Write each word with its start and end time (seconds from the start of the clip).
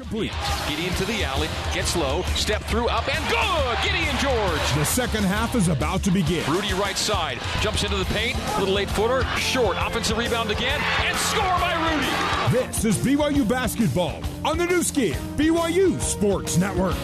complete. 0.00 0.32
Gideon 0.66 0.94
to 0.94 1.04
the 1.04 1.22
alley, 1.24 1.48
gets 1.74 1.94
low, 1.94 2.22
step 2.34 2.62
through, 2.64 2.88
up 2.88 3.06
and 3.14 3.22
good. 3.28 3.78
Gideon 3.84 4.16
George. 4.18 4.72
The 4.74 4.84
second 4.84 5.24
half 5.24 5.54
is 5.54 5.68
about 5.68 6.02
to 6.04 6.10
begin. 6.10 6.50
Rudy 6.50 6.72
right 6.72 6.96
side 6.96 7.38
jumps 7.60 7.84
into 7.84 7.96
the 7.96 8.06
paint, 8.06 8.38
little 8.58 8.78
eight 8.78 8.90
footer, 8.90 9.24
short, 9.36 9.76
offensive 9.78 10.16
rebound 10.16 10.50
again, 10.50 10.80
and 11.00 11.16
score 11.18 11.42
by 11.42 11.74
Rudy. 11.92 12.66
This 12.66 12.84
is 12.86 12.96
BYU 12.96 13.46
basketball 13.46 14.22
on 14.42 14.56
the 14.56 14.64
Nu 14.64 14.82
Skin, 14.82 15.16
BYU 15.36 16.00
Sports 16.00 16.56
Network. 16.56 16.96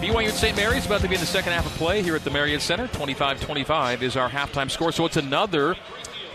BYU 0.00 0.26
and 0.26 0.34
St. 0.34 0.56
Mary's 0.56 0.86
about 0.86 1.00
to 1.00 1.08
be 1.08 1.14
in 1.14 1.20
the 1.20 1.26
second 1.26 1.52
half 1.52 1.66
of 1.66 1.72
play 1.72 2.02
here 2.02 2.14
at 2.14 2.22
the 2.22 2.30
Marriott 2.30 2.60
Center. 2.60 2.86
25-25 2.88 4.02
is 4.02 4.16
our 4.16 4.28
halftime 4.28 4.70
score, 4.70 4.92
so 4.92 5.06
it's 5.06 5.16
another 5.16 5.74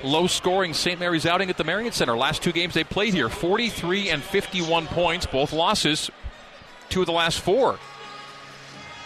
low-scoring 0.03 0.73
St. 0.73 0.99
Mary's 0.99 1.25
outing 1.25 1.49
at 1.49 1.57
the 1.57 1.63
Marriott 1.63 1.93
Center. 1.93 2.17
Last 2.17 2.41
two 2.41 2.51
games 2.51 2.73
they 2.73 2.83
played 2.83 3.13
here, 3.13 3.29
43 3.29 4.09
and 4.09 4.23
51 4.23 4.87
points, 4.87 5.25
both 5.25 5.53
losses. 5.53 6.09
Two 6.89 7.01
of 7.01 7.05
the 7.05 7.11
last 7.11 7.39
four 7.39 7.77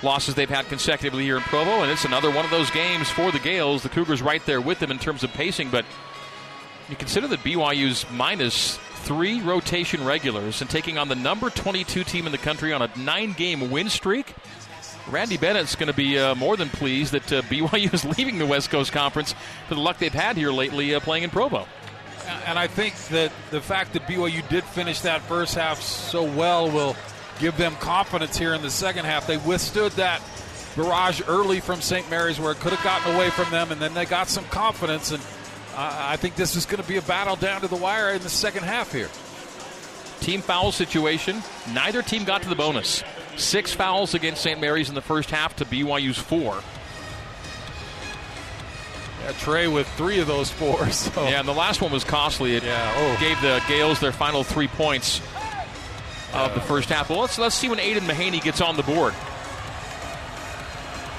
losses 0.03 0.35
they've 0.35 0.49
had 0.49 0.67
consecutively 0.67 1.23
here 1.23 1.37
in 1.37 1.43
Provo, 1.43 1.81
and 1.81 1.91
it's 1.91 2.05
another 2.05 2.29
one 2.29 2.45
of 2.45 2.51
those 2.51 2.69
games 2.71 3.09
for 3.09 3.31
the 3.31 3.39
Gaels. 3.39 3.83
The 3.83 3.89
Cougars 3.89 4.21
right 4.21 4.45
there 4.45 4.61
with 4.61 4.79
them 4.79 4.91
in 4.91 4.99
terms 4.99 5.23
of 5.23 5.31
pacing, 5.31 5.69
but 5.69 5.85
you 6.89 6.95
consider 6.95 7.27
that 7.29 7.39
BYU's 7.39 8.05
minus 8.11 8.77
three 9.03 9.41
rotation 9.41 10.03
regulars 10.03 10.61
and 10.61 10.69
taking 10.69 10.97
on 10.97 11.07
the 11.07 11.15
number 11.15 11.49
22 11.49 12.03
team 12.03 12.25
in 12.25 12.31
the 12.31 12.37
country 12.37 12.73
on 12.73 12.81
a 12.81 12.89
nine-game 12.97 13.69
win 13.69 13.89
streak. 13.89 14.33
Randy 15.09 15.37
Bennett's 15.37 15.75
going 15.75 15.87
to 15.87 15.93
be 15.93 16.17
uh, 16.17 16.35
more 16.35 16.55
than 16.57 16.69
pleased 16.69 17.13
that 17.13 17.31
uh, 17.31 17.41
BYU 17.43 17.93
is 17.93 18.05
leaving 18.17 18.37
the 18.37 18.45
West 18.45 18.69
Coast 18.69 18.91
Conference 18.91 19.33
for 19.67 19.75
the 19.75 19.81
luck 19.81 19.97
they've 19.97 20.13
had 20.13 20.37
here 20.37 20.51
lately 20.51 20.95
uh, 20.95 20.99
playing 20.99 21.23
in 21.23 21.29
Provo. 21.29 21.67
And 22.45 22.57
I 22.57 22.67
think 22.67 22.95
that 23.07 23.31
the 23.51 23.61
fact 23.61 23.93
that 23.93 24.03
BYU 24.03 24.47
did 24.49 24.63
finish 24.63 25.01
that 25.01 25.21
first 25.21 25.55
half 25.55 25.81
so 25.81 26.23
well 26.23 26.69
will 26.69 26.95
give 27.39 27.57
them 27.57 27.75
confidence 27.75 28.37
here 28.37 28.53
in 28.53 28.61
the 28.61 28.69
second 28.69 29.05
half. 29.05 29.27
They 29.27 29.37
withstood 29.37 29.91
that 29.93 30.21
barrage 30.75 31.21
early 31.27 31.59
from 31.59 31.81
St. 31.81 32.09
Mary's 32.09 32.39
where 32.39 32.53
it 32.53 32.59
could 32.59 32.71
have 32.71 32.83
gotten 32.83 33.15
away 33.15 33.29
from 33.29 33.49
them, 33.51 33.71
and 33.71 33.81
then 33.81 33.93
they 33.93 34.05
got 34.05 34.29
some 34.29 34.45
confidence. 34.45 35.11
And 35.11 35.21
I 35.75 36.15
think 36.17 36.35
this 36.35 36.55
is 36.55 36.65
going 36.65 36.81
to 36.81 36.87
be 36.87 36.97
a 36.97 37.01
battle 37.01 37.35
down 37.35 37.61
to 37.61 37.67
the 37.67 37.75
wire 37.75 38.13
in 38.13 38.21
the 38.21 38.29
second 38.29 38.63
half 38.63 38.91
here. 38.91 39.09
Team 40.21 40.41
foul 40.41 40.71
situation. 40.71 41.41
Neither 41.73 42.01
team 42.01 42.23
got 42.23 42.43
to 42.43 42.49
the 42.49 42.55
bonus. 42.55 43.03
Six 43.37 43.73
fouls 43.73 44.13
against 44.13 44.41
St. 44.41 44.59
Mary's 44.59 44.89
in 44.89 44.95
the 44.95 45.01
first 45.01 45.29
half 45.29 45.55
to 45.57 45.65
BYU's 45.65 46.17
four. 46.17 46.61
Yeah, 49.23 49.31
Trey 49.33 49.67
with 49.67 49.87
three 49.93 50.19
of 50.19 50.27
those 50.27 50.49
four. 50.49 50.89
So. 50.91 51.23
Yeah, 51.23 51.39
and 51.39 51.47
the 51.47 51.53
last 51.53 51.81
one 51.81 51.91
was 51.91 52.03
costly. 52.03 52.55
It 52.55 52.63
yeah, 52.63 52.93
oh. 52.95 53.19
gave 53.19 53.39
the 53.41 53.61
Gaels 53.67 53.99
their 53.99 54.11
final 54.11 54.43
three 54.43 54.67
points 54.67 55.21
of 56.33 56.53
the 56.53 56.61
first 56.61 56.89
half. 56.89 57.09
Well, 57.09 57.19
let's 57.19 57.37
let's 57.37 57.55
see 57.55 57.69
when 57.69 57.79
Aidan 57.79 58.03
Mahaney 58.03 58.41
gets 58.41 58.61
on 58.61 58.75
the 58.75 58.83
board. 58.83 59.13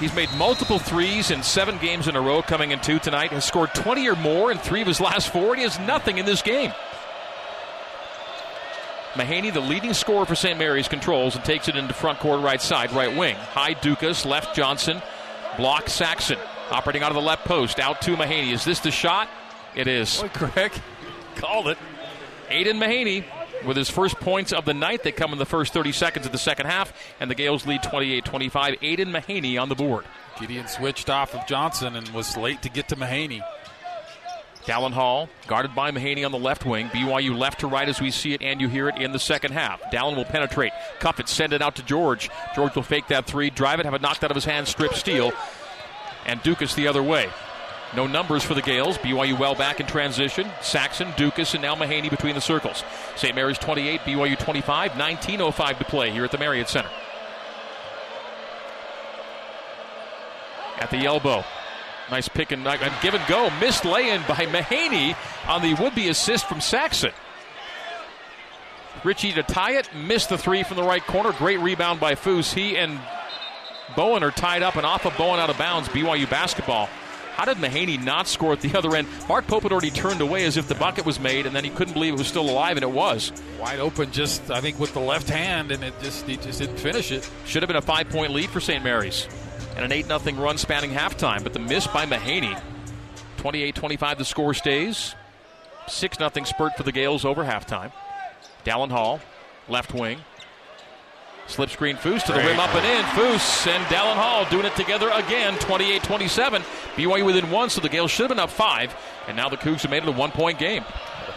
He's 0.01 0.15
made 0.15 0.29
multiple 0.37 0.79
threes 0.79 1.31
in 1.31 1.43
seven 1.43 1.79
games 1.79 2.09
in 2.09 2.17
a 2.17 2.21
row, 2.21 2.43
coming 2.43 2.73
in 2.73 2.81
two 2.81 2.99
tonight. 2.99 3.31
Has 3.31 3.45
scored 3.45 3.75
20 3.75 4.09
or 4.09 4.17
more 4.17 4.51
in 4.51 4.59
three 4.59 4.81
of 4.81 4.89
his 4.89 5.01
last 5.01 5.33
four, 5.33 5.51
and 5.51 5.59
he 5.59 5.63
has 5.63 5.79
nothing 5.79 6.19
in 6.19 6.27
this 6.27 6.43
game. 6.43 6.73
Mahaney, 9.15 9.53
the 9.53 9.61
leading 9.61 9.95
scorer 9.95 10.27
for 10.27 10.35
St. 10.35 10.59
Mary's, 10.59 10.89
controls 10.89 11.37
and 11.37 11.45
takes 11.45 11.69
it 11.69 11.77
into 11.77 11.95
front 11.95 12.19
court 12.19 12.41
right 12.41 12.61
side, 12.61 12.93
right 12.93 13.17
wing. 13.17 13.37
High 13.37 13.75
Ducas, 13.75 14.27
left 14.27 14.55
Johnson, 14.57 15.01
block 15.57 15.89
Saxen. 15.89 16.39
Operating 16.71 17.03
out 17.03 17.11
of 17.11 17.15
the 17.15 17.23
left 17.23 17.45
post, 17.45 17.79
out 17.79 18.01
to 18.03 18.17
Mahaney. 18.17 18.53
Is 18.53 18.65
this 18.65 18.81
the 18.81 18.91
shot? 18.91 19.29
It 19.75 19.87
is. 19.87 20.21
Boy, 20.21 20.29
Craig 20.29 20.73
called 21.37 21.69
it. 21.69 21.79
Aidan 22.49 22.79
Mahaney 22.79 23.25
with 23.65 23.77
his 23.77 23.91
first 23.91 24.17
points 24.17 24.53
of 24.53 24.65
the 24.65 24.75
night. 24.75 25.03
They 25.03 25.13
come 25.13 25.33
in 25.33 25.39
the 25.39 25.47
first 25.47 25.73
30 25.73 25.93
seconds 25.93 26.27
of 26.27 26.33
the 26.33 26.39
second 26.39 26.67
half, 26.67 26.93
and 27.21 27.31
the 27.31 27.35
Gaels 27.35 27.67
lead 27.67 27.83
28 27.83 28.25
25. 28.25 28.77
Aidan 28.83 29.13
Mahaney 29.13 29.61
on 29.61 29.69
the 29.69 29.75
board. 29.75 30.05
Gideon 30.41 30.67
switched 30.67 31.09
off 31.09 31.35
of 31.35 31.47
Johnson 31.47 31.97
and 31.97 32.09
was 32.11 32.37
late 32.37 32.63
to 32.63 32.69
get 32.69 32.89
to 32.89 32.97
Mahaney. 32.97 33.41
Dallin 34.67 34.93
Hall, 34.93 35.29
guarded 35.47 35.75
by 35.75 35.91
Mahaney 35.91 36.25
on 36.25 36.33
the 36.33 36.39
left 36.39 36.65
wing. 36.65 36.89
BYU 36.89 37.37
left 37.37 37.61
to 37.61 37.67
right 37.67 37.89
as 37.89 38.01
we 38.01 38.11
see 38.11 38.33
it 38.33 38.43
and 38.43 38.61
you 38.61 38.69
hear 38.69 38.89
it 38.89 38.97
in 38.97 39.13
the 39.13 39.19
second 39.19 39.53
half. 39.53 39.83
Dallin 39.91 40.17
will 40.17 40.25
penetrate. 40.25 40.73
Cuff 41.01 41.21
it, 41.21 41.29
send 41.29 41.53
it 41.53 41.61
out 41.61 41.77
to 41.77 41.83
George. 41.83 42.31
George 42.55 42.75
will 42.75 42.83
fake 42.83 43.09
that 43.09 43.27
three, 43.27 43.51
drive 43.51 43.79
it, 43.79 43.85
have 43.85 43.95
it 43.95 44.01
knocked 44.01 44.25
out 44.25 44.31
of 44.31 44.35
his 44.35 44.47
hand, 44.47 44.67
strip, 44.67 44.95
steal. 44.95 45.33
And 46.25 46.43
Ducas 46.43 46.75
the 46.75 46.89
other 46.89 47.03
way. 47.03 47.29
No 47.95 48.07
numbers 48.07 48.43
for 48.43 48.55
the 48.55 48.63
Gaels. 48.63 48.97
BYU 48.99 49.39
well 49.39 49.55
back 49.55 49.79
in 49.79 49.87
transition. 49.87 50.51
Saxon, 50.63 51.13
Ducas, 51.17 51.53
and 51.53 51.63
now 51.63 51.77
Mahaney 51.77 52.11
between 52.11 52.35
the 52.35 52.41
circles. 52.41 52.83
St. 53.17 53.35
Mary's 53.35 53.59
28, 53.59 54.01
BYU 54.01 54.39
25, 54.39 54.93
19.05 54.93 55.79
to 55.79 55.85
play 55.85 56.11
here 56.11 56.25
at 56.25 56.33
the 56.33 56.39
Marriott 56.39 56.69
Center. 56.69 56.91
At 60.79 60.91
the 60.91 61.05
elbow. 61.05 61.45
Nice 62.11 62.29
pick 62.29 62.53
and, 62.53 62.67
and 62.67 62.93
give 63.03 63.15
and 63.15 63.27
go. 63.27 63.51
Missed 63.61 63.85
lay 63.85 64.11
in 64.11 64.21
by 64.23 64.47
Mahaney 64.47 65.17
on 65.49 65.63
the 65.63 65.75
would 65.75 65.95
be 65.95 66.09
assist 66.09 66.47
from 66.47 66.61
Saxen. 66.61 67.13
Richie 69.05 69.33
to 69.33 69.43
tie 69.43 69.73
it, 69.73 69.89
missed 69.95 70.31
the 70.31 70.39
three 70.39 70.63
from 70.63 70.77
the 70.77 70.83
right 70.83 71.05
corner. 71.07 71.33
Great 71.33 71.61
rebound 71.61 72.01
by 72.01 72.15
Foose. 72.15 72.53
He 72.53 72.77
and 72.77 73.01
Bowen 73.97 74.23
are 74.23 74.31
tied 74.31 74.63
up 74.63 74.77
and 74.77 74.87
off 74.87 75.05
of 75.05 75.17
Bowen 75.17 75.41
out 75.41 75.51
of 75.51 75.59
bounds. 75.59 75.89
BYU 75.89 76.29
basketball. 76.29 76.89
How 77.35 77.45
did 77.45 77.57
Mahaney 77.57 78.03
not 78.03 78.29
score 78.29 78.53
at 78.53 78.61
the 78.61 78.79
other 78.79 78.95
end? 78.95 79.09
Mark 79.29 79.49
Pope 79.49 79.65
had 79.65 79.73
already 79.73 79.91
turned 79.91 80.21
away 80.21 80.45
as 80.45 80.57
if 80.57 80.69
the 80.69 80.75
bucket 80.77 81.05
was 81.05 81.19
made, 81.19 81.47
and 81.47 81.57
then 81.57 81.65
he 81.65 81.71
couldn't 81.71 81.95
believe 81.95 82.15
it 82.15 82.19
was 82.19 82.29
still 82.29 82.49
alive, 82.49 82.77
and 82.77 82.85
it 82.85 82.91
was. 82.91 83.33
Wide 83.59 83.81
open, 83.81 84.13
just 84.13 84.51
I 84.53 84.61
think 84.61 84.79
with 84.79 84.95
the 84.95 85.01
left 85.01 85.29
hand, 85.29 85.73
and 85.73 85.83
it 85.83 85.95
just 86.01 86.27
he 86.27 86.37
just 86.37 86.61
didn't 86.61 86.77
finish 86.77 87.11
it. 87.11 87.29
Should 87.45 87.63
have 87.63 87.69
been 87.69 87.77
a 87.77 87.83
five 87.83 88.09
point 88.09 88.33
lead 88.33 88.51
for 88.51 88.61
St. 88.61 88.85
Mary's 88.85 89.27
and 89.77 89.85
an 89.85 89.93
8 89.93 90.07
0 90.07 90.19
run 90.43 90.59
spanning 90.59 90.91
halftime. 90.91 91.43
But 91.43 91.53
the 91.53 91.59
miss 91.59 91.87
by 91.87 92.07
Mahaney. 92.07 92.61
28 93.39 93.75
25 93.75 94.19
the 94.19 94.25
score 94.25 94.55
stays. 94.55 95.15
6 95.87 96.19
0 96.19 96.31
spurt 96.45 96.77
for 96.77 96.83
the 96.83 96.93
Gaels 96.93 97.25
over 97.25 97.45
halftime. 97.45 97.93
Dallin 98.65 98.91
Hall, 98.91 99.21
left 99.69 99.93
wing. 99.93 100.19
Slip 101.47 101.69
screen 101.69 101.97
Foose 101.97 102.25
to 102.25 102.33
the 102.33 102.39
rim 102.39 102.59
up 102.59 102.75
and 102.75 102.87
in. 102.87 103.05
Foos 103.05 103.67
and 103.67 103.85
Dallin 103.87 104.17
Hall 104.17 104.47
doing 104.49 104.65
it 104.65 104.75
together 104.77 105.11
again, 105.13 105.59
28 105.59 106.03
27. 106.03 106.63
BYU 106.95 107.27
within 107.27 107.51
one, 107.51 107.69
so 107.69 107.83
the 107.83 107.89
Gaels 107.91 108.11
should 108.11 108.23
have 108.23 108.31
been 108.31 108.39
up 108.39 108.49
five. 108.49 108.97
And 109.29 109.37
now 109.37 109.51
the 109.51 109.59
Cougs 109.59 109.83
have 109.83 109.91
made 109.91 110.03
it 110.03 110.09
a 110.09 110.13
one 110.13 110.31
point 110.31 110.59
game. 110.59 110.85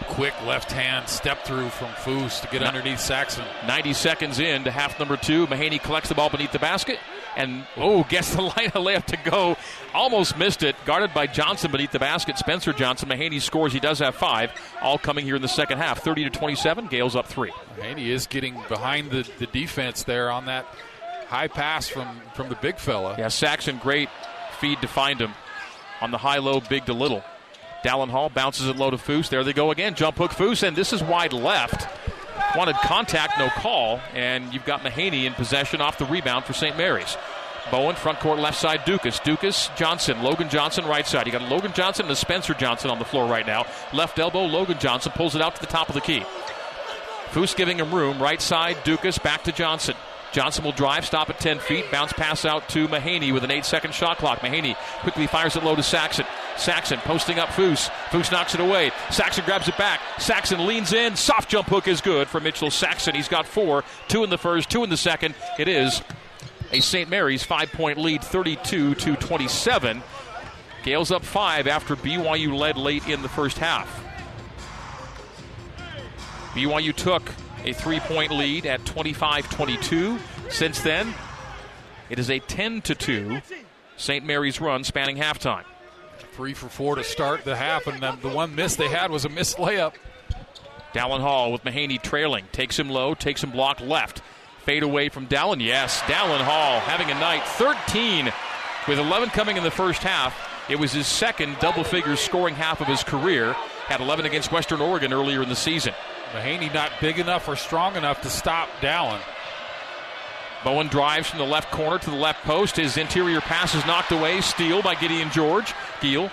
A 0.00 0.04
quick 0.04 0.32
left 0.46 0.72
hand 0.72 1.10
step 1.10 1.44
through 1.44 1.68
from 1.68 1.88
Foos 1.88 2.40
to 2.40 2.48
get 2.48 2.62
underneath 2.62 3.00
Saxen. 3.00 3.44
90 3.66 3.92
seconds 3.92 4.38
in 4.38 4.64
to 4.64 4.70
half 4.70 4.98
number 4.98 5.18
two. 5.18 5.46
Mahaney 5.48 5.82
collects 5.82 6.08
the 6.08 6.14
ball 6.14 6.30
beneath 6.30 6.52
the 6.52 6.58
basket 6.58 6.98
and 7.38 7.64
oh, 7.76 8.02
gets 8.02 8.34
the 8.34 8.42
line 8.42 8.66
of 8.66 8.84
layup 8.84 9.06
to 9.06 9.16
go. 9.30 9.56
Almost 9.94 10.36
missed 10.36 10.62
it. 10.62 10.76
Guarded 10.84 11.14
by 11.14 11.26
Johnson 11.26 11.70
beneath 11.70 11.92
the 11.92 11.98
basket. 11.98 12.36
Spencer 12.36 12.72
Johnson. 12.72 13.08
Mahaney 13.08 13.40
scores. 13.40 13.72
He 13.72 13.80
does 13.80 14.00
have 14.00 14.16
five. 14.16 14.50
All 14.82 14.98
coming 14.98 15.24
here 15.24 15.36
in 15.36 15.42
the 15.42 15.48
second 15.48 15.78
half. 15.78 16.02
30 16.02 16.24
to 16.24 16.30
27. 16.30 16.88
Gales 16.88 17.16
up 17.16 17.26
three. 17.26 17.52
Mahaney 17.78 18.08
is 18.08 18.26
getting 18.26 18.60
behind 18.68 19.10
the, 19.10 19.26
the 19.38 19.46
defense 19.46 20.02
there 20.02 20.30
on 20.30 20.46
that 20.46 20.66
high 21.28 21.48
pass 21.48 21.88
from, 21.88 22.20
from 22.34 22.48
the 22.48 22.56
big 22.56 22.78
fella. 22.78 23.14
Yeah, 23.18 23.26
Saxen, 23.26 23.78
great 23.78 24.08
feed 24.58 24.80
to 24.82 24.88
find 24.88 25.20
him 25.20 25.32
on 26.00 26.10
the 26.10 26.18
high 26.18 26.38
low, 26.38 26.60
big 26.60 26.86
to 26.86 26.92
little. 26.92 27.22
Dallin 27.84 28.10
Hall 28.10 28.28
bounces 28.28 28.66
it 28.66 28.76
low 28.76 28.90
to 28.90 28.96
Foose. 28.96 29.28
There 29.28 29.44
they 29.44 29.52
go 29.52 29.70
again. 29.70 29.94
Jump 29.94 30.16
hook 30.16 30.32
Foose, 30.32 30.66
and 30.66 30.76
this 30.76 30.92
is 30.92 31.02
wide 31.02 31.32
left. 31.32 31.86
Wanted 32.56 32.76
contact, 32.76 33.38
no 33.38 33.48
call, 33.48 34.00
and 34.14 34.52
you've 34.52 34.64
got 34.64 34.82
Mahaney 34.82 35.24
in 35.24 35.34
possession 35.34 35.80
off 35.80 35.98
the 35.98 36.06
rebound 36.06 36.44
for 36.44 36.52
St. 36.52 36.76
Mary's. 36.76 37.16
Bowen, 37.70 37.96
front 37.96 38.18
court, 38.20 38.38
left 38.38 38.58
side, 38.58 38.84
Dukas. 38.86 39.18
Ducas, 39.20 39.70
Johnson, 39.76 40.22
Logan 40.22 40.48
Johnson, 40.48 40.86
right 40.86 41.06
side. 41.06 41.26
You 41.26 41.32
got 41.32 41.42
Logan 41.42 41.72
Johnson 41.74 42.06
and 42.06 42.12
a 42.12 42.16
Spencer 42.16 42.54
Johnson 42.54 42.90
on 42.90 42.98
the 42.98 43.04
floor 43.04 43.26
right 43.26 43.46
now. 43.46 43.66
Left 43.92 44.18
elbow, 44.18 44.44
Logan 44.44 44.78
Johnson 44.78 45.12
pulls 45.14 45.36
it 45.36 45.42
out 45.42 45.54
to 45.56 45.60
the 45.60 45.66
top 45.66 45.88
of 45.88 45.94
the 45.94 46.00
key. 46.00 46.24
Foose 47.30 47.54
giving 47.54 47.78
him 47.78 47.94
room. 47.94 48.22
Right 48.22 48.40
side, 48.40 48.78
Ducas, 48.84 49.18
back 49.18 49.44
to 49.44 49.52
Johnson. 49.52 49.94
Johnson 50.32 50.64
will 50.64 50.72
drive, 50.72 51.06
stop 51.06 51.30
at 51.30 51.40
10 51.40 51.58
feet, 51.58 51.90
bounce 51.90 52.12
pass 52.12 52.44
out 52.44 52.68
to 52.70 52.86
Mahaney 52.88 53.32
with 53.32 53.44
an 53.44 53.50
8 53.50 53.64
second 53.64 53.94
shot 53.94 54.18
clock. 54.18 54.40
Mahaney 54.40 54.76
quickly 55.00 55.26
fires 55.26 55.56
it 55.56 55.64
low 55.64 55.74
to 55.74 55.82
Saxen. 55.82 56.26
Saxen 56.56 56.98
posting 57.00 57.38
up 57.38 57.48
Foose. 57.50 57.88
Foose 58.10 58.30
knocks 58.30 58.54
it 58.54 58.60
away. 58.60 58.90
Saxen 59.10 59.44
grabs 59.44 59.68
it 59.68 59.78
back. 59.78 60.00
Saxen 60.18 60.66
leans 60.66 60.92
in. 60.92 61.16
Soft 61.16 61.48
jump 61.50 61.68
hook 61.68 61.88
is 61.88 62.00
good 62.00 62.28
for 62.28 62.40
Mitchell 62.40 62.70
Saxen. 62.70 63.14
He's 63.14 63.28
got 63.28 63.46
four. 63.46 63.84
Two 64.08 64.24
in 64.24 64.30
the 64.30 64.38
first, 64.38 64.68
two 64.68 64.84
in 64.84 64.90
the 64.90 64.96
second. 64.96 65.34
It 65.58 65.68
is 65.68 66.02
a 66.72 66.80
St. 66.80 67.08
Mary's 67.08 67.42
five 67.44 67.72
point 67.72 67.98
lead, 67.98 68.22
32 68.22 68.94
to 68.96 69.16
27. 69.16 70.02
Gaels 70.82 71.10
up 71.10 71.24
five 71.24 71.66
after 71.66 71.96
BYU 71.96 72.56
led 72.56 72.76
late 72.76 73.06
in 73.08 73.22
the 73.22 73.28
first 73.28 73.58
half. 73.58 74.04
BYU 76.52 76.94
took 76.94 77.22
a 77.64 77.72
three 77.72 78.00
point 78.00 78.30
lead 78.30 78.66
at 78.66 78.84
25 78.84 79.50
22. 79.50 80.18
Since 80.50 80.80
then, 80.80 81.14
it 82.10 82.18
is 82.18 82.30
a 82.30 82.38
10 82.38 82.82
2 82.82 83.40
St. 83.96 84.24
Mary's 84.24 84.60
run 84.60 84.84
spanning 84.84 85.16
halftime. 85.16 85.64
Three 86.32 86.54
for 86.54 86.68
four 86.68 86.94
to 86.94 87.04
start 87.04 87.44
the 87.44 87.56
half, 87.56 87.86
and 87.88 88.00
then 88.00 88.18
the 88.22 88.28
one 88.28 88.54
miss 88.54 88.76
they 88.76 88.88
had 88.88 89.10
was 89.10 89.24
a 89.24 89.28
missed 89.28 89.56
layup. 89.56 89.94
Dallin 90.92 91.20
Hall 91.20 91.52
with 91.52 91.64
Mahaney 91.64 92.00
trailing. 92.00 92.44
Takes 92.52 92.78
him 92.78 92.88
low, 92.88 93.14
takes 93.14 93.42
him 93.42 93.50
block 93.50 93.80
left. 93.80 94.22
Fade 94.64 94.82
away 94.82 95.08
from 95.08 95.26
Dallin. 95.26 95.64
Yes, 95.64 96.00
Dallin 96.02 96.42
Hall 96.42 96.80
having 96.80 97.10
a 97.10 97.14
night. 97.14 97.42
13 97.44 98.32
with 98.86 98.98
11 98.98 99.30
coming 99.30 99.56
in 99.56 99.64
the 99.64 99.70
first 99.70 100.02
half. 100.02 100.34
It 100.68 100.78
was 100.78 100.92
his 100.92 101.06
second 101.06 101.56
double 101.60 101.82
figures 101.84 102.20
scoring 102.20 102.54
half 102.54 102.80
of 102.80 102.86
his 102.86 103.02
career. 103.02 103.54
Had 103.86 104.00
11 104.00 104.26
against 104.26 104.52
Western 104.52 104.80
Oregon 104.80 105.12
earlier 105.12 105.42
in 105.42 105.48
the 105.48 105.56
season. 105.56 105.94
Mahaney 106.32 106.72
not 106.72 106.92
big 107.00 107.18
enough 107.18 107.48
or 107.48 107.56
strong 107.56 107.96
enough 107.96 108.22
to 108.22 108.30
stop 108.30 108.68
Dallin. 108.80 109.20
Bowen 110.64 110.88
drives 110.88 111.28
from 111.28 111.38
the 111.38 111.44
left 111.44 111.70
corner 111.70 111.98
to 111.98 112.10
the 112.10 112.16
left 112.16 112.42
post. 112.44 112.76
His 112.76 112.96
interior 112.96 113.40
pass 113.40 113.74
is 113.74 113.86
knocked 113.86 114.12
away. 114.12 114.40
Steal 114.40 114.82
by 114.82 114.94
Gideon 114.94 115.30
George. 115.30 115.72
Giel. 116.00 116.30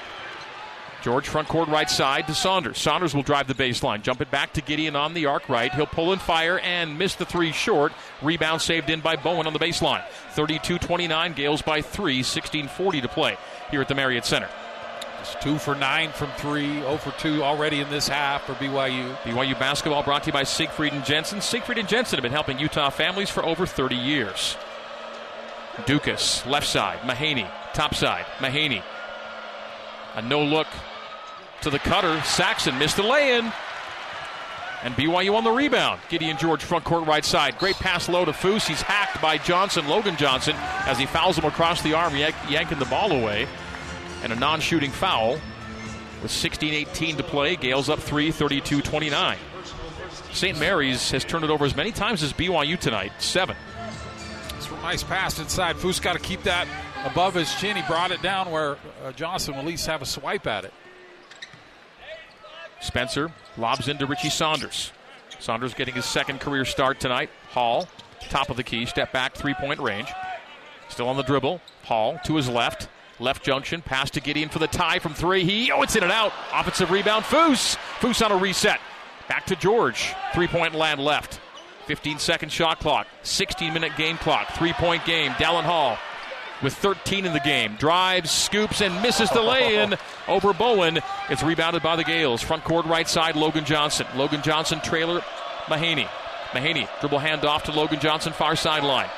George 1.03 1.27
front 1.27 1.47
court 1.47 1.69
right 1.69 1.89
side 1.89 2.25
to 2.25 2.33
Saunders. 2.33 2.79
Saunders 2.79 3.13
will 3.13 3.21
drive 3.21 3.47
the 3.47 3.53
baseline. 3.53 4.01
Jump 4.01 4.21
it 4.21 4.31
back 4.31 4.53
to 4.53 4.61
Gideon 4.61 4.95
on 4.95 5.13
the 5.13 5.27
arc 5.27 5.47
right. 5.47 5.71
He'll 5.71 5.85
pull 5.85 6.11
and 6.11 6.21
fire 6.21 6.57
and 6.59 6.97
miss 6.97 7.13
the 7.13 7.25
three 7.25 7.51
short. 7.51 7.93
Rebound 8.23 8.59
saved 8.59 8.89
in 8.89 9.01
by 9.01 9.15
Bowen 9.15 9.45
on 9.45 9.53
the 9.53 9.59
baseline. 9.59 10.03
32 10.31 10.79
29. 10.79 11.33
Gaels 11.33 11.61
by 11.61 11.81
three. 11.81 12.23
16 12.23 12.67
40 12.67 13.01
to 13.01 13.07
play 13.07 13.37
here 13.69 13.81
at 13.81 13.87
the 13.87 13.93
Marriott 13.93 14.25
Center. 14.25 14.49
Two 15.41 15.57
for 15.57 15.75
nine 15.75 16.11
from 16.11 16.29
three, 16.37 16.79
0 16.81 16.97
for 16.97 17.11
two 17.11 17.43
already 17.43 17.79
in 17.79 17.89
this 17.89 18.07
half 18.07 18.43
for 18.43 18.53
BYU. 18.53 19.15
BYU 19.23 19.57
basketball 19.57 20.03
brought 20.03 20.23
to 20.23 20.27
you 20.27 20.33
by 20.33 20.43
Siegfried 20.43 20.93
and 20.93 21.05
Jensen. 21.05 21.41
Siegfried 21.41 21.77
and 21.77 21.87
Jensen 21.87 22.17
have 22.17 22.23
been 22.23 22.31
helping 22.31 22.59
Utah 22.59 22.89
families 22.89 23.29
for 23.29 23.43
over 23.45 23.65
30 23.65 23.95
years. 23.95 24.57
Ducas, 25.85 26.45
left 26.45 26.67
side, 26.67 26.99
Mahaney, 26.99 27.49
top 27.73 27.95
side, 27.95 28.25
Mahaney. 28.37 28.83
A 30.15 30.21
no 30.21 30.43
look 30.43 30.67
to 31.61 31.69
the 31.69 31.79
cutter. 31.79 32.21
Saxen 32.21 32.77
missed 32.77 32.97
the 32.97 33.03
lay 33.03 33.37
in. 33.37 33.51
And 34.83 34.93
BYU 34.95 35.33
on 35.35 35.43
the 35.43 35.51
rebound. 35.51 35.99
Gideon 36.09 36.37
George 36.37 36.63
front 36.63 36.83
court 36.83 37.07
right 37.07 37.25
side. 37.25 37.57
Great 37.57 37.75
pass 37.75 38.07
low 38.07 38.23
to 38.23 38.31
Foose. 38.31 38.67
He's 38.67 38.83
hacked 38.83 39.19
by 39.21 39.37
Johnson, 39.39 39.87
Logan 39.87 40.15
Johnson, 40.15 40.55
as 40.85 40.99
he 40.99 41.05
fouls 41.07 41.37
him 41.37 41.45
across 41.45 41.81
the 41.81 41.93
arm, 41.93 42.15
yank- 42.15 42.35
yanking 42.49 42.77
the 42.79 42.85
ball 42.85 43.11
away 43.11 43.47
and 44.25 44.33
a 44.33 44.35
non 44.35 44.59
shooting 44.59 44.89
foul 44.91 45.39
with 46.21 46.31
16 46.31 46.73
18 46.73 47.17
to 47.17 47.23
play. 47.23 47.55
Gaels 47.55 47.89
up 47.89 47.99
3, 47.99 48.31
32 48.31 48.81
29. 48.81 49.37
St. 50.33 50.59
Mary's 50.59 51.11
has 51.11 51.23
turned 51.23 51.45
it 51.45 51.51
over 51.51 51.63
as 51.63 51.75
many 51.75 51.91
times 51.91 52.21
as 52.23 52.33
BYU 52.33 52.77
tonight, 52.77 53.13
seven. 53.19 53.55
It's 54.57 54.67
a 54.67 54.73
nice 54.77 55.03
pass 55.03 55.39
inside. 55.39 55.77
Foose 55.77 56.01
got 56.01 56.13
to 56.13 56.19
keep 56.19 56.43
that 56.43 56.67
above 57.05 57.35
his 57.35 57.53
chin. 57.55 57.77
He 57.77 57.83
brought 57.83 58.11
it 58.11 58.21
down 58.21 58.51
where 58.51 58.77
uh, 59.03 59.11
Johnson 59.13 59.53
will 59.53 59.61
at 59.61 59.67
least 59.67 59.85
have 59.85 60.01
a 60.01 60.05
swipe 60.05 60.47
at 60.47 60.65
it. 60.65 60.73
Spencer 62.81 63.31
lobs 63.57 63.87
into 63.87 64.05
Richie 64.05 64.29
Saunders. 64.29 64.91
Saunders 65.39 65.73
getting 65.73 65.93
his 65.93 66.05
second 66.05 66.39
career 66.41 66.65
start 66.65 66.99
tonight. 66.99 67.29
Hall, 67.51 67.87
top 68.29 68.49
of 68.49 68.57
the 68.57 68.63
key, 68.63 68.85
step 68.87 69.13
back, 69.13 69.35
three 69.35 69.53
point 69.53 69.79
range. 69.79 70.11
Still 70.89 71.07
on 71.09 71.15
the 71.15 71.23
dribble. 71.23 71.61
Hall 71.83 72.19
to 72.25 72.35
his 72.35 72.49
left. 72.49 72.89
Left 73.19 73.43
junction, 73.43 73.81
pass 73.81 74.09
to 74.11 74.19
Gideon 74.19 74.49
for 74.49 74.59
the 74.59 74.67
tie 74.67 74.99
from 74.99 75.13
three. 75.13 75.43
He, 75.45 75.71
oh, 75.71 75.81
it's 75.81 75.95
in 75.95 76.03
and 76.03 76.11
out. 76.11 76.33
Offensive 76.53 76.91
rebound, 76.91 77.23
Foose. 77.23 77.77
Foose 77.99 78.23
on 78.23 78.31
a 78.31 78.35
reset. 78.35 78.79
Back 79.29 79.45
to 79.47 79.55
George. 79.55 80.13
Three 80.33 80.47
point 80.47 80.75
land 80.75 80.99
left. 80.99 81.39
15 81.85 82.19
second 82.19 82.51
shot 82.51 82.79
clock. 82.79 83.07
16 83.23 83.73
minute 83.73 83.93
game 83.97 84.17
clock. 84.17 84.49
Three 84.55 84.73
point 84.73 85.05
game. 85.05 85.31
Dallin 85.33 85.63
Hall 85.63 85.97
with 86.61 86.75
13 86.75 87.25
in 87.25 87.33
the 87.33 87.39
game. 87.39 87.75
Drives, 87.77 88.31
scoops, 88.31 88.81
and 88.81 89.01
misses 89.01 89.29
the 89.29 89.41
lay 89.41 89.81
in 89.81 89.95
over 90.27 90.53
Bowen. 90.53 90.99
It's 91.29 91.43
rebounded 91.43 91.83
by 91.83 91.95
the 91.95 92.03
Gaels. 92.03 92.43
Front 92.43 92.63
court 92.63 92.85
right 92.85 93.07
side, 93.07 93.35
Logan 93.35 93.65
Johnson. 93.65 94.07
Logan 94.15 94.41
Johnson, 94.41 94.79
trailer, 94.81 95.21
Mahaney. 95.65 96.07
Mahaney, 96.51 96.87
dribble 96.99 97.19
handoff 97.19 97.63
to 97.63 97.71
Logan 97.71 97.99
Johnson, 97.99 98.33
far 98.33 98.55
sideline. 98.55 99.09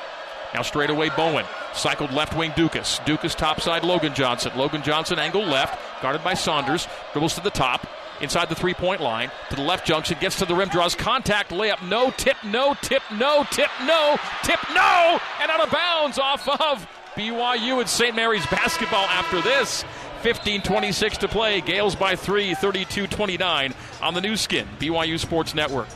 Now 0.54 0.62
straight 0.62 0.90
away, 0.90 1.10
Bowen. 1.10 1.44
Cycled 1.74 2.12
left 2.12 2.36
wing 2.36 2.52
Dukas. 2.56 3.00
Ducas 3.04 3.34
topside 3.34 3.84
Logan 3.84 4.14
Johnson. 4.14 4.52
Logan 4.56 4.82
Johnson 4.82 5.18
angle 5.18 5.44
left, 5.44 5.78
guarded 6.02 6.24
by 6.24 6.34
Saunders. 6.34 6.88
Dribbles 7.12 7.34
to 7.34 7.42
the 7.42 7.50
top, 7.50 7.86
inside 8.20 8.48
the 8.48 8.54
three 8.54 8.74
point 8.74 9.00
line. 9.00 9.30
To 9.50 9.56
the 9.56 9.62
left 9.62 9.86
junction, 9.86 10.16
gets 10.20 10.38
to 10.38 10.46
the 10.46 10.54
rim, 10.54 10.68
draws 10.68 10.94
contact, 10.94 11.50
layup, 11.50 11.86
no, 11.86 12.10
tip, 12.10 12.36
no, 12.44 12.74
tip, 12.82 13.02
no, 13.12 13.44
tip, 13.50 13.70
no, 13.84 14.16
tip, 14.42 14.60
no, 14.74 15.20
and 15.40 15.50
out 15.50 15.60
of 15.60 15.70
bounds 15.70 16.18
off 16.18 16.48
of 16.48 16.86
BYU 17.14 17.80
and 17.80 17.88
St. 17.88 18.14
Mary's 18.14 18.46
basketball 18.46 19.04
after 19.06 19.40
this. 19.42 19.84
15 20.22 20.62
26 20.62 21.18
to 21.18 21.28
play. 21.28 21.60
Gaels 21.60 21.94
by 21.94 22.16
3, 22.16 22.54
32 22.54 23.06
29 23.06 23.74
on 24.02 24.14
the 24.14 24.20
Nu 24.20 24.36
Skin, 24.36 24.66
BYU 24.80 25.18
Sports 25.18 25.54
Network. 25.54 25.86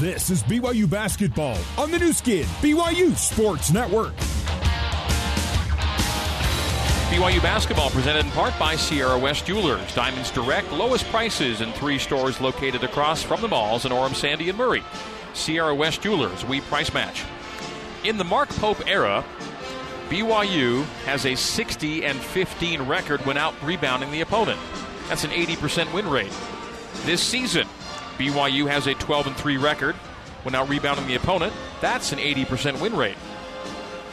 This 0.00 0.30
is 0.30 0.44
BYU 0.44 0.88
basketball 0.88 1.58
on 1.76 1.90
the 1.90 1.98
Nu 1.98 2.12
Skin, 2.12 2.44
BYU 2.60 3.16
Sports 3.16 3.72
Network. 3.72 4.14
BYU 7.10 7.42
basketball 7.42 7.90
presented 7.90 8.24
in 8.24 8.30
part 8.30 8.56
by 8.60 8.76
Sierra 8.76 9.18
West 9.18 9.44
Jewelers. 9.44 9.92
Diamonds 9.96 10.30
Direct, 10.30 10.70
lowest 10.70 11.04
prices 11.06 11.62
in 11.62 11.72
three 11.72 11.98
stores 11.98 12.40
located 12.40 12.84
across 12.84 13.24
from 13.24 13.40
the 13.40 13.48
malls 13.48 13.86
in 13.86 13.90
Orem, 13.90 14.14
Sandy, 14.14 14.48
and 14.48 14.56
Murray. 14.56 14.84
Sierra 15.34 15.74
West 15.74 16.00
Jewelers, 16.00 16.44
we 16.44 16.60
price 16.60 16.94
match. 16.94 17.24
In 18.04 18.18
the 18.18 18.24
Mark 18.24 18.50
Pope 18.50 18.88
era, 18.88 19.24
BYU 20.10 20.84
has 21.06 21.26
a 21.26 21.34
60 21.34 22.04
and 22.04 22.20
15 22.20 22.82
record 22.82 23.26
when 23.26 23.36
out 23.36 23.60
rebounding 23.64 24.12
the 24.12 24.20
opponent. 24.20 24.60
That's 25.08 25.24
an 25.24 25.30
80% 25.30 25.92
win 25.92 26.08
rate. 26.08 26.30
This 27.04 27.20
season, 27.20 27.66
BYU 28.18 28.68
has 28.68 28.86
a 28.86 28.94
12 28.94 29.28
and 29.28 29.36
3 29.36 29.56
record 29.56 29.94
when 30.42 30.54
out 30.54 30.68
rebounding 30.68 31.06
the 31.06 31.14
opponent. 31.14 31.52
That's 31.80 32.12
an 32.12 32.18
80% 32.18 32.80
win 32.80 32.96
rate. 32.96 33.16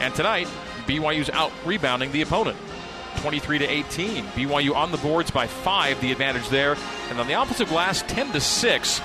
And 0.00 0.14
tonight, 0.14 0.48
BYU's 0.86 1.30
out 1.30 1.52
rebounding 1.64 2.12
the 2.12 2.22
opponent. 2.22 2.56
23 3.16 3.58
to 3.58 3.66
18. 3.66 4.24
BYU 4.26 4.74
on 4.74 4.92
the 4.92 4.98
boards 4.98 5.30
by 5.30 5.46
five, 5.46 6.00
the 6.00 6.12
advantage 6.12 6.48
there. 6.48 6.76
And 7.10 7.18
on 7.18 7.26
the 7.26 7.40
offensive 7.40 7.68
glass, 7.68 8.02
10 8.02 8.32
to 8.32 8.40
6 8.40 9.00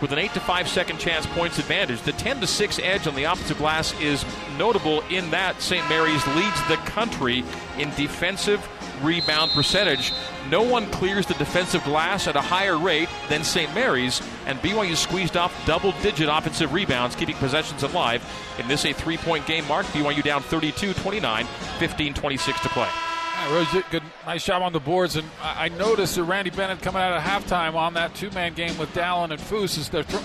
with 0.00 0.12
an 0.12 0.18
8 0.18 0.34
to 0.34 0.40
5 0.40 0.68
second 0.68 0.98
chance 0.98 1.26
points 1.26 1.58
advantage. 1.58 2.02
The 2.02 2.12
10 2.12 2.40
to 2.40 2.46
6 2.46 2.78
edge 2.80 3.06
on 3.06 3.14
the 3.14 3.24
offensive 3.24 3.58
glass 3.58 3.98
is 4.00 4.24
notable 4.58 5.00
in 5.10 5.30
that 5.30 5.62
St. 5.62 5.88
Mary's 5.88 6.26
leads 6.28 6.68
the 6.68 6.76
country 6.84 7.44
in 7.78 7.90
defensive 7.94 8.60
rebound 9.02 9.50
percentage. 9.52 10.12
No 10.50 10.62
one 10.62 10.90
clears 10.90 11.26
the 11.26 11.34
defensive 11.34 11.82
glass 11.84 12.26
at 12.26 12.36
a 12.36 12.40
higher 12.40 12.78
rate 12.78 13.08
than 13.28 13.42
St. 13.44 13.72
Mary's, 13.74 14.22
and 14.46 14.58
BYU 14.60 14.96
squeezed 14.96 15.36
off 15.36 15.54
double 15.66 15.92
digit 16.02 16.28
offensive 16.30 16.72
rebounds, 16.72 17.16
keeping 17.16 17.36
possessions 17.36 17.82
alive. 17.82 18.24
In 18.58 18.68
this, 18.68 18.84
a 18.84 18.92
three 18.92 19.16
point 19.16 19.46
game 19.46 19.66
mark, 19.66 19.86
BYU 19.86 20.22
down 20.22 20.42
32 20.42 20.94
29, 20.94 21.46
15 21.78 22.14
26 22.14 22.60
to 22.60 22.68
play. 22.70 22.88
Yeah, 23.36 23.82
good, 23.90 24.02
nice 24.24 24.44
job 24.44 24.62
on 24.62 24.72
the 24.72 24.80
boards. 24.80 25.16
And 25.16 25.28
I, 25.42 25.66
I 25.66 25.68
noticed 25.68 26.16
that 26.16 26.24
Randy 26.24 26.50
Bennett 26.50 26.80
coming 26.80 27.02
out 27.02 27.12
of 27.12 27.22
halftime 27.22 27.74
on 27.74 27.94
that 27.94 28.14
two-man 28.14 28.54
game 28.54 28.76
with 28.78 28.92
Dallin 28.94 29.30
and 29.30 29.40
Foose 29.40 29.78
is 29.78 29.88
they're 29.90 30.04
tr- 30.04 30.16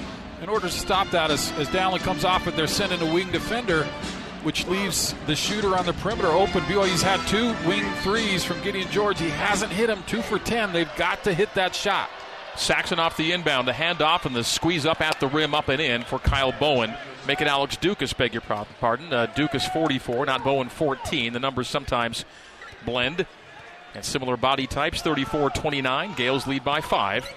in 0.41 0.49
order 0.49 0.67
to 0.67 0.73
stop 0.73 1.09
that 1.11 1.29
as, 1.29 1.51
as 1.53 1.67
Dallin 1.69 1.99
comes 1.99 2.25
off 2.25 2.45
but 2.45 2.55
they're 2.55 2.67
sending 2.67 3.01
a 3.07 3.13
wing 3.13 3.31
defender, 3.31 3.87
which 4.43 4.67
leaves 4.67 5.13
the 5.27 5.36
shooter 5.36 5.75
on 5.77 5.86
the 5.86 5.93
perimeter 5.93 6.29
open. 6.29 6.62
BYU's 6.62 7.01
had 7.01 7.25
two 7.27 7.53
wing 7.67 7.86
threes 8.01 8.43
from 8.43 8.62
Gideon 8.62 8.89
George. 8.89 9.19
He 9.19 9.29
hasn't 9.29 9.71
hit 9.71 9.88
them. 9.88 10.03
Two 10.07 10.21
for 10.21 10.39
ten. 10.39 10.74
They've 10.74 10.93
got 10.95 11.24
to 11.25 11.33
hit 11.33 11.53
that 11.55 11.75
shot. 11.75 12.10
Saxen 12.55 13.00
off 13.00 13.15
the 13.15 13.31
inbound, 13.31 13.67
the 13.67 13.71
handoff, 13.71 14.25
and 14.25 14.36
the 14.36 14.43
squeeze 14.43 14.86
up 14.86 15.00
at 15.00 15.19
the 15.19 15.27
rim, 15.27 15.55
up 15.55 15.69
and 15.69 15.81
in 15.81 16.03
for 16.03 16.19
Kyle 16.19 16.51
Bowen. 16.51 16.93
Making 17.27 17.48
Alex 17.48 17.77
Ducas 17.77 18.13
beg 18.13 18.33
your 18.33 18.41
pardon. 18.41 19.13
Uh, 19.13 19.27
Ducas 19.27 19.65
44, 19.67 20.25
not 20.25 20.43
Bowen 20.43 20.69
14. 20.69 21.33
The 21.33 21.39
numbers 21.39 21.67
sometimes 21.67 22.25
blend. 22.86 23.25
And 23.93 24.03
similar 24.03 24.38
body 24.38 24.67
types, 24.67 25.01
34 25.01 25.51
29. 25.51 26.15
Gaels 26.15 26.48
lead 26.48 26.63
by 26.63 26.81
five. 26.81 27.27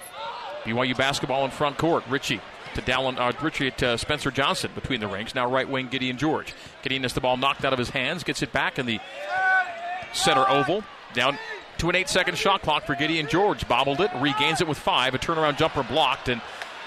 BYU 0.63 0.97
basketball 0.97 1.45
in 1.45 1.51
front 1.51 1.77
court. 1.77 2.03
Richie 2.09 2.41
to 2.75 2.81
Dallin, 2.81 3.19
uh, 3.19 3.31
Richie 3.41 3.73
uh, 3.83 3.97
Spencer 3.97 4.31
Johnson 4.31 4.71
between 4.75 4.99
the 4.99 5.07
rings. 5.07 5.35
Now 5.35 5.49
right 5.49 5.67
wing 5.67 5.87
Gideon 5.87 6.17
George. 6.17 6.53
Gideon 6.81 7.03
has 7.03 7.13
the 7.13 7.21
ball 7.21 7.37
knocked 7.37 7.65
out 7.65 7.73
of 7.73 7.79
his 7.79 7.89
hands, 7.89 8.23
gets 8.23 8.41
it 8.41 8.51
back 8.51 8.79
in 8.79 8.85
the 8.85 8.99
center 10.13 10.47
oval. 10.47 10.83
Down 11.13 11.37
to 11.79 11.89
an 11.89 11.95
eight 11.95 12.09
second 12.09 12.37
shot 12.37 12.61
clock 12.61 12.85
for 12.85 12.95
Gideon 12.95 13.27
George. 13.27 13.67
Bobbled 13.67 14.01
it, 14.01 14.11
regains 14.19 14.61
it 14.61 14.67
with 14.67 14.77
five. 14.77 15.13
A 15.15 15.17
turnaround 15.17 15.57
jumper 15.57 15.83
blocked, 15.83 16.29
and 16.29 16.41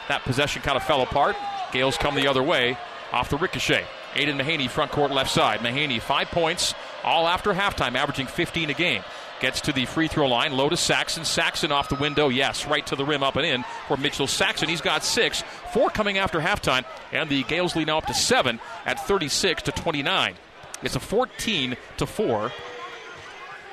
that 0.09 0.23
possession 0.23 0.63
kind 0.63 0.77
of 0.77 0.83
fell 0.83 1.03
apart. 1.03 1.37
Gaels 1.73 1.97
come 1.99 2.15
the 2.15 2.29
other 2.29 2.43
way 2.43 2.77
off 3.13 3.31
the 3.31 3.37
ricochet. 3.37 3.85
Aidan 4.15 4.39
Mahaney, 4.39 4.69
front 4.69 4.91
court 4.91 5.11
left 5.11 5.31
side. 5.31 5.61
Mahaney, 5.61 6.01
five 6.01 6.29
points, 6.29 6.75
all 7.05 7.27
after 7.27 7.53
halftime, 7.53 7.95
averaging 7.95 8.27
15 8.27 8.71
a 8.71 8.75
game. 8.75 9.03
Gets 9.41 9.61
to 9.63 9.73
the 9.73 9.85
free 9.85 10.09
throw 10.09 10.27
line, 10.27 10.53
low 10.53 10.69
to 10.69 10.77
Saxen. 10.77 11.25
Saxen 11.25 11.71
off 11.71 11.89
the 11.89 11.95
window, 11.95 12.29
yes, 12.29 12.67
right 12.67 12.85
to 12.87 12.97
the 12.97 13.05
rim, 13.05 13.23
up 13.23 13.37
and 13.37 13.47
in 13.47 13.65
for 13.87 13.97
Mitchell 13.97 14.27
Saxen. 14.27 14.69
He's 14.69 14.81
got 14.81 15.05
six, 15.05 15.45
four 15.73 15.91
coming 15.91 16.19
after 16.19 16.41
halftime, 16.41 16.85
and 17.13 17.29
the 17.29 17.43
Gaels 17.45 17.77
lead 17.77 17.87
now 17.87 17.99
up 17.99 18.07
to 18.07 18.15
seven 18.15 18.61
at 18.87 19.07
36 19.07 19.63
to 19.63 19.73
29. 19.73 20.35
It's 20.83 20.97
a 20.97 21.01
14 21.01 21.77
to 21.97 22.07
four 22.07 22.53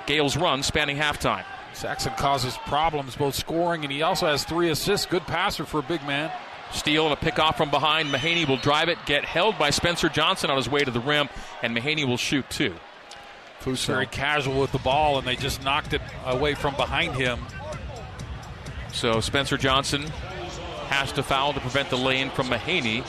Gaels 0.08 0.38
run 0.38 0.64
spanning 0.64 0.98
halftime. 0.98 1.44
Saxen 1.74 2.14
causes 2.14 2.58
problems 2.66 3.16
both 3.16 3.36
scoring 3.36 3.84
and 3.84 3.92
he 3.92 4.02
also 4.02 4.28
has 4.28 4.46
three 4.46 4.70
assists. 4.70 5.06
Good 5.06 5.24
passer 5.24 5.66
for 5.66 5.80
a 5.80 5.84
big 5.84 6.02
man. 6.04 6.32
Steal 6.72 7.06
and 7.06 7.14
a 7.14 7.18
pick 7.18 7.38
off 7.38 7.58
from 7.58 7.70
behind. 7.70 8.10
Mahaney 8.10 8.48
will 8.48 8.58
drive 8.58 8.90
it, 8.90 8.98
get 9.06 9.26
held 9.26 9.58
by 9.58 9.70
Spencer 9.70 10.10
Johnson 10.10 10.50
on 10.50 10.58
his 10.58 10.70
way 10.70 10.84
to 10.84 10.92
the 10.92 11.00
rim, 11.00 11.30
and 11.62 11.76
Mahaney 11.76 12.08
will 12.08 12.18
shoot 12.18 12.50
two. 12.50 12.74
Foose 13.62 13.86
very 13.86 14.08
casual 14.08 14.60
with 14.60 14.72
the 14.72 14.80
ball, 14.80 15.18
and 15.18 15.28
they 15.28 15.36
just 15.36 15.64
knocked 15.64 15.94
it 15.94 16.02
away 16.26 16.56
from 16.56 16.76
behind 16.76 17.16
him. 17.16 17.40
So 18.92 19.22
Spencer 19.22 19.58
Johnson 19.58 20.06
has 20.86 21.12
to 21.14 21.24
foul 21.24 21.54
to 21.54 21.60
prevent 21.60 21.90
the 21.90 21.98
lane 21.98 22.30
from 22.30 22.48
Mahaney, 22.48 23.04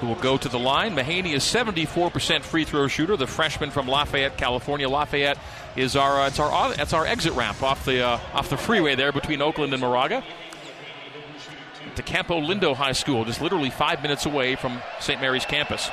who 0.00 0.08
will 0.08 0.16
go 0.16 0.36
to 0.36 0.48
the 0.48 0.58
line. 0.58 0.96
Mahaney 0.96 1.32
is 1.32 1.44
74% 1.44 2.42
free 2.42 2.64
throw 2.64 2.88
shooter, 2.88 3.16
the 3.16 3.26
freshman 3.26 3.70
from 3.70 3.86
Lafayette, 3.86 4.36
California. 4.36 4.88
Lafayette 4.88 5.38
is 5.76 5.96
our 5.96 6.20
uh, 6.20 6.26
it's 6.26 6.38
our 6.38 6.72
it's 6.74 6.92
our 6.92 7.06
exit 7.06 7.32
ramp 7.34 7.62
off 7.62 7.84
the 7.84 8.04
uh, 8.04 8.20
off 8.34 8.50
the 8.50 8.56
freeway 8.56 8.94
there 8.94 9.12
between 9.12 9.40
Oakland 9.40 9.72
and 9.72 9.80
Moraga. 9.80 10.22
To 11.96 12.02
Campolindo 12.02 12.74
High 12.74 12.92
School, 12.92 13.24
just 13.26 13.42
literally 13.42 13.68
five 13.68 14.02
minutes 14.02 14.24
away 14.24 14.56
from 14.56 14.80
St. 15.00 15.20
Mary's 15.20 15.44
campus. 15.44 15.90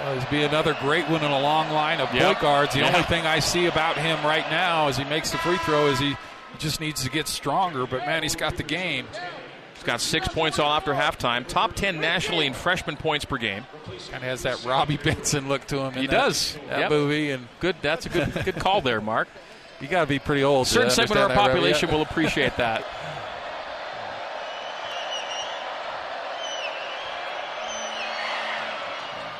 Uh, 0.00 0.14
this 0.14 0.24
be 0.26 0.42
another 0.42 0.74
great 0.80 1.08
one 1.08 1.22
in 1.22 1.30
a 1.30 1.40
long 1.40 1.70
line 1.70 2.00
of 2.00 2.12
yep. 2.14 2.24
point 2.24 2.40
guards. 2.40 2.72
The 2.72 2.80
yeah. 2.80 2.88
only 2.88 3.02
thing 3.02 3.26
I 3.26 3.38
see 3.38 3.66
about 3.66 3.98
him 3.98 4.24
right 4.24 4.48
now 4.50 4.88
as 4.88 4.96
he 4.96 5.04
makes 5.04 5.30
the 5.30 5.38
free 5.38 5.58
throw 5.58 5.88
is 5.88 5.98
he 5.98 6.16
just 6.58 6.80
needs 6.80 7.04
to 7.04 7.10
get 7.10 7.28
stronger. 7.28 7.86
But 7.86 8.06
man, 8.06 8.22
he's 8.22 8.34
got 8.34 8.56
the 8.56 8.62
game. 8.62 9.06
He's 9.82 9.88
got 9.88 10.00
six 10.00 10.28
points 10.28 10.60
all 10.60 10.72
after 10.72 10.94
halftime. 10.94 11.44
Top 11.44 11.74
10 11.74 12.00
nationally 12.00 12.46
in 12.46 12.52
freshman 12.54 12.96
points 12.96 13.24
per 13.24 13.36
game. 13.36 13.64
Kind 14.12 14.14
of 14.14 14.22
has 14.22 14.42
that 14.44 14.64
Robbie 14.64 14.96
Benson 14.96 15.48
look 15.48 15.66
to 15.66 15.78
him. 15.78 15.92
He 15.94 16.06
that, 16.06 16.12
does. 16.12 16.56
That 16.68 16.78
yep. 16.78 16.90
movie. 16.90 17.32
And 17.32 17.48
good. 17.58 17.74
That's 17.82 18.06
a 18.06 18.08
good 18.08 18.32
good 18.44 18.54
call 18.60 18.80
there, 18.80 19.00
Mark. 19.00 19.26
You 19.80 19.88
got 19.88 20.02
to 20.02 20.06
be 20.06 20.20
pretty 20.20 20.44
old. 20.44 20.68
A 20.68 20.70
certain 20.70 20.90
segment 20.92 21.20
of 21.20 21.32
our 21.32 21.36
population 21.36 21.90
will 21.90 22.02
appreciate 22.02 22.56
that. 22.58 22.86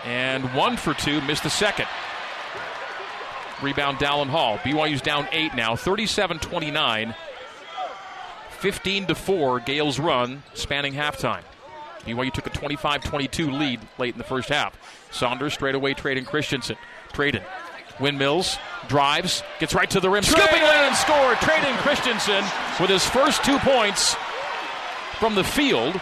and 0.05 0.53
one 0.55 0.77
for 0.77 0.93
two, 0.93 1.21
missed 1.21 1.45
the 1.45 1.51
second. 1.51 1.87
Rebound 3.63 3.99
Dallin 3.99 4.27
Hall. 4.27 4.59
BYU's 4.59 5.03
down 5.03 5.29
eight 5.31 5.55
now, 5.55 5.77
37 5.77 6.41
29. 6.41 7.15
15 8.63 9.07
to 9.07 9.15
4, 9.17 9.59
Gaels 9.61 9.99
run, 9.99 10.45
spanning 10.55 10.93
halftime. 10.93 11.43
BYU 12.07 12.33
took 12.33 12.47
a 12.47 12.51
25 12.51 13.03
22 13.03 13.51
lead 13.51 13.81
late 13.99 14.15
in 14.15 14.19
the 14.19 14.25
first 14.25 14.49
half. 14.49 14.79
Saunders 15.11 15.53
straight 15.53 15.75
away 15.75 15.95
Tredyn 15.95 16.25
Christensen. 16.25 16.77
Tredyn. 17.13 17.43
Windmills, 17.99 18.59
drives, 18.87 19.43
gets 19.59 19.75
right 19.75 19.91
to 19.91 19.99
the 19.99 20.09
rim, 20.09 20.23
scooping 20.23 20.63
in 20.63 20.63
and 20.63 20.97
score. 20.97 21.35
Tredyn 21.35 21.77
Christensen 21.79 22.45
with 22.81 22.89
his 22.89 23.05
first 23.05 23.45
two 23.45 23.59
points 23.59 24.15
from 25.19 25.35
the 25.35 25.45
field 25.45 26.01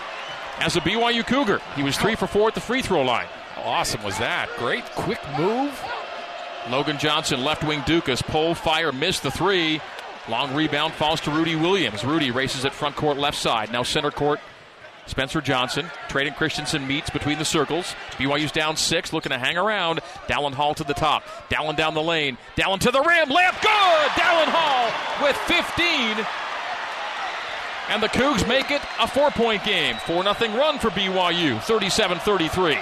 as 0.59 0.77
a 0.77 0.81
BYU 0.83 1.27
Cougar. 1.27 1.61
He 1.77 1.83
was 1.83 1.97
three 1.97 2.15
for 2.15 2.27
four 2.27 2.49
at 2.49 2.55
the 2.55 2.61
free 2.61 2.83
throw 2.83 3.01
line. 3.01 3.27
How 3.55 3.63
awesome 3.63 4.03
was 4.03 4.19
that? 4.19 4.51
Great 4.59 4.85
quick 4.95 5.21
move. 5.39 5.73
Logan 6.69 6.99
Johnson, 6.99 7.43
left 7.43 7.65
wing 7.65 7.83
Ducas, 7.87 8.21
pull, 8.21 8.55
fire, 8.55 8.93
missed 8.93 9.23
the 9.23 9.31
three. 9.31 9.81
Long 10.29 10.55
rebound 10.55 10.93
falls 10.95 11.21
to 11.23 11.31
Rudy 11.31 11.57
Williams. 11.57 12.05
Rudy 12.05 12.31
races 12.31 12.65
at 12.65 12.73
front 12.73 12.97
court 12.97 13.17
left 13.17 13.39
side. 13.39 13.73
Now 13.73 13.83
center 13.83 14.11
court. 14.11 14.41
Spencer 15.07 15.41
Johnson, 15.41 15.87
Tredyn 16.09 16.37
Christensen 16.37 16.87
meets 16.87 17.11
between 17.11 17.39
the 17.39 17.45
circles. 17.45 17.97
BYU's 18.13 18.53
down 18.53 18.77
six, 18.77 19.13
looking 19.13 19.31
to 19.31 19.39
hang 19.39 19.59
around. 19.59 20.01
Dallin 20.29 20.53
Hall 20.53 20.73
to 20.75 20.85
the 20.85 20.95
top. 20.95 21.25
Dallin 21.49 21.77
down 21.77 21.95
the 21.95 22.03
lane. 22.03 22.39
Dallin 22.55 22.79
to 22.81 22.93
the 22.93 23.01
rim. 23.01 23.29
Layup 23.29 23.61
good! 23.61 24.11
Dallin 24.11 24.47
Hall 24.49 25.27
with 25.27 25.37
15. 25.37 26.25
And 27.89 28.01
the 28.01 28.09
Cougs 28.09 28.47
make 28.47 28.71
it 28.71 28.81
a 29.01 29.09
four 29.09 29.33
point 29.33 29.65
game. 29.65 29.97
4 30.07 30.23
0 30.23 30.57
run 30.57 30.79
for 30.79 30.91
BYU, 30.91 31.61
37 31.61 32.19
33. 32.21 32.79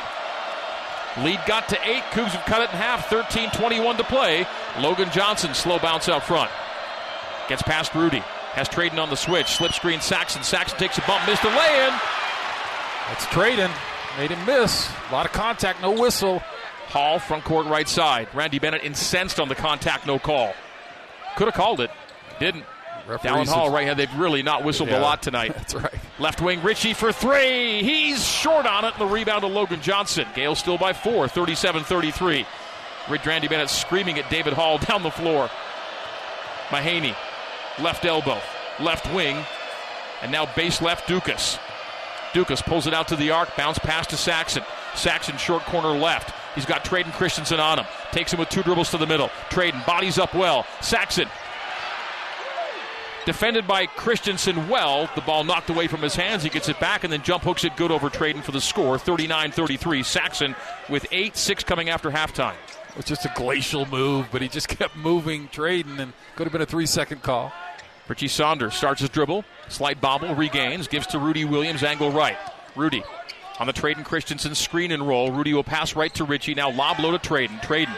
Lead 1.25 1.41
got 1.47 1.69
to 1.71 1.79
eight. 1.89 2.03
Cougs 2.11 2.29
have 2.29 2.45
cut 2.45 2.61
it 2.61 2.71
in 2.71 2.77
half. 2.77 3.09
13 3.09 3.51
21 3.53 3.97
to 3.97 4.05
play. 4.05 4.47
Logan 4.79 5.11
Johnson, 5.11 5.55
slow 5.55 5.79
bounce 5.79 6.11
out 6.11 6.25
front. 6.25 6.51
Gets 7.49 7.63
past 7.63 7.95
Rudy. 7.95 8.19
Has 8.53 8.69
Tredyn 8.69 8.99
on 8.99 9.11
the 9.11 9.17
switch. 9.17 9.49
Slip 9.49 9.73
screen 9.73 10.01
Saxen. 10.01 10.43
Saxen 10.43 10.79
takes 10.79 10.99
a 10.99 11.01
bump. 11.03 11.27
Missed 11.27 11.43
the 11.43 11.49
lay 11.49 11.87
in. 11.87 11.95
That's 13.09 13.25
Tredyn. 13.27 13.71
Made 14.19 14.31
him 14.31 14.45
miss. 14.47 14.91
A 15.09 15.13
lot 15.13 15.27
of 15.27 15.33
contact. 15.33 15.81
No 15.81 15.93
whistle. 15.93 16.41
Hall, 16.89 17.19
front 17.19 17.45
court 17.45 17.67
right 17.67 17.89
side. 17.89 18.29
Randy 18.35 18.59
Bennett 18.59 18.83
incensed 18.83 19.39
on 19.41 19.49
the 19.49 19.55
contact. 19.55 20.07
No 20.07 20.19
call. 20.19 20.55
Could 21.37 21.47
have 21.47 21.55
called 21.55 21.81
it. 21.81 21.91
Didn't. 22.41 22.65
Dallin 23.07 23.47
Hall 23.47 23.71
right 23.71 23.85
here. 23.85 23.95
They've 23.95 24.15
really 24.17 24.43
not 24.43 24.65
whistled 24.65 24.91
yeah, 24.91 24.99
a 24.99 25.01
lot 25.01 25.23
tonight. 25.23 25.55
That's 25.57 25.75
right. 25.75 25.95
Left 26.19 26.41
wing 26.43 26.63
Richie 26.63 26.95
for 26.95 27.13
three. 27.13 27.83
He's 27.83 28.25
short 28.27 28.67
on 28.67 28.85
it. 28.85 28.95
The 28.99 29.07
rebound 29.07 29.43
to 29.43 29.47
Logan 29.47 29.81
Johnson. 29.81 30.27
Gale 30.35 30.55
still 30.55 30.77
by 30.77 30.93
four, 30.93 31.29
37 31.29 31.85
33. 31.85 32.47
Rich 33.09 33.27
Randy 33.27 33.49
Bennett 33.49 33.71
screaming 33.71 34.19
at 34.19 34.29
David 34.31 34.53
Hall 34.53 34.79
down 34.87 35.03
the 35.03 35.11
floor. 35.11 35.49
Mahaney, 36.69 37.15
left 37.81 38.05
elbow, 38.05 38.41
left 38.81 39.13
wing, 39.15 39.37
and 40.23 40.33
now 40.33 40.47
base 40.55 40.83
left 40.83 41.09
Ducas. 41.09 41.59
Ducas 42.35 42.61
pulls 42.61 42.87
it 42.87 42.95
out 42.95 43.09
to 43.09 43.17
the 43.17 43.31
arc, 43.31 43.57
bounce 43.57 43.79
pass 43.79 44.07
to 44.09 44.17
Saxen. 44.17 44.63
Saxen 44.95 45.39
short 45.39 45.63
corner 45.63 45.99
left. 45.99 46.35
He's 46.55 46.67
got 46.67 46.85
Tredyn 46.85 47.13
Christensen 47.13 47.61
on 47.61 47.79
him. 47.79 47.87
Takes 48.13 48.33
him 48.33 48.41
with 48.41 48.49
two 48.49 48.63
dribbles 48.63 48.91
to 48.91 48.99
the 48.99 49.07
middle. 49.07 49.29
Tredyn 49.51 49.85
bodies 49.87 50.19
up 50.19 50.35
well. 50.35 50.67
Saxen 50.81 51.29
Defended 53.29 53.67
by 53.67 53.85
Christensen 53.85 54.71
well. 54.71 55.11
The 55.15 55.21
ball 55.21 55.45
knocked 55.45 55.69
away 55.69 55.87
from 55.87 56.01
his 56.01 56.17
hands. 56.17 56.43
He 56.43 56.49
gets 56.49 56.71
it 56.71 56.81
back 56.81 57.05
and 57.05 57.13
then 57.13 57.23
jump 57.23 57.45
hooks 57.45 57.63
it 57.63 57.77
good 57.77 57.91
over 57.91 58.09
Tredyn 58.09 58.43
for 58.43 58.53
the 58.53 58.61
score. 58.61 58.99
39 58.99 59.53
33. 59.53 60.03
Saxen 60.03 60.57
with 60.89 61.07
8 61.13 61.37
6 61.37 61.63
coming 61.65 61.91
after 61.91 62.11
halftime. 62.11 62.55
It 62.89 62.97
was 62.97 63.05
just 63.05 63.27
a 63.27 63.33
glacial 63.35 63.85
move, 63.85 64.29
but 64.33 64.41
he 64.41 64.49
just 64.49 64.69
kept 64.79 64.97
moving, 64.97 65.49
Tredyn, 65.49 65.99
and 65.99 66.15
could 66.37 66.47
have 66.47 66.53
been 66.53 66.63
a 66.63 66.67
three 66.67 66.87
second 66.87 67.23
call. 67.23 67.53
Richie 68.09 68.29
Saunders 68.29 68.75
starts 68.75 69.01
his 69.01 69.11
dribble. 69.11 69.45
Slight 69.69 70.01
bobble, 70.01 70.35
regains, 70.35 70.89
gives 70.89 71.07
to 71.09 71.19
Rudy 71.19 71.45
Williams, 71.45 71.83
angle 71.83 72.11
right. 72.11 72.39
Rudy 72.75 73.05
on 73.59 73.67
the 73.67 73.73
Tredyn 73.73 74.05
Christensen 74.05 74.55
screen 74.55 74.93
and 74.93 75.07
roll. 75.07 75.31
Rudy 75.33 75.53
will 75.53 75.65
pass 75.65 75.95
right 75.95 76.13
to 76.15 76.25
Richie. 76.25 76.55
Now 76.55 76.71
lob 76.71 77.01
low 77.01 77.17
to 77.17 77.19
Tredyn. 77.19 77.61
Tredyn 77.61 77.95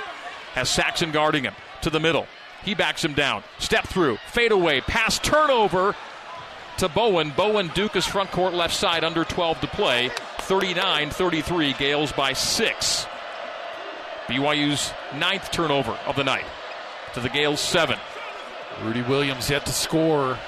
has 0.54 0.68
Saxen 0.68 1.12
guarding 1.12 1.44
him 1.44 1.54
to 1.82 1.90
the 1.90 2.00
middle. 2.00 2.26
He 2.64 2.74
backs 2.74 3.04
him 3.04 3.14
down. 3.14 3.42
Step 3.58 3.86
through, 3.86 4.18
fade 4.28 4.52
away, 4.52 4.80
pass 4.80 5.18
turnover 5.18 5.94
to 6.78 6.88
Bowen. 6.88 7.30
Bowen 7.30 7.68
Ducas 7.74 8.06
front 8.06 8.30
court 8.30 8.54
left 8.54 8.74
side 8.74 9.04
under 9.04 9.24
12 9.24 9.60
to 9.60 9.66
play. 9.68 10.10
39 10.40 11.10
33, 11.10 11.72
Gaels 11.74 12.12
by 12.12 12.32
six. 12.32 13.06
BYU's 14.26 14.92
ninth 15.16 15.50
turnover 15.50 15.92
of 16.06 16.16
the 16.16 16.24
night 16.24 16.44
to 17.14 17.20
the 17.20 17.28
Gaels 17.28 17.60
seven. 17.60 17.98
Rudy 18.84 19.02
Williams 19.02 19.50
yet 19.50 19.66
to 19.66 19.72
score. 19.72 20.38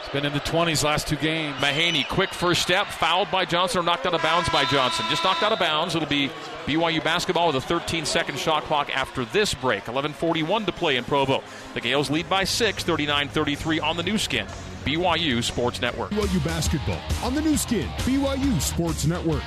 He's 0.00 0.12
been 0.12 0.24
in 0.24 0.32
the 0.32 0.40
20s 0.40 0.84
last 0.84 1.06
two 1.08 1.16
games. 1.16 1.56
Mahaney, 1.56 2.06
quick 2.08 2.32
first 2.32 2.62
step, 2.62 2.86
fouled 2.86 3.30
by 3.30 3.44
Johnson 3.44 3.80
or 3.80 3.82
knocked 3.82 4.06
out 4.06 4.14
of 4.14 4.22
bounds 4.22 4.48
by 4.48 4.64
Johnson. 4.66 5.04
Just 5.10 5.24
knocked 5.24 5.42
out 5.42 5.52
of 5.52 5.58
bounds. 5.58 5.94
It'll 5.94 6.08
be 6.08 6.30
BYU 6.66 7.02
basketball 7.02 7.48
with 7.48 7.56
a 7.56 7.60
13 7.60 8.06
second 8.06 8.38
shot 8.38 8.64
clock 8.64 8.94
after 8.96 9.24
this 9.26 9.54
break. 9.54 9.84
11.41 9.84 10.66
to 10.66 10.72
play 10.72 10.96
in 10.96 11.04
Provo. 11.04 11.42
The 11.74 11.80
Gaels 11.80 12.10
lead 12.10 12.28
by 12.28 12.44
6, 12.44 12.84
39 12.84 13.28
33 13.28 13.80
on 13.80 13.96
the 13.96 14.02
Nu 14.02 14.18
Skin. 14.18 14.46
BYU 14.84 15.42
Sports 15.42 15.80
Network. 15.80 16.10
BYU 16.10 16.44
basketball 16.44 17.00
on 17.22 17.34
the 17.34 17.40
Nu 17.40 17.56
Skin, 17.56 17.88
BYU 18.00 18.60
Sports 18.60 19.06
Network. 19.06 19.42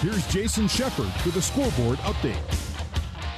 Here's 0.00 0.26
Jason 0.28 0.68
Shepard 0.68 1.10
with 1.24 1.36
a 1.36 1.42
scoreboard 1.42 1.98
update. 2.00 2.61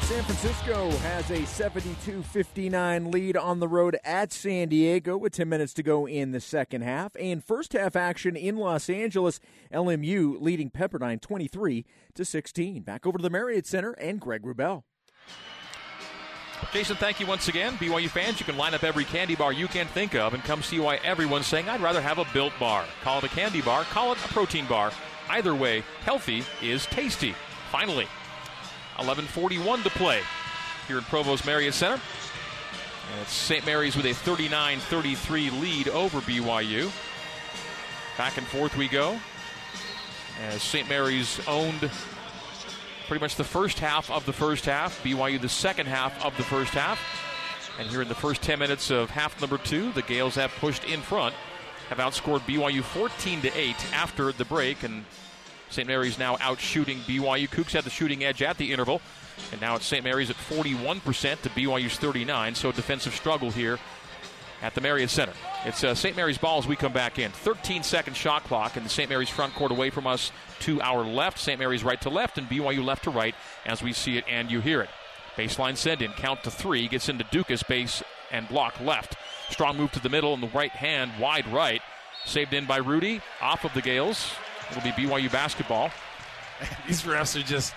San 0.05 0.23
Francisco 0.25 0.91
has 0.99 1.31
a 1.31 1.47
72 1.47 2.23
59 2.23 3.11
lead 3.11 3.39
on 3.39 3.59
the 3.59 3.67
road 3.67 3.97
at 4.05 4.35
San 4.35 4.69
Diego 4.69 5.17
with 5.17 5.33
10 5.33 5.49
minutes 5.49 5.73
to 5.73 5.83
go 5.83 6.07
in 6.07 6.33
the 6.33 6.41
second 6.41 6.83
half. 6.83 7.17
And 7.19 7.43
first 7.43 7.73
half 7.73 7.97
action 7.97 8.37
in 8.37 8.59
Los 8.59 8.91
Angeles, 8.91 9.41
LMU 9.73 10.37
leading 10.43 10.69
Pepperdine 10.69 11.23
23 11.23 11.87
to 12.17 12.23
16. 12.23 12.83
Back 12.83 13.07
over 13.07 13.17
to 13.17 13.23
the 13.23 13.31
Marriott 13.31 13.67
Center 13.67 13.93
and 13.93 14.21
Greg 14.21 14.43
Wrubell. 14.43 14.83
Jason, 16.75 16.97
thank 16.97 17.19
you 17.19 17.27
once 17.27 17.49
again. 17.49 17.73
BYU 17.79 18.11
fans, 18.11 18.39
you 18.39 18.45
can 18.45 18.59
line 18.59 18.75
up 18.75 18.85
every 18.85 19.05
candy 19.05 19.35
bar 19.35 19.55
you 19.55 19.69
can 19.69 19.87
think 19.87 20.15
of 20.15 20.35
and 20.35 20.45
come 20.45 20.63
see 20.63 20.81
why 20.81 20.97
everyone's 20.97 21.47
saying, 21.47 21.67
I'd 21.71 21.81
rather 21.81 22.03
have 22.03 22.19
a 22.19 22.27
built 22.35 22.53
bar. 22.61 22.85
Call 23.03 23.19
it 23.19 23.25
a 23.25 23.29
candy 23.29 23.63
bar, 23.63 23.85
call 23.85 24.13
it 24.13 24.19
a 24.23 24.29
protein 24.29 24.67
bar. 24.67 24.93
Either 25.31 25.55
way, 25.55 25.83
healthy 26.03 26.43
is 26.61 26.85
tasty. 26.87 27.35
Finally. 27.73 28.07
11:41 28.99 29.83
to 29.83 29.91
play 29.91 30.21
here 30.87 30.99
in 30.99 31.05
Provo's 31.05 31.45
Marriott 31.45 31.75
Center. 31.75 32.01
And 33.13 33.21
it's 33.21 33.33
St. 33.33 33.67
Mary's 33.67 33.97
with 33.97 34.07
a 34.07 34.15
39-33 34.15 35.61
lead 35.61 35.89
over 35.89 36.21
BYU. 36.21 36.91
Back 38.17 38.39
and 38.39 38.47
forth 38.47 38.77
we 38.77 38.89
go. 38.89 39.19
As 40.49 40.63
St. 40.63 40.89
Mary's 40.89 41.41
owned 41.47 41.91
pretty 43.07 43.21
much 43.21 43.37
the 43.37 43.45
first 43.45 43.79
half 43.79 44.11
of 44.11 44.25
the 44.25 44.33
first 44.33 44.65
half. 44.65 45.03
BYU 45.03 45.41
the 45.41 45.49
second 45.49 45.87
half 45.87 46.25
of 46.25 46.37
the 46.37 46.43
first 46.43 46.73
half. 46.73 46.99
And 47.79 47.89
here 47.89 48.03
in 48.03 48.09
the 48.09 48.15
first 48.15 48.41
10 48.43 48.59
minutes 48.59 48.91
of 48.91 49.11
half 49.11 49.41
number 49.41 49.59
two, 49.59 49.93
the 49.93 50.03
Gaels 50.03 50.37
have 50.37 50.53
pushed 50.61 50.85
in 50.85 51.01
front, 51.01 51.35
have 51.89 51.99
outscored 51.99 52.41
BYU 52.41 52.83
14 52.83 53.43
to 53.43 53.59
8 53.59 53.75
after 53.93 54.33
the 54.33 54.45
break, 54.45 54.85
and 54.85 55.05
St. 55.75 55.89
Mary's 55.89 56.19
now 56.19 56.37
out 56.41 56.61
shooting 56.61 56.99
BYU. 57.01 57.49
Cougs 57.49 57.73
had 57.73 57.83
the 57.83 57.91
shooting 57.91 58.23
edge 58.23 58.43
at 58.43 58.59
the 58.59 58.73
interval, 58.73 59.03
and 59.51 59.61
now 59.61 59.75
it's 59.75 59.85
St. 59.85 60.05
Mary's 60.05 60.31
at 60.31 60.37
41% 60.37 61.03
to 61.43 61.51
BYU's 61.51 61.97
39. 61.97 62.55
So 62.55 62.71
defensive 62.71 63.13
struggle 63.13 63.51
here 63.51 63.81
at 64.63 64.75
the 64.75 64.81
Marriott 64.81 65.11
Center. 65.11 65.33
It's 65.65 65.83
uh, 65.83 65.97
St. 65.97 66.17
Mary's 66.17 66.39
ball 66.39 66.59
as 66.59 66.67
we 66.69 66.77
come 66.77 66.93
back 66.93 67.19
in. 67.19 67.33
13 67.33 67.83
second 67.83 68.17
shot 68.17 68.45
clock, 68.45 68.77
and 68.77 68.87
the 68.87 68.91
St. 68.91 69.11
Mary's 69.11 69.29
front 69.29 69.53
court 69.55 69.73
away 69.73 69.91
from 69.91 70.07
us 70.07 70.31
to 70.61 70.81
our 70.81 71.05
left. 71.05 71.39
St. 71.41 71.59
Mary's 71.59 71.83
right 71.83 72.01
to 72.03 72.09
left, 72.09 72.39
and 72.39 72.49
BYU 72.49 72.85
left 72.85 73.05
to 73.05 73.11
right 73.11 73.35
as 73.67 73.83
we 73.83 73.93
see 73.93 74.17
it 74.17 74.25
and 74.29 74.53
you 74.53 74.61
hear 74.61 74.81
it. 74.81 74.91
Baseline 75.37 75.77
send 75.77 76.03
in, 76.03 76.13
count 76.13 76.45
to 76.45 76.51
three, 76.53 76.87
gets 76.87 77.09
into 77.09 77.25
Ducas 77.33 77.65
base 77.65 78.03
and 78.31 78.49
block 78.49 78.79
left. 78.81 79.17
Strong 79.51 79.77
move 79.77 79.91
to 79.93 80.01
the 80.01 80.09
middle 80.09 80.33
and 80.35 80.43
the 80.43 80.49
right 80.49 80.71
hand, 80.71 81.11
wide 81.19 81.47
right. 81.53 81.83
Saved 82.25 82.55
in 82.55 82.65
by 82.65 82.77
Rudy, 82.77 83.21
off 83.43 83.65
of 83.65 83.75
the 83.75 83.83
Gaels. 83.83 84.33
It'll 84.71 84.83
be 84.83 84.91
BYU 84.93 85.31
basketball. 85.31 85.91
These 86.87 87.03
refs 87.03 87.39
are 87.41 87.45
just 87.45 87.75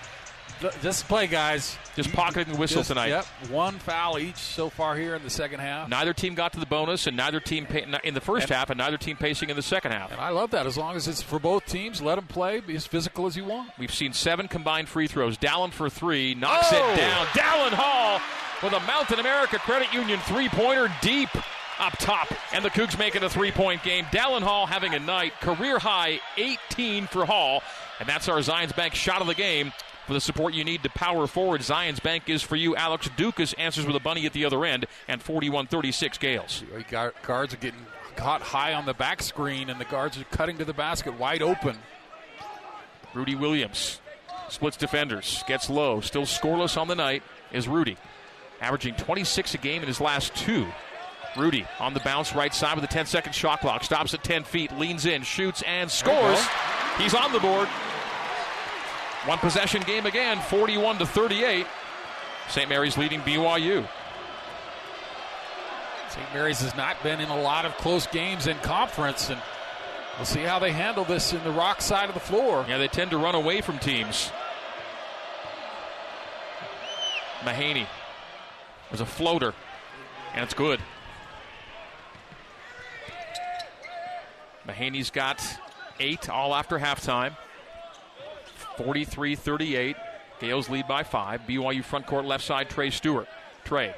just 0.82 1.06
play, 1.06 1.28
guys. 1.28 1.78
Just 1.94 2.12
pocketing 2.12 2.52
the 2.54 2.58
whistle 2.58 2.78
Just- 2.80 2.88
tonight. 2.88 3.08
Yep, 3.08 3.24
one 3.50 3.78
foul 3.78 4.18
each 4.18 4.36
so 4.36 4.68
far 4.68 4.96
here 4.96 5.14
in 5.14 5.22
the 5.22 5.30
second 5.30 5.60
half. 5.60 5.88
Neither 5.88 6.12
team 6.12 6.34
got 6.34 6.52
to 6.54 6.60
the 6.60 6.66
bonus, 6.66 7.06
and 7.06 7.16
neither 7.16 7.38
team 7.38 7.64
pa- 7.66 7.98
in 8.02 8.14
the 8.14 8.20
first 8.20 8.44
And- 8.48 8.56
half, 8.56 8.70
and 8.70 8.78
neither 8.78 8.96
team 8.96 9.16
pacing 9.16 9.50
in 9.50 9.56
the 9.56 9.62
second 9.62 9.92
half. 9.92 10.10
And 10.10 10.20
I 10.20 10.30
love 10.30 10.50
that. 10.50 10.66
As 10.66 10.76
long 10.76 10.96
as 10.96 11.06
it's 11.06 11.22
for 11.22 11.38
both 11.38 11.64
teams, 11.66 12.02
let 12.02 12.16
them 12.16 12.26
play. 12.26 12.58
Be 12.60 12.74
as 12.74 12.86
physical 12.86 13.26
as 13.26 13.36
you 13.36 13.44
want. 13.44 13.70
We've 13.78 13.94
seen 13.94 14.12
seven 14.12 14.48
combined 14.48 14.88
free 14.88 15.06
throws. 15.06 15.38
Dallin 15.38 15.70
for 15.70 15.88
three, 15.88 16.34
knocks 16.34 16.68
Oh! 16.72 16.92
it 16.92 16.96
down. 16.96 17.26
Dallin 17.28 17.72
Hall 17.74 18.20
with 18.62 18.72
a 18.72 18.80
Mountain 18.86 19.20
America 19.20 19.58
Credit 19.60 19.92
Union 19.92 20.18
three 20.24 20.48
pointer 20.48 20.92
deep 21.02 21.28
up 21.78 21.96
top. 21.98 22.28
And 22.52 22.64
the 22.64 22.70
Cougs 22.70 22.98
make 22.98 23.16
it 23.16 23.22
a 23.22 23.28
three 23.28 23.50
point 23.50 23.82
game. 23.82 24.04
Dallin 24.06 24.42
Hall 24.42 24.66
having 24.66 24.94
a 24.94 24.98
night, 24.98 25.32
career 25.40 25.78
high 25.78 26.20
18 26.36 27.06
for 27.06 27.24
Hall. 27.24 27.62
And 28.00 28.08
that's 28.08 28.28
our 28.28 28.38
Zions 28.38 28.74
Bank 28.74 28.94
shot 28.94 29.20
of 29.20 29.26
the 29.26 29.34
game. 29.34 29.72
For 30.06 30.14
the 30.14 30.20
support 30.20 30.54
you 30.54 30.64
need 30.64 30.82
to 30.84 30.88
power 30.88 31.26
forward, 31.26 31.60
Zions 31.60 32.02
Bank 32.02 32.30
is 32.30 32.42
for 32.42 32.56
you. 32.56 32.74
Alex 32.74 33.10
Ducas 33.16 33.52
answers 33.54 33.84
with 33.84 33.94
a 33.94 34.00
bunny 34.00 34.24
at 34.24 34.32
the 34.32 34.46
other 34.46 34.64
end, 34.64 34.86
and 35.06 35.20
41 35.20 35.66
36 35.66 36.16
Gaels. 36.16 36.64
Guards 37.22 37.52
are 37.52 37.58
getting 37.58 37.84
caught 38.16 38.40
high 38.40 38.72
on 38.72 38.86
the 38.86 38.94
back 38.94 39.22
screen, 39.22 39.68
and 39.68 39.78
the 39.78 39.84
guards 39.84 40.18
are 40.18 40.24
cutting 40.24 40.56
to 40.58 40.64
the 40.64 40.72
basket 40.72 41.18
wide 41.18 41.42
open. 41.42 41.76
Rudy 43.12 43.34
Williams 43.34 44.00
splits 44.48 44.78
defenders, 44.78 45.44
gets 45.46 45.68
low, 45.68 46.00
still 46.00 46.22
scoreless 46.22 46.78
on 46.80 46.88
the 46.88 46.94
night 46.94 47.22
is 47.52 47.68
Rudy, 47.68 47.96
averaging 48.60 48.94
26 48.94 49.54
a 49.54 49.58
game 49.58 49.82
in 49.82 49.88
his 49.88 50.00
last 50.00 50.34
two. 50.34 50.66
Rudy 51.36 51.66
on 51.78 51.94
the 51.94 52.00
bounce, 52.00 52.34
right 52.34 52.52
side 52.52 52.74
with 52.74 52.84
a 52.84 52.88
10 52.88 53.06
second 53.06 53.32
shot 53.34 53.60
clock, 53.60 53.84
stops 53.84 54.14
at 54.14 54.24
10 54.24 54.44
feet, 54.44 54.72
leans 54.78 55.06
in, 55.06 55.22
shoots, 55.22 55.62
and 55.62 55.90
scores. 55.90 56.40
He's 56.96 57.14
on 57.14 57.32
the 57.32 57.40
board. 57.40 57.68
One 59.26 59.38
possession 59.38 59.82
game 59.82 60.06
again, 60.06 60.38
41 60.42 60.98
to 60.98 61.06
38. 61.06 61.66
St. 62.48 62.68
Mary's 62.68 62.96
leading 62.96 63.20
BYU. 63.20 63.86
St. 66.08 66.32
Mary's 66.32 66.60
has 66.60 66.74
not 66.74 67.00
been 67.02 67.20
in 67.20 67.28
a 67.28 67.40
lot 67.40 67.64
of 67.64 67.76
close 67.76 68.06
games 68.06 68.46
in 68.46 68.56
conference, 68.58 69.28
and 69.28 69.40
we'll 70.16 70.24
see 70.24 70.40
how 70.40 70.58
they 70.58 70.72
handle 70.72 71.04
this 71.04 71.32
in 71.32 71.44
the 71.44 71.50
rock 71.50 71.82
side 71.82 72.08
of 72.08 72.14
the 72.14 72.20
floor. 72.20 72.64
Yeah, 72.68 72.78
they 72.78 72.88
tend 72.88 73.10
to 73.10 73.18
run 73.18 73.34
away 73.34 73.60
from 73.60 73.78
teams. 73.78 74.32
Mahaney 77.40 77.86
was 78.90 79.00
a 79.00 79.06
floater, 79.06 79.52
and 80.34 80.42
it's 80.42 80.54
good. 80.54 80.80
Mahaney's 84.68 85.10
got 85.10 85.42
eight 85.98 86.28
all 86.28 86.54
after 86.54 86.78
halftime. 86.78 87.36
43 88.76 89.34
38. 89.34 89.96
Gaels 90.40 90.68
lead 90.68 90.86
by 90.86 91.02
five. 91.02 91.40
BYU 91.48 91.82
front 91.82 92.06
court 92.06 92.24
left 92.24 92.44
side, 92.44 92.70
Trey 92.70 92.90
Stewart. 92.90 93.26
Trey 93.64 93.94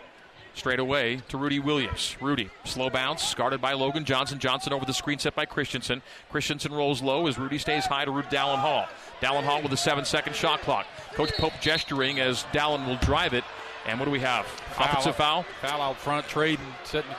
straight 0.55 0.79
away 0.79 1.21
to 1.29 1.37
Rudy 1.37 1.59
Williams. 1.59 2.17
Rudy, 2.21 2.51
slow 2.65 2.91
bounce, 2.91 3.35
guarded 3.35 3.61
by 3.61 3.73
Logan 3.73 4.05
Johnson. 4.05 4.39
Johnson 4.39 4.73
over 4.73 4.85
the 4.85 4.95
screen 4.95 5.19
set 5.19 5.35
by 5.35 5.45
Christensen. 5.45 6.03
Christensen 6.31 6.73
rolls 6.73 7.03
low 7.03 7.27
as 7.27 7.39
Rudy 7.39 7.59
stays 7.59 7.87
high 7.87 8.05
to 8.05 8.11
Rudy 8.11 8.29
Dallin 8.29 8.59
Hall. 8.59 8.87
Dallin 9.21 9.45
Hall 9.45 9.63
with 9.63 9.73
a 9.73 9.77
seven 9.77 10.05
second 10.05 10.35
shot 10.35 10.61
clock. 10.61 10.87
Coach 11.15 11.33
Pope 11.35 11.53
gesturing 11.61 12.21
as 12.21 12.45
Dallin 12.53 12.87
will 12.87 12.97
drive 12.97 13.35
it. 13.35 13.45
And 13.87 13.99
what 13.99 14.05
do 14.05 14.11
we 14.11 14.21
have? 14.21 14.47
Offensive 14.79 15.17
foul? 15.17 15.45
Foul 15.63 15.81
out 15.81 15.97
front, 15.97 16.27
Tredyn, 16.27 16.59
setting 16.85 17.11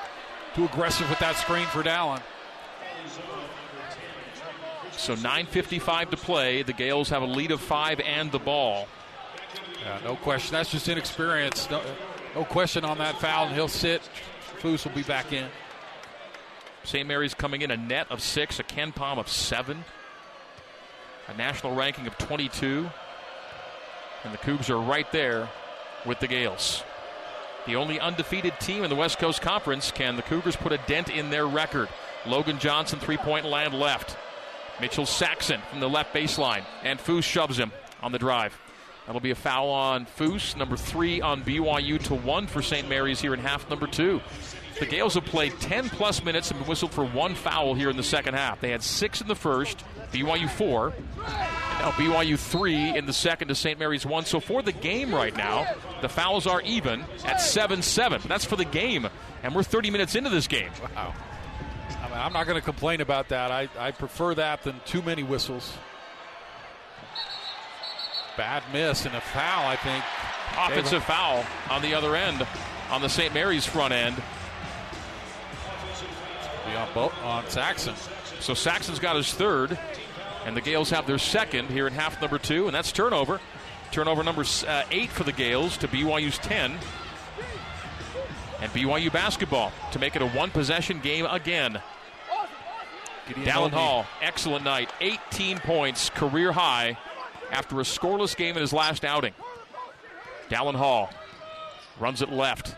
too 0.55 0.65
aggressive 0.65 1.09
with 1.09 1.19
that 1.19 1.35
screen 1.35 1.65
for 1.67 1.81
Dallin. 1.83 2.21
So 4.97 5.15
9.55 5.15 6.11
to 6.11 6.17
play. 6.17 6.63
The 6.63 6.73
Gaels 6.73 7.09
have 7.09 7.21
a 7.21 7.25
lead 7.25 7.51
of 7.51 7.61
five 7.61 7.99
and 7.99 8.31
the 8.31 8.39
ball. 8.39 8.87
Yeah, 9.83 9.99
no 10.03 10.15
question. 10.15 10.53
That's 10.53 10.69
just 10.69 10.87
inexperience. 10.87 11.69
No, 11.69 11.81
no 12.35 12.43
question 12.45 12.85
on 12.85 12.97
that 12.99 13.19
foul, 13.19 13.47
and 13.47 13.55
he'll 13.55 13.67
sit. 13.67 14.01
Foose 14.59 14.85
will 14.85 14.93
be 14.93 15.03
back 15.03 15.33
in. 15.33 15.47
St. 16.83 17.07
Mary's 17.07 17.33
coming 17.33 17.61
in 17.61 17.71
a 17.71 17.77
net 17.77 18.07
of 18.09 18.21
six, 18.21 18.59
a 18.59 18.63
KenPom 18.63 19.17
of 19.17 19.27
seven, 19.27 19.83
a 21.27 21.37
national 21.37 21.75
ranking 21.75 22.07
of 22.07 22.17
22. 22.17 22.89
And 24.23 24.33
the 24.33 24.37
Cougs 24.37 24.69
are 24.69 24.79
right 24.79 25.11
there 25.11 25.49
with 26.05 26.19
the 26.19 26.27
Gaels. 26.27 26.83
The 27.65 27.75
only 27.75 27.99
undefeated 27.99 28.59
team 28.59 28.83
in 28.83 28.89
the 28.89 28.95
West 28.95 29.19
Coast 29.19 29.41
Conference. 29.41 29.91
Can 29.91 30.15
the 30.15 30.21
Cougars 30.21 30.55
put 30.55 30.71
a 30.71 30.79
dent 30.87 31.09
in 31.09 31.29
their 31.29 31.47
record? 31.47 31.89
Logan 32.25 32.59
Johnson, 32.59 32.99
three 32.99 33.17
point 33.17 33.45
land 33.45 33.73
left. 33.73 34.17
Mitchell 34.81 35.05
Saxen 35.05 35.61
from 35.69 35.79
the 35.79 35.89
left 35.89 36.13
baseline. 36.13 36.65
And 36.83 36.99
Foose 36.99 37.23
shoves 37.23 37.57
him 37.57 37.71
on 38.01 38.11
the 38.11 38.19
drive. 38.19 38.57
That'll 39.05 39.21
be 39.21 39.31
a 39.31 39.35
foul 39.35 39.69
on 39.69 40.05
Foose, 40.05 40.55
number 40.55 40.77
three 40.77 41.21
on 41.21 41.43
BYU 41.43 42.01
to 42.03 42.15
one 42.15 42.47
for 42.47 42.61
St. 42.61 42.87
Mary's 42.87 43.19
here 43.19 43.33
in 43.33 43.39
half 43.39 43.69
number 43.69 43.87
two. 43.87 44.21
The 44.79 44.85
Gaels 44.85 45.15
have 45.15 45.25
played 45.25 45.59
10 45.59 45.89
plus 45.89 46.23
minutes 46.23 46.49
and 46.49 46.59
been 46.59 46.67
whistled 46.67 46.91
for 46.91 47.05
one 47.05 47.35
foul 47.35 47.73
here 47.73 47.89
in 47.89 47.97
the 47.97 48.03
second 48.03 48.35
half. 48.35 48.61
They 48.61 48.71
had 48.71 48.81
six 48.81 49.21
in 49.21 49.27
the 49.27 49.35
first, 49.35 49.83
BYU 50.11 50.49
four, 50.49 50.93
now 51.17 51.91
BYU 51.91 52.37
three 52.37 52.95
in 52.95 53.05
the 53.05 53.13
second 53.13 53.47
to 53.47 53.55
St. 53.55 53.79
Mary's 53.79 54.05
one. 54.05 54.25
So 54.25 54.39
for 54.39 54.61
the 54.61 54.71
game 54.71 55.13
right 55.13 55.35
now, 55.35 55.67
the 56.01 56.09
fouls 56.09 56.45
are 56.45 56.61
even 56.61 57.03
at 57.25 57.41
7 57.41 57.81
7. 57.81 58.21
That's 58.27 58.45
for 58.45 58.55
the 58.55 58.65
game, 58.65 59.07
and 59.43 59.55
we're 59.55 59.63
30 59.63 59.89
minutes 59.89 60.15
into 60.15 60.29
this 60.29 60.47
game. 60.47 60.71
Wow. 60.95 61.13
I'm 62.21 62.33
not 62.33 62.45
going 62.45 62.59
to 62.59 62.63
complain 62.63 63.01
about 63.01 63.29
that. 63.29 63.49
I, 63.51 63.67
I 63.79 63.89
prefer 63.89 64.35
that 64.35 64.61
than 64.61 64.79
too 64.85 65.01
many 65.01 65.23
whistles. 65.23 65.73
Bad 68.37 68.61
miss 68.71 69.07
and 69.07 69.15
a 69.15 69.21
foul, 69.21 69.67
I 69.67 69.75
think. 69.75 70.03
Offensive 70.55 71.03
foul 71.03 71.43
on 71.71 71.81
the 71.81 71.95
other 71.95 72.15
end, 72.15 72.45
on 72.91 73.01
the 73.01 73.09
St. 73.09 73.33
Mary's 73.33 73.65
front 73.65 73.91
end. 73.91 74.15
Be 76.67 76.75
on, 76.75 76.93
Bo- 76.93 77.13
on 77.23 77.49
Saxen. 77.49 77.95
So 78.39 78.53
Saxen's 78.53 78.99
got 78.99 79.15
his 79.15 79.33
third, 79.33 79.77
and 80.45 80.55
the 80.55 80.61
Gaels 80.61 80.91
have 80.91 81.07
their 81.07 81.17
second 81.17 81.69
here 81.69 81.87
in 81.87 81.93
half 81.93 82.21
number 82.21 82.37
two, 82.37 82.67
and 82.67 82.75
that's 82.75 82.91
turnover. 82.91 83.41
Turnover 83.91 84.23
number 84.23 84.43
uh, 84.67 84.83
eight 84.91 85.09
for 85.09 85.23
the 85.23 85.31
Gaels 85.33 85.75
to 85.77 85.87
BYU's 85.87 86.37
10. 86.37 86.77
And 88.61 88.71
BYU 88.73 89.11
basketball 89.11 89.71
to 89.91 89.97
make 89.97 90.15
it 90.15 90.21
a 90.21 90.27
one 90.29 90.51
possession 90.51 90.99
game 90.99 91.25
again. 91.25 91.81
Dallin 93.33 93.71
Hall, 93.71 94.05
excellent 94.21 94.63
night. 94.63 94.91
18 95.01 95.59
points, 95.59 96.09
career 96.09 96.51
high, 96.51 96.97
after 97.51 97.79
a 97.79 97.83
scoreless 97.83 98.35
game 98.35 98.55
in 98.55 98.61
his 98.61 98.73
last 98.73 99.03
outing. 99.05 99.33
Dallin 100.49 100.75
Hall 100.75 101.09
runs 101.99 102.21
it 102.21 102.29
left. 102.31 102.75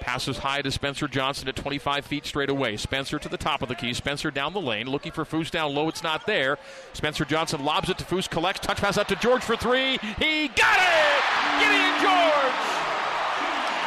Passes 0.00 0.38
high 0.38 0.62
to 0.62 0.70
Spencer 0.72 1.06
Johnson 1.06 1.46
at 1.46 1.54
25 1.54 2.04
feet 2.04 2.26
straight 2.26 2.50
away. 2.50 2.76
Spencer 2.76 3.20
to 3.20 3.28
the 3.28 3.36
top 3.36 3.62
of 3.62 3.68
the 3.68 3.76
key. 3.76 3.94
Spencer 3.94 4.32
down 4.32 4.52
the 4.52 4.60
lane, 4.60 4.88
looking 4.88 5.12
for 5.12 5.24
Foose 5.24 5.50
down 5.50 5.72
low. 5.74 5.88
It's 5.88 6.02
not 6.02 6.26
there. 6.26 6.58
Spencer 6.92 7.24
Johnson 7.24 7.64
lobs 7.64 7.88
it 7.88 7.98
to 7.98 8.04
Foose, 8.04 8.28
collects, 8.28 8.66
touch 8.66 8.78
pass 8.78 8.98
out 8.98 9.08
to 9.08 9.16
George 9.16 9.44
for 9.44 9.56
three. 9.56 9.98
He 10.18 10.48
got 10.48 10.78
it! 10.80 11.60
Gideon 11.60 12.02
George! 12.02 12.81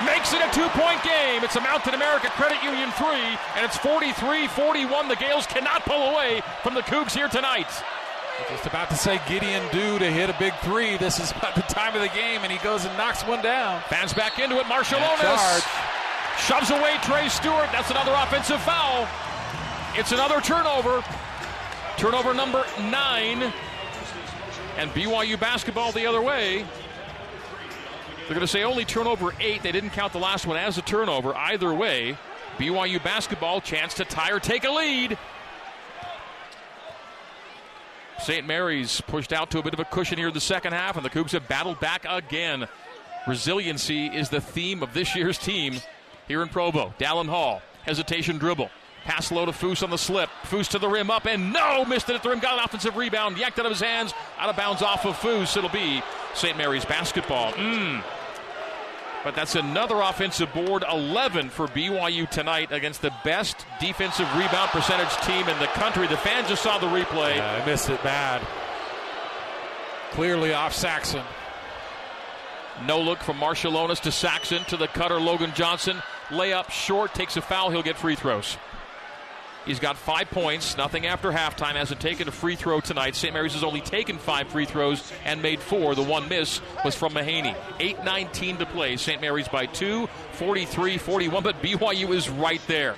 Makes 0.04 0.34
it 0.34 0.42
a 0.42 0.52
two 0.52 0.68
point 0.76 1.02
game. 1.04 1.44
It's 1.44 1.56
a 1.56 1.62
Mountain 1.62 1.94
America 1.94 2.28
Credit 2.32 2.62
Union 2.62 2.92
three, 2.92 3.38
and 3.56 3.64
it's 3.64 3.78
43 3.78 4.48
41. 4.48 5.08
The 5.08 5.16
Gaels 5.16 5.48
cannot 5.48 5.86
pull 5.86 6.12
away 6.12 6.42
from 6.64 6.74
the 6.74 6.82
Cougs 6.82 7.16
here 7.16 7.30
tonight. 7.30 7.72
Just 8.50 8.66
about 8.66 8.90
to 8.90 8.98
say 8.98 9.22
Gideon 9.30 9.64
due 9.72 9.98
to 9.98 10.12
hit 10.12 10.30
a 10.30 10.36
big 10.38 10.54
three. 10.56 10.98
This 10.98 11.20
is 11.20 11.32
about 11.32 11.56
the 11.56 11.62
time 11.62 11.96
of 11.96 12.02
the 12.02 12.10
game, 12.10 12.42
and 12.44 12.52
he 12.52 12.58
goes 12.58 12.84
and 12.84 12.96
knocks 12.98 13.24
one 13.24 13.42
down. 13.42 13.82
Fans 13.88 14.14
back 14.14 14.38
into 14.38 14.60
it. 14.60 14.66
Marciulionis 14.66 15.64
shoves 16.40 16.72
away 16.72 16.98
Trey 17.04 17.30
Stewart. 17.30 17.70
That's 17.72 17.92
another 17.92 18.12
offensive 18.18 18.60
foul. 18.62 19.08
It's 19.96 20.12
another 20.12 20.42
turnover. 20.42 21.02
Turnover 21.98 22.34
number 22.34 22.66
nine. 22.92 23.54
And 24.78 24.92
BYU 24.92 25.40
basketball 25.40 25.94
the 25.94 26.06
other 26.06 26.22
way. 26.22 26.66
They're 28.28 28.34
going 28.36 28.42
to 28.42 28.48
say 28.48 28.64
only 28.64 28.86
turnover 28.86 29.34
eight. 29.40 29.62
They 29.62 29.72
didn't 29.72 29.92
count 29.92 30.12
the 30.12 30.20
last 30.20 30.48
one 30.48 30.58
as 30.58 30.80
a 30.80 30.82
turnover. 30.82 31.36
Either 31.36 31.72
way, 31.74 32.18
BYU 32.58 33.04
basketball 33.04 33.62
chance 33.62 33.94
to 33.96 34.06
tie 34.06 34.32
or 34.32 34.40
take 34.40 34.64
a 34.64 34.72
lead. 34.72 35.18
St. 38.20 38.48
Mary's 38.48 39.02
pushed 39.02 39.32
out 39.32 39.52
to 39.52 39.60
a 39.60 39.64
bit 39.64 39.74
of 39.74 39.80
a 39.80 39.86
cushion 39.86 40.18
here 40.18 40.30
in 40.30 40.34
the 40.34 40.40
second 40.40 40.74
half, 40.74 40.96
and 40.96 41.06
the 41.06 41.10
Cougs 41.10 41.32
have 41.32 41.48
battled 41.48 41.80
back 41.80 42.06
again. 42.10 42.68
Resiliency 43.28 44.08
is 44.08 44.30
the 44.30 44.42
theme 44.42 44.82
of 44.82 44.94
this 44.94 45.16
year's 45.16 45.38
team 45.38 45.76
here 46.28 46.42
in 46.42 46.50
Provo. 46.50 46.94
Dallin 46.98 47.28
Hall, 47.28 47.62
hesitation 47.84 48.40
dribble. 48.40 48.72
Pass 49.04 49.32
low 49.32 49.46
to 49.46 49.52
Foose 49.52 49.84
on 49.84 49.92
the 49.92 49.98
slip. 49.98 50.30
Foose 50.46 50.68
to 50.70 50.80
the 50.80 50.88
rim, 50.88 51.12
up 51.12 51.28
and 51.28 51.54
no! 51.54 51.86
Missed 51.86 52.10
it 52.10 52.16
at 52.16 52.24
the 52.24 52.30
rim. 52.30 52.40
Got 52.40 52.58
an 52.58 52.66
offensive 52.66 52.98
rebound. 52.98 53.38
Yanked 53.38 53.60
out 53.60 53.68
of 53.68 53.72
his 53.72 53.82
hands. 53.82 54.16
Out 54.40 54.50
of 54.50 54.56
bounds 54.56 54.82
off 54.82 55.06
of 55.06 55.16
Foose. 55.18 55.56
It'll 55.56 55.70
be 55.70 56.02
St. 56.34 56.58
Mary's 56.58 56.86
basketball. 56.86 57.52
Mm. 57.54 58.04
But 59.26 59.34
that's 59.34 59.56
another 59.56 60.02
offensive 60.02 60.54
board 60.54 60.84
11 60.88 61.50
for 61.50 61.66
BYU 61.68 62.30
tonight 62.30 62.72
against 62.72 63.02
the 63.02 63.12
best 63.24 63.66
defensive 63.80 64.28
rebound 64.38 64.70
percentage 64.70 65.12
team 65.26 65.50
in 65.50 65.58
the 65.58 65.66
country. 65.74 66.06
The 66.06 66.16
fans 66.16 66.48
just 66.48 66.62
saw 66.62 66.78
the 66.78 66.86
replay. 66.86 67.38
Yeah, 67.38 67.60
I 67.60 67.66
missed 67.66 67.90
it 67.90 68.04
bad. 68.04 68.46
Clearly 70.12 70.54
off 70.54 70.76
Saxen. 70.76 71.24
No 72.86 73.02
look 73.02 73.18
from 73.18 73.38
Marciulionis 73.38 74.00
to 74.02 74.12
Saxen 74.12 74.64
to 74.66 74.78
the 74.78 74.88
cutter 74.88 75.20
Logan 75.20 75.54
Johnson. 75.56 76.04
Layup 76.30 76.70
short, 76.70 77.16
takes 77.16 77.36
a 77.36 77.42
foul. 77.42 77.72
He'll 77.72 77.82
get 77.82 77.98
free 77.98 78.16
throws. 78.16 78.58
He's 79.66 79.80
got 79.80 79.98
five 79.98 80.30
points, 80.30 80.78
nothing 80.78 81.08
after 81.08 81.32
halftime. 81.32 81.74
Hasn't 81.74 82.00
taken 82.00 82.28
a 82.28 82.32
free 82.32 82.56
throw 82.56 82.80
tonight. 82.80 83.16
St. 83.16 83.34
Mary's 83.34 83.54
has 83.54 83.64
only 83.64 83.82
taken 83.82 84.20
five 84.20 84.48
free 84.50 84.66
throws 84.66 85.12
and 85.26 85.42
made 85.42 85.60
four. 85.60 85.96
The 85.96 86.04
one 86.04 86.30
miss 86.30 86.62
was 86.84 86.94
from 86.94 87.14
Mahaney. 87.14 87.56
8 87.80 88.04
19 88.04 88.58
to 88.58 88.66
play. 88.68 88.96
St. 88.96 89.20
Mary's 89.20 89.48
by 89.48 89.66
two, 89.66 90.08
43 90.34 91.00
41, 91.00 91.44
but 91.44 91.62
BYU 91.64 92.14
is 92.14 92.30
right 92.30 92.62
there. 92.68 92.96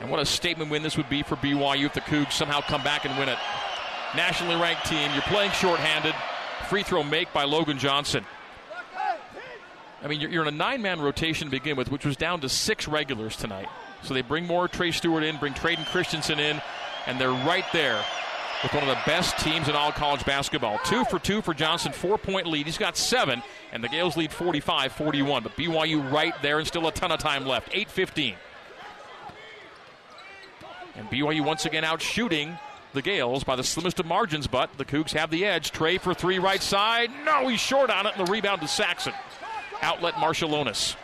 And 0.00 0.10
what 0.10 0.20
a 0.20 0.24
statement 0.24 0.70
win 0.70 0.82
this 0.82 0.96
would 0.96 1.10
be 1.10 1.22
for 1.22 1.36
BYU 1.36 1.86
if 1.86 1.92
the 1.92 2.00
Cougs 2.00 2.32
somehow 2.32 2.62
come 2.62 2.82
back 2.82 3.04
and 3.04 3.18
win 3.18 3.28
it. 3.28 3.38
Nationally 4.16 4.56
ranked 4.56 4.86
team, 4.86 5.10
you're 5.12 5.22
playing 5.22 5.50
shorthanded. 5.52 6.14
Free 6.70 6.82
throw 6.82 7.02
make 7.02 7.32
by 7.34 7.44
Logan 7.44 7.78
Johnson. 7.78 8.24
I 10.02 10.06
mean, 10.06 10.20
you're, 10.20 10.30
you're 10.30 10.42
in 10.42 10.48
a 10.48 10.56
nine 10.56 10.80
man 10.80 11.00
rotation 11.00 11.48
to 11.48 11.50
begin 11.50 11.76
with, 11.76 11.90
which 11.90 12.06
was 12.06 12.16
down 12.16 12.40
to 12.40 12.48
six 12.48 12.88
regulars 12.88 13.36
tonight. 13.36 13.68
So 14.02 14.14
they 14.14 14.22
bring 14.22 14.46
more 14.46 14.68
Trey 14.68 14.90
Stewart 14.92 15.22
in, 15.22 15.36
bring 15.36 15.54
Tredyn 15.54 15.84
Christensen 15.86 16.38
in, 16.38 16.60
and 17.06 17.20
they're 17.20 17.30
right 17.30 17.64
there 17.72 18.04
with 18.62 18.72
one 18.72 18.82
of 18.82 18.88
the 18.88 18.98
best 19.06 19.38
teams 19.38 19.68
in 19.68 19.76
all 19.76 19.92
college 19.92 20.24
basketball. 20.24 20.78
Two 20.84 21.04
for 21.04 21.18
two 21.18 21.42
for 21.42 21.54
Johnson, 21.54 21.92
four 21.92 22.18
point 22.18 22.46
lead. 22.46 22.66
He's 22.66 22.78
got 22.78 22.96
seven, 22.96 23.42
and 23.72 23.82
the 23.82 23.88
Gaels 23.88 24.16
lead 24.16 24.32
45 24.32 24.92
41. 24.92 25.42
But 25.42 25.56
BYU 25.56 26.10
right 26.12 26.34
there, 26.42 26.58
and 26.58 26.66
still 26.66 26.86
a 26.86 26.92
ton 26.92 27.12
of 27.12 27.20
time 27.20 27.46
left. 27.46 27.70
8 27.72 27.90
15. 27.90 28.34
And 30.96 31.08
BYU 31.08 31.44
once 31.44 31.64
again 31.64 31.84
out 31.84 32.02
shooting 32.02 32.58
the 32.92 33.02
Gaels 33.02 33.44
by 33.44 33.54
the 33.54 33.62
slimmest 33.62 34.00
of 34.00 34.06
margins, 34.06 34.46
but 34.46 34.76
the 34.78 34.84
Cougs 34.84 35.12
have 35.12 35.30
the 35.30 35.44
edge. 35.44 35.70
Trey 35.70 35.98
for 35.98 36.14
three 36.14 36.38
right 36.38 36.62
side. 36.62 37.10
No, 37.24 37.46
he's 37.48 37.60
short 37.60 37.90
on 37.90 38.06
it, 38.06 38.14
and 38.16 38.26
the 38.26 38.30
rebound 38.30 38.60
to 38.62 38.68
Saxen. 38.68 39.12
Outlet 39.82 40.14
Marciulionis. 40.14 40.96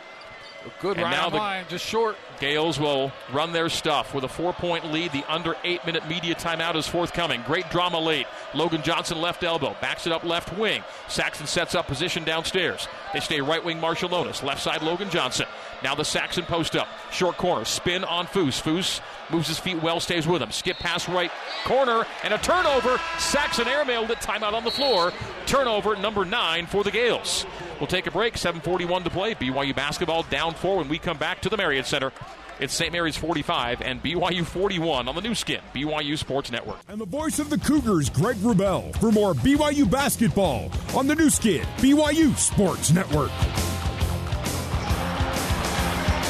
A 0.65 0.81
good 0.81 0.97
and 0.97 1.11
now 1.11 1.29
the 1.29 1.37
line, 1.37 1.65
just 1.69 1.85
short. 1.85 2.15
Gaels 2.39 2.79
will 2.79 3.11
run 3.31 3.53
their 3.53 3.69
stuff 3.69 4.13
with 4.13 4.23
a 4.23 4.27
four 4.27 4.51
point 4.51 4.91
lead. 4.91 5.11
The 5.11 5.23
under 5.31 5.55
eight 5.63 5.85
minute 5.85 6.07
media 6.07 6.35
timeout 6.35 6.75
is 6.75 6.87
forthcoming. 6.87 7.43
Great 7.45 7.69
drama 7.69 7.99
late. 7.99 8.25
Logan 8.53 8.81
Johnson 8.81 9.21
left 9.21 9.43
elbow, 9.43 9.75
backs 9.79 10.07
it 10.07 10.13
up 10.13 10.23
left 10.23 10.57
wing. 10.57 10.83
Saxen 11.07 11.45
sets 11.45 11.75
up 11.75 11.87
position 11.87 12.23
downstairs. 12.23 12.87
They 13.13 13.19
stay 13.19 13.41
right 13.41 13.63
wing 13.63 13.79
Marciulionis, 13.79 14.43
left 14.43 14.61
side 14.61 14.81
Logan 14.81 15.09
Johnson. 15.09 15.45
Now 15.85 15.93
the 15.93 16.01
Saxen 16.01 16.45
post 16.45 16.75
up. 16.75 16.87
Short 17.11 17.37
corner, 17.37 17.63
spin 17.63 18.03
on 18.03 18.25
Foose. 18.25 18.59
Foose 18.59 19.01
moves 19.29 19.49
his 19.49 19.59
feet 19.59 19.83
well, 19.83 19.99
stays 19.99 20.25
with 20.25 20.41
him. 20.41 20.49
Skip 20.49 20.77
pass 20.77 21.07
right 21.07 21.29
corner, 21.63 22.07
and 22.23 22.33
a 22.33 22.39
turnover. 22.39 22.99
Saxen 23.19 23.65
airmailed 23.65 24.09
it. 24.09 24.17
Timeout 24.17 24.53
on 24.53 24.63
the 24.63 24.71
floor. 24.71 25.13
Turnover 25.45 25.95
number 25.95 26.25
nine 26.25 26.65
for 26.65 26.83
the 26.83 26.89
Gaels. 26.89 27.45
We'll 27.79 27.85
take 27.85 28.07
a 28.07 28.11
break. 28.11 28.33
7:41 28.33 29.03
to 29.03 29.11
play. 29.11 29.35
BYU 29.35 29.75
basketball 29.75 30.23
down 30.23 30.55
four 30.55 30.77
when 30.77 30.89
we 30.89 30.97
come 30.97 31.19
back 31.19 31.41
to 31.41 31.49
the 31.49 31.57
Marriott 31.57 31.85
Center. 31.85 32.11
It's 32.59 32.73
St. 32.73 32.91
Mary's 32.91 33.17
45 33.17 33.83
and 33.83 34.01
BYU 34.01 34.43
41 34.43 35.07
on 35.07 35.13
the 35.13 35.21
Nu 35.21 35.35
Skin, 35.35 35.61
BYU 35.71 36.17
Sports 36.17 36.51
Network. 36.51 36.79
And 36.87 36.99
the 36.99 37.05
voice 37.05 37.37
of 37.37 37.51
the 37.51 37.59
Cougars, 37.59 38.09
Greg 38.09 38.37
Wrubell, 38.37 38.95
for 38.99 39.11
more 39.11 39.35
BYU 39.35 39.87
basketball 39.87 40.71
on 40.95 41.05
the 41.05 41.13
Nu 41.13 41.29
Skin, 41.29 41.63
BYU 41.77 42.35
Sports 42.37 42.91
Network. 42.91 43.29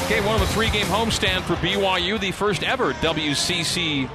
Okay, 0.06 0.24
one 0.24 0.36
of 0.36 0.40
the 0.40 0.54
three 0.54 0.70
game 0.70 0.86
homestand 0.86 1.42
for 1.42 1.54
BYU, 1.54 2.20
the 2.20 2.30
first 2.30 2.62
ever 2.62 2.92
WCC 2.92 4.08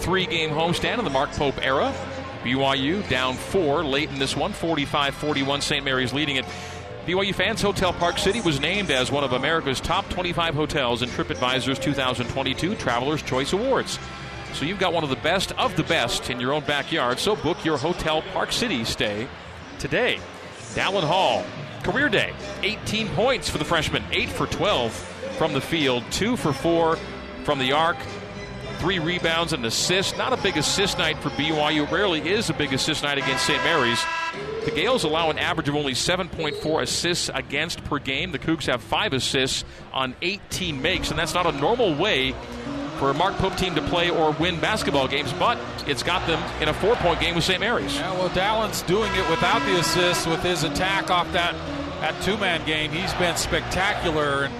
three 0.00 0.24
game 0.24 0.48
homestand 0.48 0.98
in 0.98 1.04
the 1.04 1.10
Mark 1.10 1.32
Pope 1.32 1.62
era. 1.62 1.94
BYU 2.42 3.06
down 3.10 3.34
four 3.34 3.84
late 3.84 4.08
in 4.08 4.18
this 4.18 4.34
one, 4.34 4.54
45 4.54 5.14
41. 5.14 5.60
St. 5.60 5.84
Mary's 5.84 6.14
leading 6.14 6.36
it. 6.36 6.46
BYU 7.06 7.34
fans, 7.34 7.60
Hotel 7.60 7.92
Park 7.92 8.16
City 8.16 8.40
was 8.40 8.58
named 8.58 8.90
as 8.90 9.12
one 9.12 9.22
of 9.22 9.34
America's 9.34 9.82
top 9.82 10.08
25 10.08 10.54
hotels 10.54 11.02
in 11.02 11.10
TripAdvisor's 11.10 11.78
2022 11.78 12.74
Traveler's 12.76 13.20
Choice 13.20 13.52
Awards. 13.52 13.98
So 14.54 14.64
you've 14.64 14.78
got 14.78 14.94
one 14.94 15.04
of 15.04 15.10
the 15.10 15.16
best 15.16 15.52
of 15.58 15.76
the 15.76 15.82
best 15.82 16.30
in 16.30 16.40
your 16.40 16.54
own 16.54 16.64
backyard. 16.64 17.18
So 17.18 17.36
book 17.36 17.62
your 17.66 17.76
Hotel 17.76 18.22
Park 18.32 18.50
City 18.50 18.82
stay 18.84 19.28
today. 19.78 20.18
Dallin 20.72 21.04
Hall, 21.04 21.44
career 21.82 22.08
day, 22.08 22.32
18 22.62 23.08
points 23.08 23.50
for 23.50 23.58
the 23.58 23.64
freshman, 23.66 24.02
8 24.10 24.30
for 24.30 24.46
12 24.46 25.10
from 25.34 25.52
the 25.52 25.60
field, 25.60 26.04
two 26.10 26.36
for 26.36 26.52
four 26.52 26.96
from 27.44 27.58
the 27.58 27.72
arc, 27.72 27.96
three 28.78 28.98
rebounds 28.98 29.52
and 29.52 29.62
an 29.62 29.68
assist. 29.68 30.16
Not 30.18 30.32
a 30.32 30.36
big 30.36 30.56
assist 30.56 30.98
night 30.98 31.18
for 31.18 31.30
BYU. 31.30 31.90
Rarely 31.90 32.20
is 32.28 32.50
a 32.50 32.54
big 32.54 32.72
assist 32.72 33.02
night 33.02 33.18
against 33.18 33.46
St. 33.46 33.62
Mary's. 33.64 34.02
The 34.64 34.70
Gaels 34.70 35.04
allow 35.04 35.30
an 35.30 35.38
average 35.38 35.68
of 35.68 35.76
only 35.76 35.92
7.4 35.92 36.82
assists 36.82 37.30
against 37.32 37.84
per 37.84 37.98
game. 37.98 38.32
The 38.32 38.38
Cougs 38.38 38.66
have 38.66 38.82
five 38.82 39.12
assists 39.12 39.64
on 39.92 40.14
18 40.22 40.80
makes, 40.80 41.10
and 41.10 41.18
that's 41.18 41.34
not 41.34 41.46
a 41.46 41.52
normal 41.52 41.94
way 41.94 42.34
for 42.98 43.10
a 43.10 43.14
Mark 43.14 43.36
Pope 43.36 43.56
team 43.56 43.74
to 43.74 43.82
play 43.82 44.10
or 44.10 44.32
win 44.32 44.60
basketball 44.60 45.08
games, 45.08 45.32
but 45.34 45.58
it's 45.86 46.02
got 46.02 46.26
them 46.26 46.42
in 46.62 46.68
a 46.68 46.74
four 46.74 46.94
point 46.96 47.20
game 47.20 47.34
with 47.34 47.44
St. 47.44 47.60
Mary's. 47.60 47.94
Yeah, 47.94 48.12
well, 48.12 48.28
Dallin's 48.30 48.82
doing 48.82 49.12
it 49.14 49.28
without 49.30 49.60
the 49.66 49.78
assists 49.78 50.26
with 50.26 50.42
his 50.42 50.62
attack 50.64 51.10
off 51.10 51.30
that, 51.32 51.54
that 52.00 52.20
two 52.22 52.36
man 52.38 52.64
game. 52.66 52.90
He's 52.90 53.12
been 53.14 53.36
spectacular. 53.36 54.44
And 54.44 54.54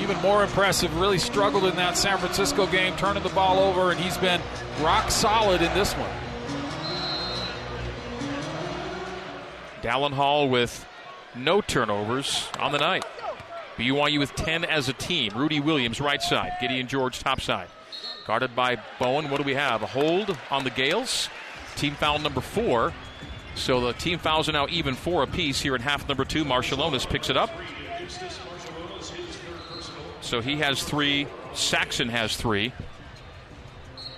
even 0.00 0.16
more 0.18 0.42
impressive. 0.42 0.94
Really 0.98 1.18
struggled 1.18 1.64
in 1.64 1.76
that 1.76 1.96
San 1.96 2.18
Francisco 2.18 2.66
game, 2.66 2.96
turning 2.96 3.22
the 3.22 3.28
ball 3.30 3.58
over, 3.58 3.90
and 3.90 4.00
he's 4.00 4.16
been 4.18 4.40
rock 4.80 5.10
solid 5.10 5.62
in 5.62 5.72
this 5.74 5.92
one. 5.94 6.10
Dallin 9.82 10.12
Hall 10.12 10.48
with 10.48 10.86
no 11.34 11.60
turnovers 11.60 12.48
on 12.58 12.72
the 12.72 12.78
night. 12.78 13.04
BYU 13.76 14.18
with 14.18 14.34
10 14.34 14.64
as 14.64 14.88
a 14.88 14.92
team. 14.92 15.32
Rudy 15.36 15.60
Williams, 15.60 16.00
right 16.00 16.20
side. 16.20 16.52
Gideon 16.60 16.88
George, 16.88 17.20
top 17.20 17.40
side. 17.40 17.68
Guarded 18.26 18.54
by 18.56 18.76
Bowen. 18.98 19.30
What 19.30 19.38
do 19.38 19.44
we 19.44 19.54
have? 19.54 19.82
A 19.82 19.86
hold 19.86 20.36
on 20.50 20.64
the 20.64 20.70
Gaels. 20.70 21.28
Team 21.76 21.94
foul 21.94 22.18
number 22.18 22.40
four. 22.40 22.92
So 23.54 23.80
the 23.80 23.92
team 23.92 24.18
fouls 24.18 24.48
are 24.48 24.52
now 24.52 24.66
even 24.68 24.94
four 24.94 25.22
apiece 25.22 25.60
here 25.60 25.74
in 25.74 25.80
half 25.80 26.08
number 26.08 26.24
two. 26.24 26.44
Marciulionis 26.44 27.08
picks 27.08 27.30
it 27.30 27.36
up. 27.36 27.50
So 30.28 30.42
he 30.42 30.56
has 30.56 30.82
three. 30.82 31.26
Saxen 31.54 32.10
has 32.10 32.36
three. 32.36 32.70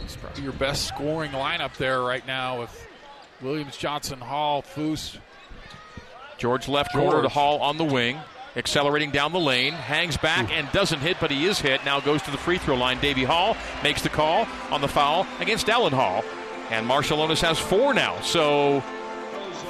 It's 0.02 0.16
probably 0.16 0.42
your 0.42 0.52
best 0.52 0.88
scoring 0.88 1.30
lineup 1.30 1.76
there 1.76 2.02
right 2.02 2.26
now 2.26 2.58
with 2.58 2.88
Williams, 3.40 3.76
Johnson, 3.76 4.18
Hall, 4.18 4.62
Foose. 4.62 5.18
George 6.36 6.66
left 6.66 6.92
George. 6.92 7.04
corner 7.04 7.22
to 7.22 7.28
Hall 7.28 7.60
on 7.60 7.76
the 7.76 7.84
wing. 7.84 8.18
Accelerating 8.56 9.12
down 9.12 9.32
the 9.32 9.38
lane, 9.38 9.72
hangs 9.72 10.16
back 10.16 10.50
Ooh. 10.50 10.54
and 10.54 10.70
doesn't 10.72 10.98
hit, 10.98 11.18
but 11.20 11.30
he 11.30 11.46
is 11.46 11.60
hit. 11.60 11.84
Now 11.84 12.00
goes 12.00 12.20
to 12.22 12.32
the 12.32 12.38
free 12.38 12.58
throw 12.58 12.74
line. 12.74 13.00
Davy 13.00 13.22
Hall 13.22 13.56
makes 13.84 14.02
the 14.02 14.08
call 14.08 14.48
on 14.72 14.80
the 14.80 14.88
foul 14.88 15.28
against 15.38 15.68
Allen 15.70 15.92
Hall. 15.92 16.24
And 16.70 16.88
Marciulionis 16.88 17.40
has 17.42 17.60
four 17.60 17.94
now. 17.94 18.20
So 18.22 18.82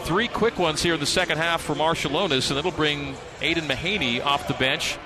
three 0.05 0.29
quick 0.29 0.59
ones 0.59 0.83
here 0.83 0.95
in 0.95 1.01
the 1.01 1.07
second 1.07 1.37
half 1.37 1.61
for 1.61 1.75
Marciulionis, 1.75 2.49
and 2.49 2.59
it'll 2.59 2.71
bring 2.71 3.15
Aidan 3.43 3.69
Mahaney 3.69 4.25
off 4.25 4.49
the 4.49 4.55
bench 4.55 4.97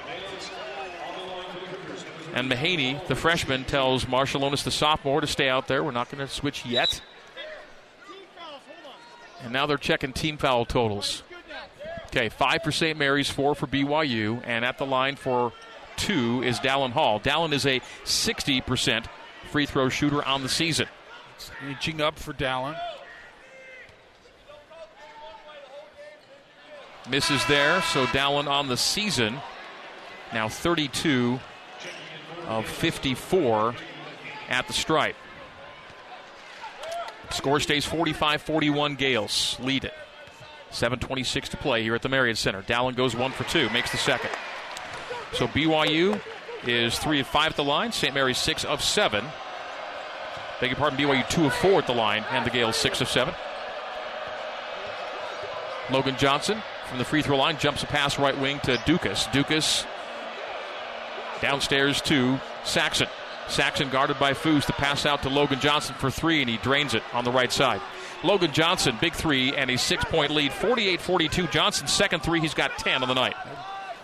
and 2.35 2.51
Mahaney, 2.51 3.07
the 3.07 3.15
freshman, 3.15 3.65
tells 3.65 4.07
Marciulionis, 4.07 4.65
the 4.65 4.73
sophomore, 4.73 5.21
to 5.21 5.27
stay 5.27 5.49
out 5.49 5.69
there. 5.69 5.85
We're 5.85 5.93
not 5.93 6.11
going 6.11 6.27
to 6.27 6.33
switch 6.33 6.67
yet. 6.67 7.01
And 9.43 9.53
now 9.53 9.67
they're 9.67 9.79
checking 9.79 10.13
team 10.13 10.37
foul 10.37 10.65
totals. 10.65 11.23
Okay, 12.07 12.29
five 12.29 12.63
for 12.65 12.73
St. 12.73 12.99
Mary's, 12.99 13.31
four 13.31 13.55
for 13.55 13.69
BYU, 13.69 14.43
and 14.45 14.65
at 14.65 14.79
the 14.79 14.87
line 14.87 15.15
for 15.15 15.53
two 15.97 16.43
is 16.43 16.59
Dallin 16.59 16.91
Hall. 16.91 17.21
Dallin 17.21 17.53
is 17.53 17.67
a 17.67 17.79
60% 18.05 19.07
free 19.53 19.67
throw 19.67 19.89
shooter 19.89 20.25
on 20.25 20.43
the 20.43 20.49
season. 20.49 20.89
Inching 21.69 22.01
up 22.01 22.19
for 22.19 22.33
Dallin. 22.33 22.77
Misses 27.09 27.45
there, 27.47 27.81
so 27.83 28.07
Dallin 28.07 28.49
on 28.49 28.67
the 28.67 28.77
season. 28.77 29.37
Now 30.33 30.49
32 30.49 31.39
of 32.47 32.67
54 32.67 33.75
at 34.49 34.67
the 34.67 34.73
stripe. 34.73 35.17
Score 37.31 37.61
stays 37.61 37.85
45 37.85 38.43
41. 38.43 38.97
Gaels 38.97 39.59
lead 39.61 39.85
it. 39.85 39.95
7.26 40.71 41.49
to 41.51 41.57
play 41.57 41.83
here 41.83 41.95
at 41.95 42.03
the 42.03 42.09
Marriott 42.09 42.37
Center. 42.37 42.63
Dowling 42.63 42.97
goes 42.97 43.15
one 43.15 43.31
for 43.31 43.45
two, 43.45 43.71
makes 43.71 43.93
the 43.93 43.97
second. 43.97 44.31
So 45.33 45.47
BYU 45.49 46.21
is 46.67 46.99
three 46.99 47.21
of 47.21 47.27
five 47.27 47.51
at 47.51 47.57
the 47.57 47.65
line. 47.65 47.93
St. 47.93 48.13
Mary's 48.13 48.39
six 48.39 48.65
of 48.65 48.83
seven. 48.83 49.25
Beg 50.61 50.71
your 50.71 50.77
pardon, 50.77 50.99
BYU 50.99 51.29
two 51.29 51.47
of 51.47 51.55
four 51.55 51.79
at 51.79 51.87
the 51.87 51.95
line, 51.95 52.25
and 52.31 52.45
the 52.45 52.51
Gaels 52.51 52.77
six 52.77 53.01
of 53.01 53.09
seven. 53.09 53.35
Logan 55.91 56.17
Johnson 56.17 56.63
from 56.89 56.99
the 56.99 57.05
free 57.05 57.23
throw 57.23 57.37
line 57.37 57.59
jumps 57.59 57.83
a 57.83 57.87
pass 57.87 58.19
right 58.19 58.39
wing 58.39 58.59
to 58.61 58.81
Dukas. 58.87 59.27
Ducas 59.33 59.85
downstairs 61.45 62.01
to 62.01 62.41
Saxen. 62.65 63.07
Saxen 63.49 63.91
guarded 63.91 64.19
by 64.19 64.33
Foos 64.33 64.65
to 64.65 64.73
pass 64.73 65.05
out 65.05 65.23
to 65.25 65.29
Logan 65.29 65.61
Johnson 65.61 65.95
for 65.97 66.11
three, 66.11 66.41
and 66.41 66.49
he 66.49 66.57
drains 66.57 66.95
it 66.95 67.03
on 67.13 67.25
the 67.25 67.31
right 67.31 67.53
side. 67.53 67.83
Logan 68.23 68.51
Johnson, 68.51 68.97
big 68.99 69.13
three, 69.13 69.55
and 69.55 69.71
a 69.71 69.77
six 69.77 70.03
point 70.07 70.31
lead, 70.31 70.55
48 70.55 71.03
42. 71.03 71.47
Johnson, 71.49 71.87
second 71.87 72.21
three, 72.23 72.41
he's 72.41 72.55
got 72.55 72.79
10 72.79 73.03
on 73.03 73.09
the 73.09 73.15
night. 73.15 73.35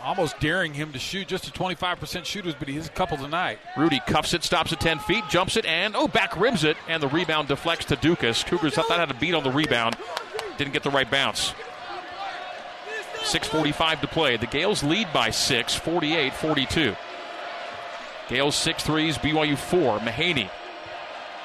Almost 0.02 0.38
daring 0.38 0.74
him 0.74 0.92
to 0.92 0.98
shoot 0.98 1.28
just 1.28 1.48
a 1.48 1.50
25% 1.50 2.26
shooters, 2.26 2.54
but 2.58 2.68
he 2.68 2.74
has 2.74 2.88
a 2.88 2.90
couple 2.90 3.16
tonight. 3.16 3.58
Rudy 3.74 4.00
cuffs 4.06 4.34
it, 4.34 4.44
stops 4.44 4.74
at 4.74 4.80
10 4.80 4.98
feet, 4.98 5.24
jumps 5.30 5.56
it, 5.56 5.64
and 5.64 5.96
oh, 5.96 6.08
back 6.08 6.38
rims 6.38 6.64
it, 6.64 6.76
and 6.88 7.02
the 7.02 7.08
rebound 7.08 7.48
deflects 7.48 7.86
to 7.86 7.96
Ducas. 7.96 8.44
Cougars 8.44 8.74
thought 8.74 8.88
that 8.88 8.98
had 8.98 9.10
a 9.10 9.18
beat 9.18 9.32
on 9.32 9.44
the 9.44 9.50
rebound, 9.50 9.96
didn't 10.58 10.74
get 10.74 10.82
the 10.82 10.90
right 10.90 11.10
bounce. 11.10 11.54
6.45 13.22 14.02
to 14.02 14.06
play. 14.08 14.36
The 14.36 14.46
Gaels 14.46 14.82
lead 14.82 15.10
by 15.14 15.30
six, 15.30 15.74
48 15.74 16.34
42. 16.34 16.94
Gaels 18.30 18.54
six 18.54 18.84
threes, 18.84 19.18
BYU 19.18 19.58
four. 19.58 19.98
Mahaney. 19.98 20.48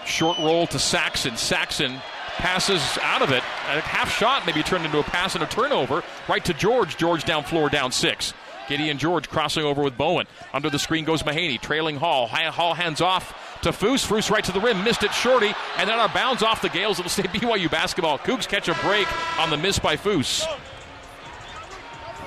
Short 0.05 0.37
roll 0.37 0.67
to 0.67 0.77
Saxen. 0.77 1.35
Saxen 1.35 1.99
passes 2.37 2.99
out 3.01 3.23
of 3.23 3.31
it. 3.31 3.41
A 3.67 3.81
half 3.81 4.15
shot 4.15 4.45
maybe 4.45 4.61
turned 4.61 4.85
into 4.85 4.99
a 4.99 5.03
pass 5.03 5.33
and 5.33 5.43
a 5.43 5.47
turnover. 5.47 6.03
Right 6.29 6.45
to 6.45 6.53
George. 6.53 6.95
George 6.95 7.23
down 7.23 7.43
floor, 7.43 7.69
down 7.69 7.91
six. 7.91 8.35
Gideon 8.67 8.99
George 8.99 9.29
crossing 9.29 9.63
over 9.63 9.81
with 9.81 9.97
Bowen. 9.97 10.27
Under 10.53 10.69
the 10.69 10.77
screen 10.77 11.05
goes 11.05 11.23
Mahaney, 11.23 11.59
trailing 11.59 11.97
Hall. 11.97 12.27
Hall 12.27 12.75
hands 12.75 13.01
off 13.01 13.59
to 13.63 13.69
Foos. 13.69 14.05
Foos 14.05 14.29
right 14.29 14.43
to 14.43 14.51
the 14.51 14.59
rim, 14.59 14.83
missed 14.83 15.01
it 15.01 15.13
shorty, 15.13 15.53
and 15.77 15.89
then 15.89 15.99
out 15.99 16.09
of 16.09 16.13
bounds 16.13 16.43
off 16.43 16.61
the 16.61 16.69
Gaels. 16.69 16.99
It'll 16.99 17.09
stay 17.09 17.23
BYU 17.23 17.69
basketball. 17.69 18.19
Cougs 18.19 18.47
catch 18.47 18.67
a 18.67 18.75
break 18.75 19.07
on 19.39 19.49
the 19.49 19.57
miss 19.57 19.79
by 19.79 19.95
Foos. 19.95 20.45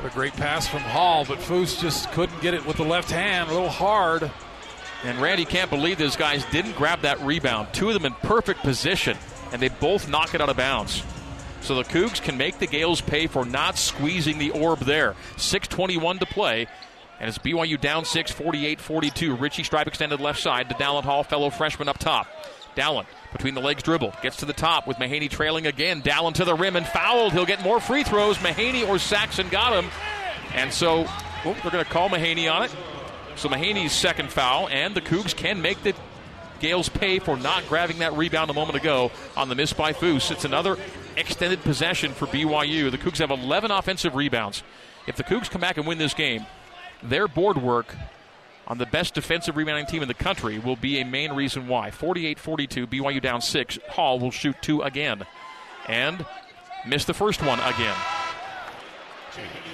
A 0.04 0.10
great 0.10 0.32
pass 0.34 0.66
from 0.66 0.80
Hall, 0.80 1.24
but 1.24 1.38
Foos 1.38 1.80
just 1.80 2.10
couldn't 2.12 2.40
get 2.40 2.54
it 2.54 2.64
with 2.64 2.76
the 2.76 2.84
left 2.84 3.10
hand. 3.10 3.50
A 3.50 3.52
little 3.52 3.68
hard. 3.68 4.30
And 5.04 5.18
Randy 5.20 5.44
can't 5.44 5.70
believe 5.70 5.98
those 5.98 6.16
guys 6.16 6.44
didn't 6.46 6.76
grab 6.76 7.02
that 7.02 7.20
rebound. 7.20 7.68
Two 7.72 7.88
of 7.88 7.94
them 7.94 8.04
in 8.04 8.14
perfect 8.14 8.60
position, 8.60 9.16
and 9.52 9.62
they 9.62 9.68
both 9.68 10.08
knock 10.08 10.34
it 10.34 10.40
out 10.40 10.48
of 10.48 10.56
bounds. 10.56 11.02
So 11.60 11.74
the 11.74 11.84
Cougs 11.84 12.22
can 12.22 12.36
make 12.36 12.58
the 12.58 12.66
Gaels 12.66 13.00
pay 13.00 13.26
for 13.26 13.44
not 13.44 13.76
squeezing 13.76 14.38
the 14.38 14.50
orb 14.50 14.80
there. 14.80 15.14
6.21 15.36 16.20
to 16.20 16.26
play. 16.26 16.66
And 17.20 17.28
it's 17.28 17.38
BYU 17.38 17.80
down 17.80 18.04
6, 18.04 18.30
48 18.30 18.80
42. 18.80 19.34
Richie 19.34 19.64
stripe 19.64 19.88
extended 19.88 20.20
left 20.20 20.40
side 20.40 20.68
to 20.68 20.74
Dallin 20.76 21.02
Hall, 21.02 21.24
fellow 21.24 21.50
freshman 21.50 21.88
up 21.88 21.98
top. 21.98 22.28
Dallin 22.76 23.06
between 23.32 23.54
the 23.54 23.60
legs 23.60 23.82
dribble. 23.82 24.14
Gets 24.22 24.36
to 24.36 24.46
the 24.46 24.52
top 24.52 24.86
with 24.86 24.98
Mahaney 24.98 25.28
trailing 25.28 25.66
again. 25.66 26.00
Dallin 26.00 26.32
to 26.34 26.44
the 26.44 26.54
rim 26.54 26.76
and 26.76 26.86
fouled. 26.86 27.32
He'll 27.32 27.44
get 27.44 27.60
more 27.62 27.80
free 27.80 28.04
throws. 28.04 28.38
Mahaney 28.38 28.88
or 28.88 28.98
Saxen 28.98 29.48
got 29.50 29.72
him. 29.72 29.90
And 30.54 30.72
so 30.72 31.04
oh, 31.44 31.56
they're 31.62 31.72
going 31.72 31.84
to 31.84 31.90
call 31.90 32.08
Mahaney 32.08 32.50
on 32.52 32.62
it. 32.62 32.70
So 33.38 33.48
Mahaney's 33.48 33.92
second 33.92 34.32
foul, 34.32 34.68
and 34.68 34.96
the 34.96 35.00
Cougs 35.00 35.34
can 35.34 35.62
make 35.62 35.80
the 35.84 35.94
Gaels 36.58 36.88
pay 36.88 37.20
for 37.20 37.36
not 37.36 37.68
grabbing 37.68 38.00
that 38.00 38.12
rebound 38.14 38.50
a 38.50 38.52
moment 38.52 38.76
ago 38.76 39.12
on 39.36 39.48
the 39.48 39.54
miss 39.54 39.72
by 39.72 39.92
Foos. 39.92 40.32
It's 40.32 40.44
another 40.44 40.76
extended 41.16 41.62
possession 41.62 42.14
for 42.14 42.26
BYU. 42.26 42.90
The 42.90 42.98
Cougs 42.98 43.18
have 43.18 43.30
11 43.30 43.70
offensive 43.70 44.16
rebounds. 44.16 44.64
If 45.06 45.14
the 45.14 45.22
Cougs 45.22 45.48
come 45.48 45.60
back 45.60 45.76
and 45.76 45.86
win 45.86 45.98
this 45.98 46.14
game, 46.14 46.46
their 47.00 47.28
board 47.28 47.62
work 47.62 47.94
on 48.66 48.78
the 48.78 48.86
best 48.86 49.14
defensive 49.14 49.56
rebounding 49.56 49.86
team 49.86 50.02
in 50.02 50.08
the 50.08 50.14
country 50.14 50.58
will 50.58 50.74
be 50.74 51.00
a 51.00 51.04
main 51.04 51.32
reason 51.32 51.68
why. 51.68 51.92
48 51.92 52.40
42, 52.40 52.86
BYU 52.88 53.22
down 53.22 53.40
six. 53.40 53.78
Hall 53.90 54.18
will 54.18 54.32
shoot 54.32 54.56
two 54.60 54.82
again. 54.82 55.24
And 55.86 56.26
miss 56.84 57.04
the 57.04 57.14
first 57.14 57.40
one 57.40 57.60
again. 57.60 57.96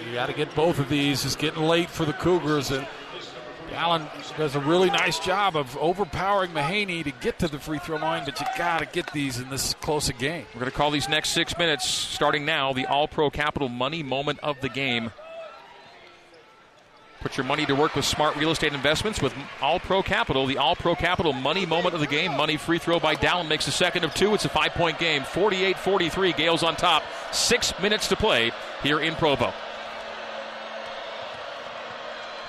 You 0.06 0.12
got 0.12 0.26
to 0.26 0.34
get 0.34 0.54
both 0.54 0.78
of 0.78 0.90
these. 0.90 1.24
It's 1.24 1.34
getting 1.34 1.62
late 1.62 1.88
for 1.88 2.04
the 2.04 2.12
Cougars. 2.12 2.70
And 2.70 2.86
Allen 3.74 4.06
does 4.36 4.54
a 4.54 4.60
really 4.60 4.88
nice 4.90 5.18
job 5.18 5.56
of 5.56 5.76
overpowering 5.78 6.52
Mahaney 6.52 7.04
to 7.04 7.10
get 7.10 7.38
to 7.40 7.48
the 7.48 7.58
free 7.58 7.78
throw 7.78 7.96
line, 7.96 8.24
but 8.24 8.38
you 8.40 8.46
got 8.56 8.78
to 8.80 8.86
get 8.86 9.12
these 9.12 9.38
in 9.38 9.50
this 9.50 9.74
close 9.74 10.08
a 10.08 10.12
game. 10.12 10.46
We're 10.54 10.60
going 10.60 10.70
to 10.70 10.76
call 10.76 10.90
these 10.90 11.08
next 11.08 11.30
six 11.30 11.56
minutes, 11.58 11.86
starting 11.86 12.44
now, 12.44 12.72
the 12.72 12.86
All 12.86 13.08
Pro 13.08 13.30
Capital 13.30 13.68
money 13.68 14.02
moment 14.02 14.38
of 14.40 14.60
the 14.60 14.68
game. 14.68 15.10
Put 17.20 17.38
your 17.38 17.44
money 17.44 17.64
to 17.64 17.74
work 17.74 17.96
with 17.96 18.04
smart 18.04 18.36
real 18.36 18.50
estate 18.50 18.74
investments 18.74 19.22
with 19.22 19.34
All 19.62 19.80
Pro 19.80 20.02
Capital. 20.02 20.46
The 20.46 20.58
All 20.58 20.76
Pro 20.76 20.94
Capital 20.94 21.32
money 21.32 21.64
moment 21.64 21.94
of 21.94 22.00
the 22.00 22.06
game. 22.06 22.36
Money 22.36 22.58
free 22.58 22.78
throw 22.78 23.00
by 23.00 23.14
Dowling 23.14 23.48
makes 23.48 23.64
the 23.64 23.72
second 23.72 24.04
of 24.04 24.12
two. 24.12 24.34
It's 24.34 24.44
a 24.44 24.50
five 24.50 24.72
point 24.72 24.98
game. 24.98 25.22
48 25.22 25.78
43. 25.78 26.32
Gaels 26.34 26.62
on 26.62 26.76
top. 26.76 27.02
Six 27.32 27.72
minutes 27.80 28.08
to 28.08 28.16
play 28.16 28.52
here 28.82 29.00
in 29.00 29.14
Provo. 29.14 29.54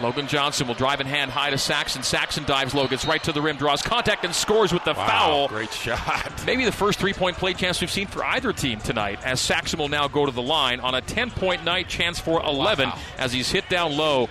Logan 0.02 0.28
Johnson 0.28 0.68
will 0.68 0.76
drive 0.76 1.00
in 1.00 1.08
hand 1.08 1.32
high 1.32 1.50
to 1.50 1.58
Saxen. 1.58 2.04
Saxen 2.04 2.44
dives 2.46 2.74
low, 2.74 2.88
gets 2.88 3.06
right 3.06 3.24
to 3.24 3.32
the 3.32 3.42
rim, 3.42 3.56
draws 3.56 3.82
contact, 3.82 4.26
and 4.26 4.36
scores 4.36 4.74
with 4.74 4.84
the 4.84 4.94
wow, 4.94 5.08
foul. 5.08 5.48
Great 5.48 5.72
shot. 5.72 6.44
Maybe 6.46 6.66
the 6.66 6.72
first 6.72 7.00
three 7.00 7.14
point 7.14 7.38
play 7.38 7.54
chance 7.54 7.80
we've 7.80 7.92
seen 7.92 8.08
for 8.08 8.24
either 8.24 8.52
team 8.52 8.80
tonight, 8.80 9.20
as 9.24 9.40
Saxen 9.40 9.80
will 9.80 9.88
now 9.88 10.08
go 10.08 10.26
to 10.26 10.32
the 10.32 10.42
line 10.42 10.80
on 10.82 10.96
a 10.96 11.02
10 11.02 11.32
point 11.32 11.64
night, 11.64 11.88
chance 11.88 12.20
for 12.20 12.44
11 12.44 12.90
wow. 12.90 13.00
as 13.18 13.32
he's 13.32 13.50
hit 13.50 13.70
down 13.70 13.96
low 13.96 14.28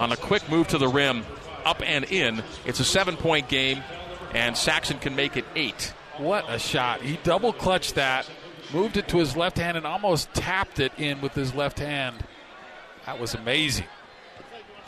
on 0.00 0.12
a 0.12 0.16
quick 0.16 0.48
move 0.48 0.68
to 0.68 0.78
the 0.78 0.88
rim, 0.88 1.24
up 1.64 1.82
and 1.84 2.04
in. 2.04 2.42
It's 2.64 2.80
a 2.80 2.84
seven 2.84 3.16
point 3.16 3.48
game, 3.48 3.82
and 4.32 4.56
Saxen 4.56 4.98
can 4.98 5.14
make 5.14 5.36
it 5.36 5.44
eight. 5.54 5.92
What 6.16 6.46
a 6.48 6.58
shot. 6.58 7.02
He 7.02 7.18
double 7.22 7.52
clutched 7.52 7.94
that, 7.96 8.28
moved 8.72 8.96
it 8.96 9.08
to 9.08 9.18
his 9.18 9.36
left 9.36 9.58
hand, 9.58 9.76
and 9.76 9.86
almost 9.86 10.32
tapped 10.34 10.80
it 10.80 10.92
in 10.96 11.20
with 11.20 11.34
his 11.34 11.54
left 11.54 11.78
hand. 11.78 12.16
That 13.06 13.20
was 13.20 13.34
amazing. 13.34 13.86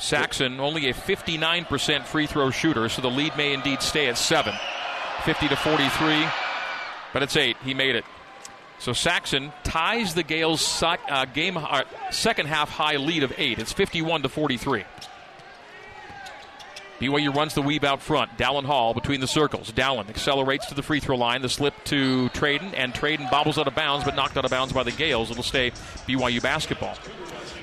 Saxen 0.01 0.59
only 0.61 0.89
a 0.89 0.95
59% 0.95 2.05
free 2.07 2.27
throw 2.27 2.51
shooter, 2.51 2.89
so 2.89 3.03
the 3.03 3.11
lead 3.11 3.37
may 3.37 3.53
indeed 3.53 3.83
stay 3.83 4.09
at 4.09 4.17
seven. 4.17 4.55
50 5.25 5.49
to 5.49 5.57
43, 5.57 6.27
but 7.13 7.23
it's 7.23 7.37
eight. 7.37 7.57
He 7.63 7.75
made 7.75 7.95
it. 7.95 8.05
So 8.79 8.93
Saxen 8.93 9.53
ties 9.63 10.15
the 10.15 10.23
Gaels' 10.23 10.83
uh, 10.83 11.27
game 11.27 11.59
uh, 11.59 11.83
second 12.11 12.47
half 12.47 12.71
high 12.71 12.97
lead 12.97 13.23
of 13.23 13.33
eight. 13.37 13.59
It's 13.59 13.75
51 13.75 14.23
to 14.23 14.31
43. 14.31 14.85
BYU 17.01 17.35
runs 17.35 17.55
the 17.55 17.63
weave 17.63 17.83
out 17.83 18.03
front. 18.03 18.37
Dallin 18.37 18.65
Hall 18.65 18.93
between 18.93 19.21
the 19.21 19.27
circles. 19.27 19.73
Dallin 19.73 20.11
accelerates 20.11 20.67
to 20.67 20.75
the 20.75 20.83
free 20.83 21.01
throw 21.01 21.17
line. 21.17 21.41
The 21.41 21.49
slip 21.49 21.73
to 21.85 22.29
Tredyn, 22.31 22.75
and 22.77 22.93
Tredyn 22.93 23.31
bobbles 23.31 23.57
out 23.59 23.67
of 23.67 23.75
bounds, 23.75 24.05
but 24.05 24.15
knocked 24.15 24.37
out 24.37 24.45
of 24.45 24.51
bounds 24.51 24.75
by 24.75 24.83
the 24.83 24.93
Gaels. 24.93 25.31
It'll 25.31 25.43
stay 25.43 25.71
BYU 26.07 26.43
basketball. 26.43 26.95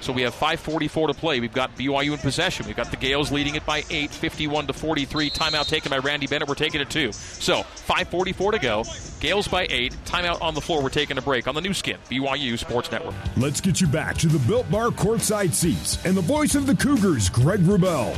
So 0.02 0.14
we 0.14 0.24
have 0.24 0.34
5:44 0.34 1.08
to 1.08 1.14
play. 1.14 1.40
We've 1.40 1.54
got 1.54 1.76
BYU 1.76 2.14
in 2.14 2.20
possession. 2.20 2.66
We've 2.66 2.76
got 2.76 2.92
the 2.92 2.98
Gaels 2.98 3.32
leading 3.32 3.56
it 3.56 3.66
by 3.66 3.84
eight, 3.90 4.12
51 4.12 4.68
to 4.68 4.74
43. 4.74 5.30
Timeout 5.30 5.68
taken 5.68 5.90
by 5.90 5.98
Randy 5.98 6.28
Bennett. 6.28 6.48
We're 6.48 6.56
taking 6.56 6.82
it 6.82 6.90
two. 6.90 7.12
So 7.12 7.64
5:44 7.88 8.54
to 8.54 8.60
go. 8.60 8.84
Gaels 9.20 9.48
by 9.48 9.68
eight. 9.70 9.96
Timeout 10.06 10.42
on 10.42 10.54
the 10.56 10.62
floor. 10.62 10.82
We're 10.82 10.90
taking 10.90 11.18
a 11.18 11.22
break 11.22 11.48
on 11.48 11.56
the 11.56 11.62
Nu 11.62 11.74
Skin 11.74 11.98
BYU 12.10 12.58
Sports 12.58 12.92
Network. 12.92 13.16
Let's 13.36 13.62
get 13.62 13.82
you 13.82 13.88
back 13.88 14.18
to 14.18 14.28
the 14.28 14.40
Built 14.48 14.70
Bar 14.72 14.90
courtside 14.90 15.54
seats 15.54 16.04
and 16.06 16.16
the 16.16 16.22
voice 16.22 16.56
of 16.56 16.68
the 16.68 16.76
Cougars, 16.76 17.30
Greg 17.30 17.60
Wrubell. 17.62 18.18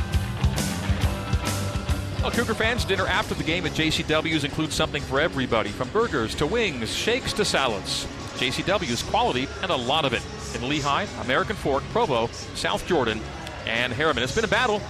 Well, 2.22 2.30
Cougar 2.30 2.52
fans, 2.52 2.84
dinner 2.84 3.06
after 3.06 3.34
the 3.34 3.42
game 3.42 3.64
at 3.64 3.72
JCW's 3.72 4.44
includes 4.44 4.74
something 4.74 5.02
for 5.02 5.18
everybody, 5.20 5.70
from 5.70 5.88
burgers 5.88 6.34
to 6.34 6.46
wings, 6.46 6.94
shakes 6.94 7.32
to 7.32 7.46
salads. 7.46 8.06
JCW's 8.34 9.02
quality 9.04 9.48
and 9.62 9.70
a 9.70 9.76
lot 9.76 10.04
of 10.04 10.12
it 10.12 10.22
in 10.54 10.68
Lehi, 10.68 11.24
American 11.24 11.56
Fork, 11.56 11.82
Provo, 11.92 12.26
South 12.54 12.86
Jordan, 12.86 13.22
and 13.66 13.90
Herriman. 13.90 14.18
It's 14.18 14.34
been 14.34 14.44
a 14.44 14.48
battle. 14.48 14.82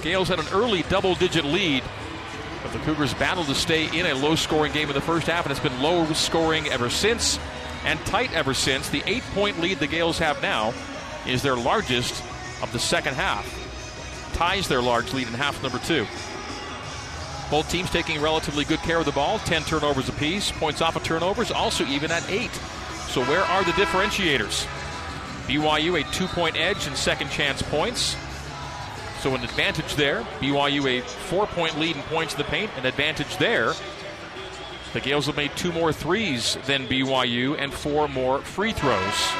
Gaels 0.00 0.28
had 0.28 0.38
an 0.38 0.46
early 0.50 0.82
double 0.84 1.14
digit 1.14 1.44
lead, 1.44 1.82
but 2.62 2.72
the 2.72 2.78
Cougars 2.80 3.12
battled 3.12 3.48
to 3.48 3.54
stay 3.54 3.94
in 3.94 4.06
a 4.06 4.14
low 4.14 4.34
scoring 4.34 4.72
game 4.72 4.88
in 4.88 4.94
the 4.94 5.00
first 5.02 5.26
half, 5.26 5.44
and 5.44 5.52
it's 5.52 5.60
been 5.60 5.82
low 5.82 6.10
scoring 6.14 6.68
ever 6.68 6.88
since 6.88 7.38
and 7.84 8.00
tight 8.06 8.32
ever 8.32 8.54
since. 8.54 8.88
The 8.88 9.02
eight 9.04 9.24
point 9.34 9.60
lead 9.60 9.78
the 9.78 9.86
Gaels 9.86 10.18
have 10.20 10.40
now 10.40 10.72
is 11.26 11.42
their 11.42 11.56
largest 11.56 12.24
of 12.62 12.72
the 12.72 12.78
second 12.78 13.12
half. 13.12 13.58
Ties 14.32 14.68
their 14.68 14.80
large 14.80 15.12
lead 15.12 15.26
in 15.26 15.34
half 15.34 15.62
number 15.62 15.78
two. 15.80 16.06
Both 17.50 17.68
teams 17.68 17.90
taking 17.90 18.20
relatively 18.20 18.64
good 18.64 18.78
care 18.80 18.98
of 18.98 19.06
the 19.06 19.12
ball, 19.12 19.40
10 19.40 19.62
turnovers 19.64 20.08
apiece. 20.08 20.52
Points 20.52 20.80
off 20.80 20.94
of 20.94 21.02
turnovers 21.02 21.50
also 21.50 21.84
even 21.86 22.10
at 22.12 22.28
eight. 22.30 22.52
So 23.08 23.24
where 23.24 23.42
are 23.42 23.64
the 23.64 23.72
differentiators? 23.72 24.66
BYU 25.48 26.00
a 26.00 26.12
two 26.12 26.28
point 26.28 26.56
edge 26.56 26.86
in 26.86 26.94
second 26.94 27.28
chance 27.30 27.60
points. 27.60 28.16
So 29.20 29.34
an 29.34 29.42
advantage 29.42 29.96
there. 29.96 30.22
BYU 30.38 31.00
a 31.00 31.02
four 31.02 31.46
point 31.48 31.76
lead 31.76 31.96
in 31.96 32.02
points 32.02 32.34
in 32.34 32.38
the 32.38 32.44
paint, 32.44 32.70
an 32.76 32.86
advantage 32.86 33.36
there. 33.38 33.72
The 34.92 35.00
Gaels 35.00 35.26
have 35.26 35.36
made 35.36 35.54
two 35.56 35.72
more 35.72 35.92
threes 35.92 36.56
than 36.66 36.86
BYU 36.86 37.56
and 37.58 37.72
four 37.72 38.06
more 38.06 38.40
free 38.42 38.72
throws. 38.72 39.32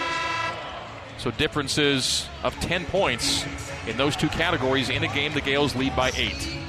So 1.18 1.30
differences 1.30 2.28
of 2.42 2.54
10 2.60 2.86
points 2.86 3.44
in 3.86 3.96
those 3.96 4.16
two 4.16 4.28
categories 4.28 4.88
in 4.88 5.04
a 5.04 5.08
game 5.08 5.32
the 5.32 5.40
Gaels 5.40 5.76
lead 5.76 5.94
by 5.94 6.10
eight. 6.16 6.59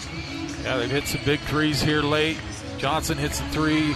Yeah, 0.64 0.78
they've 0.78 0.92
hit 0.92 1.08
some 1.08 1.22
big 1.26 1.40
threes 1.42 1.82
here 1.82 2.02
late. 2.02 2.38
Johnson 2.78 3.18
hits 3.18 3.40
a 3.40 3.44
three, 3.46 3.96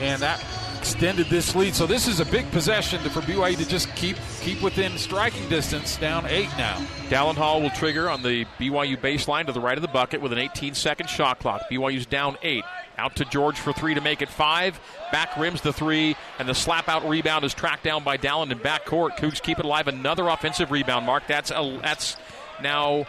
and 0.00 0.20
that 0.22 0.42
extended 0.78 1.26
this 1.28 1.54
lead. 1.54 1.74
So 1.74 1.86
this 1.86 2.06
is 2.06 2.20
a 2.20 2.26
big 2.26 2.50
possession 2.50 3.00
for 3.08 3.20
BYU 3.22 3.56
to 3.56 3.66
just 3.66 3.94
keep 3.96 4.16
keep 4.42 4.60
within 4.60 4.98
striking 4.98 5.48
distance. 5.48 5.96
Down 5.96 6.26
eight 6.26 6.50
now. 6.58 6.76
Dallin 7.08 7.36
Hall 7.36 7.62
will 7.62 7.70
trigger 7.70 8.10
on 8.10 8.22
the 8.22 8.44
BYU 8.58 8.98
baseline 8.98 9.46
to 9.46 9.52
the 9.52 9.60
right 9.60 9.78
of 9.78 9.82
the 9.82 9.88
bucket 9.88 10.20
with 10.20 10.32
an 10.32 10.38
18-second 10.38 11.08
shot 11.08 11.38
clock. 11.38 11.62
BYU's 11.70 12.04
down 12.04 12.36
eight. 12.42 12.64
Out 12.98 13.16
to 13.16 13.24
George 13.24 13.58
for 13.58 13.72
three 13.72 13.94
to 13.94 14.00
make 14.00 14.20
it 14.20 14.28
five. 14.28 14.78
Back 15.10 15.36
rims 15.38 15.62
the 15.62 15.72
three, 15.72 16.16
and 16.38 16.48
the 16.48 16.54
slap 16.54 16.88
out 16.88 17.08
rebound 17.08 17.44
is 17.44 17.54
tracked 17.54 17.82
down 17.82 18.04
by 18.04 18.16
Dallin 18.18 18.52
in 18.52 18.58
back 18.58 18.84
court. 18.84 19.16
Cougs 19.16 19.42
keep 19.42 19.58
it 19.58 19.64
alive. 19.64 19.88
Another 19.88 20.28
offensive 20.28 20.70
rebound, 20.70 21.06
Mark. 21.06 21.26
That's 21.26 21.50
a, 21.50 21.78
that's 21.82 22.16
now 22.62 23.06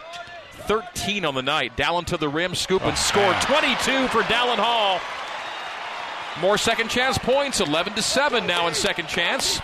13 0.56 1.24
on 1.24 1.34
the 1.34 1.42
night. 1.42 1.76
Dallin 1.76 2.04
to 2.06 2.16
the 2.16 2.28
rim, 2.28 2.54
scoop 2.54 2.82
and 2.82 2.96
score. 2.96 3.32
22 3.42 4.08
for 4.08 4.22
Dallin 4.22 4.58
Hall. 4.58 5.00
More 6.40 6.58
second 6.58 6.90
chance 6.90 7.16
points, 7.18 7.60
11 7.60 7.94
to 7.94 8.02
7 8.02 8.46
now 8.46 8.66
in 8.66 8.74
second 8.74 9.08
chance. 9.08 9.60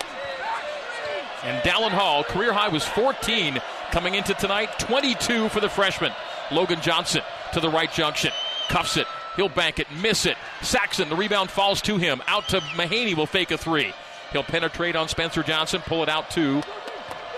And 1.42 1.62
Dallin 1.62 1.90
Hall, 1.90 2.24
career 2.24 2.52
high 2.52 2.68
was 2.68 2.84
14 2.84 3.60
coming 3.90 4.14
into 4.14 4.32
tonight, 4.34 4.78
22 4.78 5.48
for 5.48 5.60
the 5.60 5.68
freshman. 5.68 6.12
Logan 6.50 6.80
Johnson 6.80 7.22
to 7.52 7.60
the 7.60 7.68
right 7.68 7.92
junction, 7.92 8.30
cuffs 8.68 8.96
it, 8.96 9.06
He'll 9.36 9.48
bank 9.48 9.78
it, 9.78 9.86
miss 9.90 10.26
it. 10.26 10.36
Saxen, 10.60 11.08
the 11.08 11.16
rebound 11.16 11.50
falls 11.50 11.80
to 11.82 11.96
him. 11.96 12.22
Out 12.26 12.48
to 12.48 12.60
Mahaney, 12.60 13.16
will 13.16 13.26
fake 13.26 13.50
a 13.50 13.58
three. 13.58 13.92
He'll 14.32 14.42
penetrate 14.42 14.96
on 14.96 15.08
Spencer 15.08 15.42
Johnson, 15.42 15.80
pull 15.84 16.02
it 16.02 16.08
out 16.08 16.30
to 16.32 16.62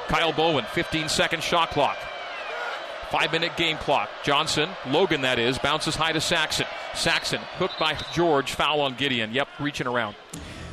Kyle 0.09 0.33
Bowen. 0.33 0.65
15 0.73 1.09
second 1.09 1.43
shot 1.43 1.71
clock. 1.71 1.97
Five 3.15 3.31
minute 3.31 3.57
game 3.57 3.77
clock. 3.77 4.11
Johnson, 4.25 4.69
Logan 4.89 5.21
that 5.21 5.39
is, 5.39 5.57
bounces 5.57 5.95
high 5.95 6.11
to 6.11 6.21
Saxen. 6.21 6.67
Saxen, 6.95 7.39
hooked 7.59 7.79
by 7.79 7.97
George, 8.13 8.51
foul 8.51 8.81
on 8.81 8.97
Gideon. 8.97 9.33
Yep, 9.33 9.47
reaching 9.61 9.87
around. 9.87 10.17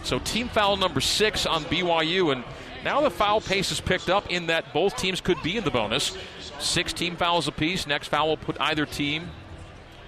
So 0.02 0.18
team 0.18 0.50
foul 0.50 0.76
number 0.76 1.02
six 1.02 1.46
on 1.46 1.64
BYU, 1.66 2.32
and 2.32 2.44
now 2.84 3.02
the 3.02 3.12
foul 3.12 3.42
pace 3.42 3.72
is 3.72 3.80
picked 3.80 4.10
up 4.10 4.32
in 4.32 4.48
that 4.48 4.74
both 4.74 4.98
teams 4.98 5.22
could 5.22 5.40
be 5.44 5.56
in 5.56 5.64
the 5.64 5.70
bonus. 5.70 6.18
Six 6.58 6.94
team 6.94 7.16
fouls 7.16 7.48
apiece. 7.48 7.86
Next 7.86 8.08
foul 8.08 8.30
will 8.30 8.38
put 8.38 8.60
either 8.60 8.88
team 8.88 9.30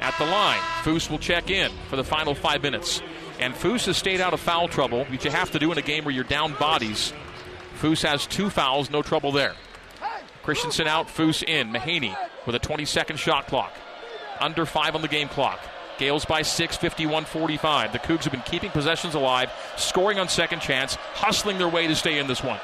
at 0.02 0.18
the 0.18 0.26
line. 0.26 0.60
Foose 0.82 1.12
will 1.12 1.20
check 1.20 1.52
in 1.52 1.72
for 1.88 1.98
the 1.98 2.04
final 2.04 2.34
five 2.34 2.64
minutes. 2.64 3.04
And 3.40 3.54
Foose 3.54 3.86
has 3.86 3.98
stayed 3.98 4.22
out 4.22 4.34
of 4.34 4.40
foul 4.40 4.68
trouble, 4.68 5.06
which 5.06 5.24
you 5.24 5.30
have 5.30 5.52
to 5.52 5.60
do 5.60 5.72
in 5.72 5.78
a 5.78 5.84
game 5.84 6.04
where 6.04 6.16
you're 6.16 6.24
down 6.24 6.56
bodies. 6.56 7.14
Foose 7.80 8.02
has 8.02 8.26
two 8.26 8.50
fouls, 8.50 8.90
no 8.90 9.04
trouble 9.04 9.32
there. 9.32 9.54
Christensen 10.44 10.88
out, 10.88 11.08
Foose 11.08 11.42
in. 11.42 11.72
Mahaney 11.72 12.16
with 12.46 12.56
a 12.56 12.60
20 12.60 12.86
second 12.86 13.18
shot 13.18 13.48
clock. 13.48 13.74
Under 14.40 14.66
five 14.66 14.96
on 14.96 15.02
the 15.02 15.08
game 15.08 15.30
clock. 15.30 15.60
Gaels 15.98 16.26
by 16.26 16.42
6, 16.42 16.76
51 16.78 17.26
45. 17.26 17.94
The 17.94 18.00
Cougs 18.00 18.24
have 18.24 18.34
been 18.34 18.42
keeping 18.42 18.72
possessions 18.72 19.16
alive, 19.16 19.52
scoring 19.78 20.20
on 20.20 20.28
second 20.28 20.60
chance, 20.60 20.96
hustling 21.14 21.58
their 21.58 21.70
way 21.70 21.88
to 21.88 21.96
stay 21.96 22.20
in 22.20 22.28
this 22.28 22.44
one. 22.44 22.60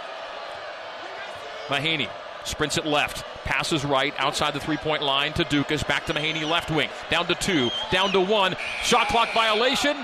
Mahaney 1.68 2.10
sprints 2.44 2.78
it 2.78 2.86
left, 2.86 3.24
passes 3.46 3.86
right 3.86 4.14
outside 4.18 4.54
the 4.54 4.60
three 4.60 4.78
point 4.78 5.04
line 5.04 5.34
to 5.34 5.44
Ducas, 5.44 5.84
back 5.84 6.06
to 6.08 6.14
Mahaney 6.14 6.50
left 6.50 6.72
wing, 6.72 6.90
down 7.10 7.28
to 7.28 7.36
two, 7.36 7.70
down 7.92 8.12
to 8.12 8.20
one, 8.20 8.56
shot 8.84 9.08
clock 9.08 9.32
violation. 9.34 9.96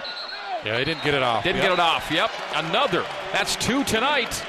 Yeah, 0.63 0.79
he 0.79 0.85
didn't 0.85 1.03
get 1.03 1.13
it 1.13 1.23
off. 1.23 1.43
Didn't 1.43 1.57
yep. 1.57 1.65
get 1.65 1.73
it 1.73 1.79
off. 1.79 2.11
Yep, 2.11 2.31
another. 2.55 3.05
That's 3.33 3.55
two 3.55 3.83
tonight. 3.83 4.43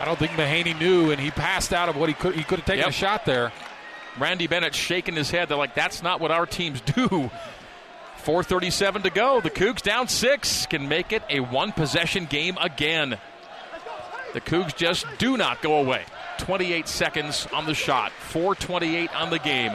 I 0.00 0.04
don't 0.06 0.18
think 0.18 0.32
Mahaney 0.32 0.78
knew, 0.78 1.10
and 1.10 1.20
he 1.20 1.30
passed 1.30 1.72
out 1.74 1.88
of 1.90 1.96
what 1.96 2.08
he 2.08 2.14
could. 2.14 2.34
He 2.34 2.42
could 2.42 2.58
have 2.60 2.66
taken 2.66 2.80
Yep. 2.80 2.88
a 2.88 2.92
shot 2.92 3.24
there. 3.26 3.52
Randy 4.18 4.46
Bennett 4.46 4.74
shaking 4.74 5.14
his 5.14 5.30
head. 5.30 5.48
They're 5.48 5.58
like, 5.58 5.74
that's 5.74 6.02
not 6.02 6.20
what 6.20 6.30
our 6.30 6.46
teams 6.46 6.80
do. 6.80 7.30
4.37 8.24 9.02
to 9.04 9.10
go. 9.10 9.40
The 9.40 9.50
Cougs 9.50 9.82
down 9.82 10.08
six 10.08 10.66
can 10.66 10.88
make 10.88 11.12
it 11.12 11.22
a 11.30 11.40
one 11.40 11.72
possession 11.72 12.26
game 12.26 12.58
again. 12.60 13.18
The 14.32 14.40
Cougs 14.40 14.74
just 14.76 15.06
do 15.18 15.36
not 15.36 15.62
go 15.62 15.78
away. 15.78 16.04
28 16.38 16.88
seconds 16.88 17.46
on 17.52 17.66
the 17.66 17.74
shot, 17.74 18.12
4.28 18.32 19.14
on 19.14 19.30
the 19.30 19.38
game. 19.38 19.72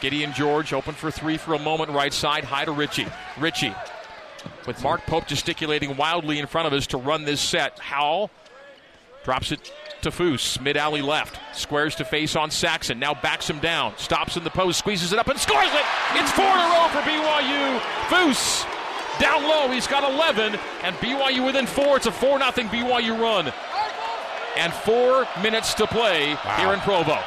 Gideon 0.00 0.32
George 0.32 0.72
open 0.72 0.94
for 0.94 1.10
three 1.10 1.36
for 1.36 1.54
a 1.54 1.58
moment, 1.58 1.90
right 1.90 2.12
side, 2.12 2.44
high 2.44 2.64
to 2.64 2.72
Richie. 2.72 3.06
Richie 3.38 3.74
with 4.66 4.80
Mark 4.82 5.04
Pope 5.06 5.26
gesticulating 5.26 5.96
wildly 5.96 6.38
in 6.38 6.46
front 6.46 6.66
of 6.66 6.72
us 6.72 6.86
to 6.88 6.96
run 6.98 7.24
this 7.24 7.40
set. 7.40 7.78
Howell 7.78 8.30
drops 9.26 9.50
it 9.50 9.72
to 10.02 10.12
Foose, 10.12 10.60
mid 10.60 10.76
alley 10.76 11.02
left. 11.02 11.36
Squares 11.52 11.96
to 11.96 12.04
face 12.04 12.36
on 12.36 12.48
Saxen. 12.48 13.00
Now 13.00 13.12
backs 13.12 13.50
him 13.50 13.58
down. 13.58 13.98
Stops 13.98 14.36
in 14.36 14.44
the 14.44 14.50
post, 14.50 14.78
squeezes 14.78 15.12
it 15.12 15.18
up 15.18 15.26
and 15.26 15.36
scores 15.36 15.66
it. 15.66 15.84
It's 16.14 16.30
four 16.30 16.44
in 16.44 16.60
a 16.60 16.68
row 16.70 16.86
for 16.92 17.00
BYU. 17.00 17.80
Foose 18.06 18.64
down 19.18 19.42
low. 19.42 19.68
He's 19.68 19.88
got 19.88 20.08
11, 20.08 20.56
and 20.84 20.96
BYU 20.96 21.44
within 21.44 21.66
four. 21.66 21.96
It's 21.96 22.06
a 22.06 22.12
4 22.12 22.38
0 22.38 22.50
BYU 22.50 23.20
run. 23.20 23.52
And 24.56 24.72
four 24.72 25.26
minutes 25.42 25.74
to 25.74 25.88
play 25.88 26.36
here 26.56 26.72
in 26.72 26.78
Provo. 26.80 27.18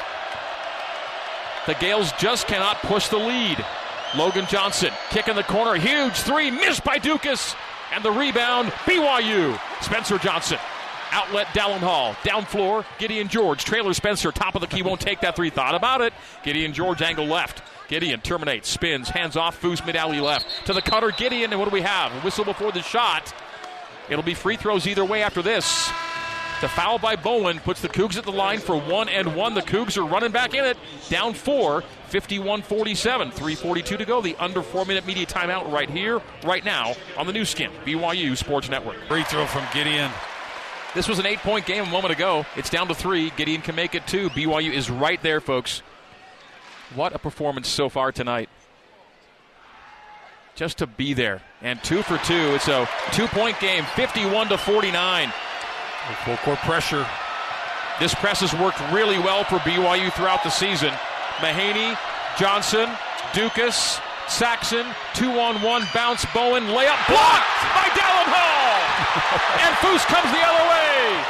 The 1.68 1.74
Gaels 1.76 2.14
just 2.18 2.48
cannot 2.48 2.78
push 2.84 3.10
the 3.10 3.18
lead. 3.18 3.64
Logan 4.16 4.46
Johnson, 4.48 4.92
kick 5.10 5.28
in 5.28 5.36
the 5.36 5.44
corner, 5.44 5.76
huge 5.76 6.16
three, 6.16 6.50
missed 6.50 6.86
by 6.86 6.98
Ducas, 6.98 7.56
and 7.92 8.06
the 8.06 8.12
rebound, 8.12 8.70
BYU. 8.86 9.60
Spencer 9.82 10.18
Johnson, 10.18 10.58
outlet 11.12 11.48
Dallin 11.48 11.80
Hall, 11.80 12.16
down 12.24 12.46
floor, 12.46 12.86
Gideon 12.98 13.28
George, 13.28 13.64
trailer 13.64 13.94
Spencer, 13.94 14.32
top 14.32 14.56
of 14.56 14.62
the 14.62 14.68
key, 14.68 14.82
won't 14.82 15.02
take 15.02 15.22
that 15.22 15.36
three, 15.36 15.50
thought 15.50 15.76
about 15.76 16.02
it. 16.02 16.14
Gideon 16.44 16.74
George, 16.74 17.02
angle 17.02 17.26
left. 17.26 17.62
Gideon 17.88 18.22
terminates, 18.22 18.70
spins, 18.70 19.10
hands 19.10 19.36
off, 19.36 19.60
Foose 19.60 19.86
mid 19.86 19.96
alley 19.96 20.20
left. 20.20 20.46
To 20.68 20.74
the 20.74 20.82
cutter, 20.82 21.12
Gideon, 21.12 21.52
and 21.52 21.60
what 21.60 21.68
do 21.68 21.74
we 21.74 21.82
have? 21.82 22.12
Whistle 22.24 22.46
before 22.46 22.72
the 22.72 22.84
shot. 22.84 23.34
It'll 24.10 24.24
be 24.24 24.34
free 24.34 24.58
throws 24.58 24.88
either 24.88 25.06
way 25.06 25.24
after 25.24 25.42
this. 25.42 25.90
The 26.62 26.68
foul 26.68 27.00
by 27.00 27.16
Bowen 27.16 27.60
puts 27.60 27.82
the 27.82 27.88
Cougs 27.88 28.18
at 28.18 28.26
the 28.26 28.34
line 28.34 28.60
for 28.60 28.78
one 28.78 29.08
and 29.08 29.34
one. 29.34 29.54
The 29.54 29.62
Cougs 29.62 29.98
are 29.98 30.04
running 30.04 30.32
back 30.32 30.54
in 30.54 30.66
it, 30.66 30.78
down 31.08 31.34
four, 31.34 31.84
51 32.08 32.64
47. 32.64 33.32
3.42 33.32 33.98
to 33.98 34.06
go. 34.06 34.20
The 34.20 34.36
under 34.36 34.62
four 34.62 34.86
minute 34.86 35.08
media 35.08 35.26
timeout 35.26 35.72
right 35.72 35.90
here, 35.90 36.22
right 36.44 36.66
now 36.66 36.96
on 37.18 37.28
the 37.28 37.34
Nu 37.34 37.46
Skin, 37.46 37.72
BYU 37.86 38.36
Sports 38.36 38.70
Network. 38.70 38.98
Free 39.08 39.24
throw 39.24 39.46
from 39.46 39.64
Gideon. 39.74 40.12
This 40.96 41.08
was 41.08 41.20
an 41.20 41.26
eight 41.26 41.40
point 41.40 41.66
game 41.66 41.84
a 41.84 41.90
moment 41.90 42.12
ago. 42.12 42.46
It's 42.56 42.70
down 42.70 42.88
to 42.88 42.96
three. 42.96 43.32
Gideon 43.32 43.62
can 43.62 43.76
make 43.76 43.94
it 43.94 44.08
two. 44.08 44.30
BYU 44.32 44.72
is 44.72 44.90
right 44.90 45.22
there, 45.22 45.40
folks. 45.40 45.82
What 46.96 47.14
a 47.14 47.20
performance 47.20 47.68
so 47.68 47.90
far 47.90 48.12
tonight. 48.12 48.50
Just 50.56 50.80
to 50.80 50.88
be 50.88 51.14
there. 51.14 51.42
And 51.62 51.82
two 51.84 52.02
for 52.02 52.18
two. 52.20 52.56
It's 52.56 52.68
a 52.68 52.90
two 53.14 53.28
point 53.28 53.60
game, 53.60 53.86
51 53.96 54.50
to 54.50 54.58
49. 54.58 55.34
Full 56.26 56.38
court 56.38 56.58
pressure. 56.60 57.06
This 58.00 58.16
press 58.16 58.40
has 58.40 58.54
worked 58.56 58.80
really 58.92 59.20
well 59.20 59.44
for 59.44 59.58
BYU 59.60 60.12
throughout 60.14 60.44
the 60.44 60.50
season. 60.50 60.90
Mahaney, 61.38 61.98
Johnson, 62.38 62.90
Ducas, 63.34 64.00
Saxen, 64.30 64.86
two 65.14 65.32
on 65.40 65.62
one 65.62 65.84
bounce. 65.94 66.26
Bowen 66.34 66.64
layup 66.70 67.02
blocked 67.10 67.60
by 67.76 67.90
Dallin 67.98 68.30
Hall, 68.30 68.78
and 69.66 69.74
Foose 69.82 70.06
comes 70.06 70.30
the 70.32 70.44
other 70.46 70.66
way. 70.70 71.26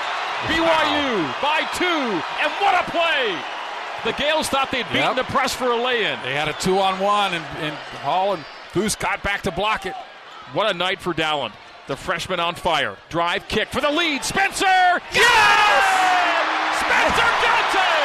BYU 0.51 1.41
by 1.41 1.63
two, 1.75 1.85
and 2.43 2.51
what 2.61 2.75
a 2.75 2.83
play! 2.91 3.35
The 4.05 4.13
Gaels 4.13 4.47
thought 4.47 4.71
they'd 4.71 4.87
beaten 4.87 5.15
Yep. 5.15 5.27
the 5.27 5.31
press 5.31 5.53
for 5.53 5.71
a 5.71 5.75
lay-in. 5.75 6.19
They 6.23 6.33
had 6.33 6.47
a 6.47 6.53
two 6.53 6.79
on 6.79 6.99
one, 6.99 7.33
and, 7.33 7.43
and 7.59 7.75
Hall 8.03 8.33
and 8.33 8.43
Foose 8.73 8.97
got 8.97 9.21
back 9.23 9.41
to 9.43 9.51
block 9.51 9.85
it. 9.85 9.93
What 10.53 10.73
a 10.73 10.77
night 10.77 11.01
for 11.01 11.13
Dallin. 11.13 11.51
The 11.87 11.95
freshman 11.97 12.39
on 12.39 12.55
fire. 12.55 12.95
Drive 13.09 13.47
kick 13.47 13.69
for 13.69 13.81
the 13.81 13.89
lead. 13.89 14.23
Spencer! 14.23 14.65
Yes! 15.11 16.79
Spencer 16.79 17.29
Johnson 17.43 17.99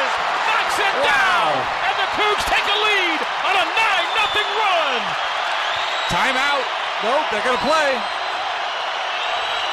knocks 0.49 0.79
it 0.79 0.95
down! 1.05 1.53
And 1.87 1.95
the 1.95 2.09
Cougs 2.17 2.43
take 2.49 2.65
a 2.65 2.77
lead 2.83 3.14
9 4.35 4.43
0 4.43 4.59
run! 4.59 5.01
Timeout. 6.11 6.65
Nope, 7.03 7.25
they're 7.31 7.47
going 7.47 7.57
to 7.57 7.65
play. 7.65 7.91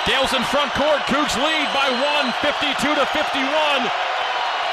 Gaels 0.06 0.34
in 0.34 0.42
front 0.50 0.72
court. 0.74 1.02
Cougs 1.06 1.36
lead 1.38 1.68
by 1.74 1.90
one, 1.90 2.32
52 2.42 2.74
to 2.94 3.04
51. 3.06 3.90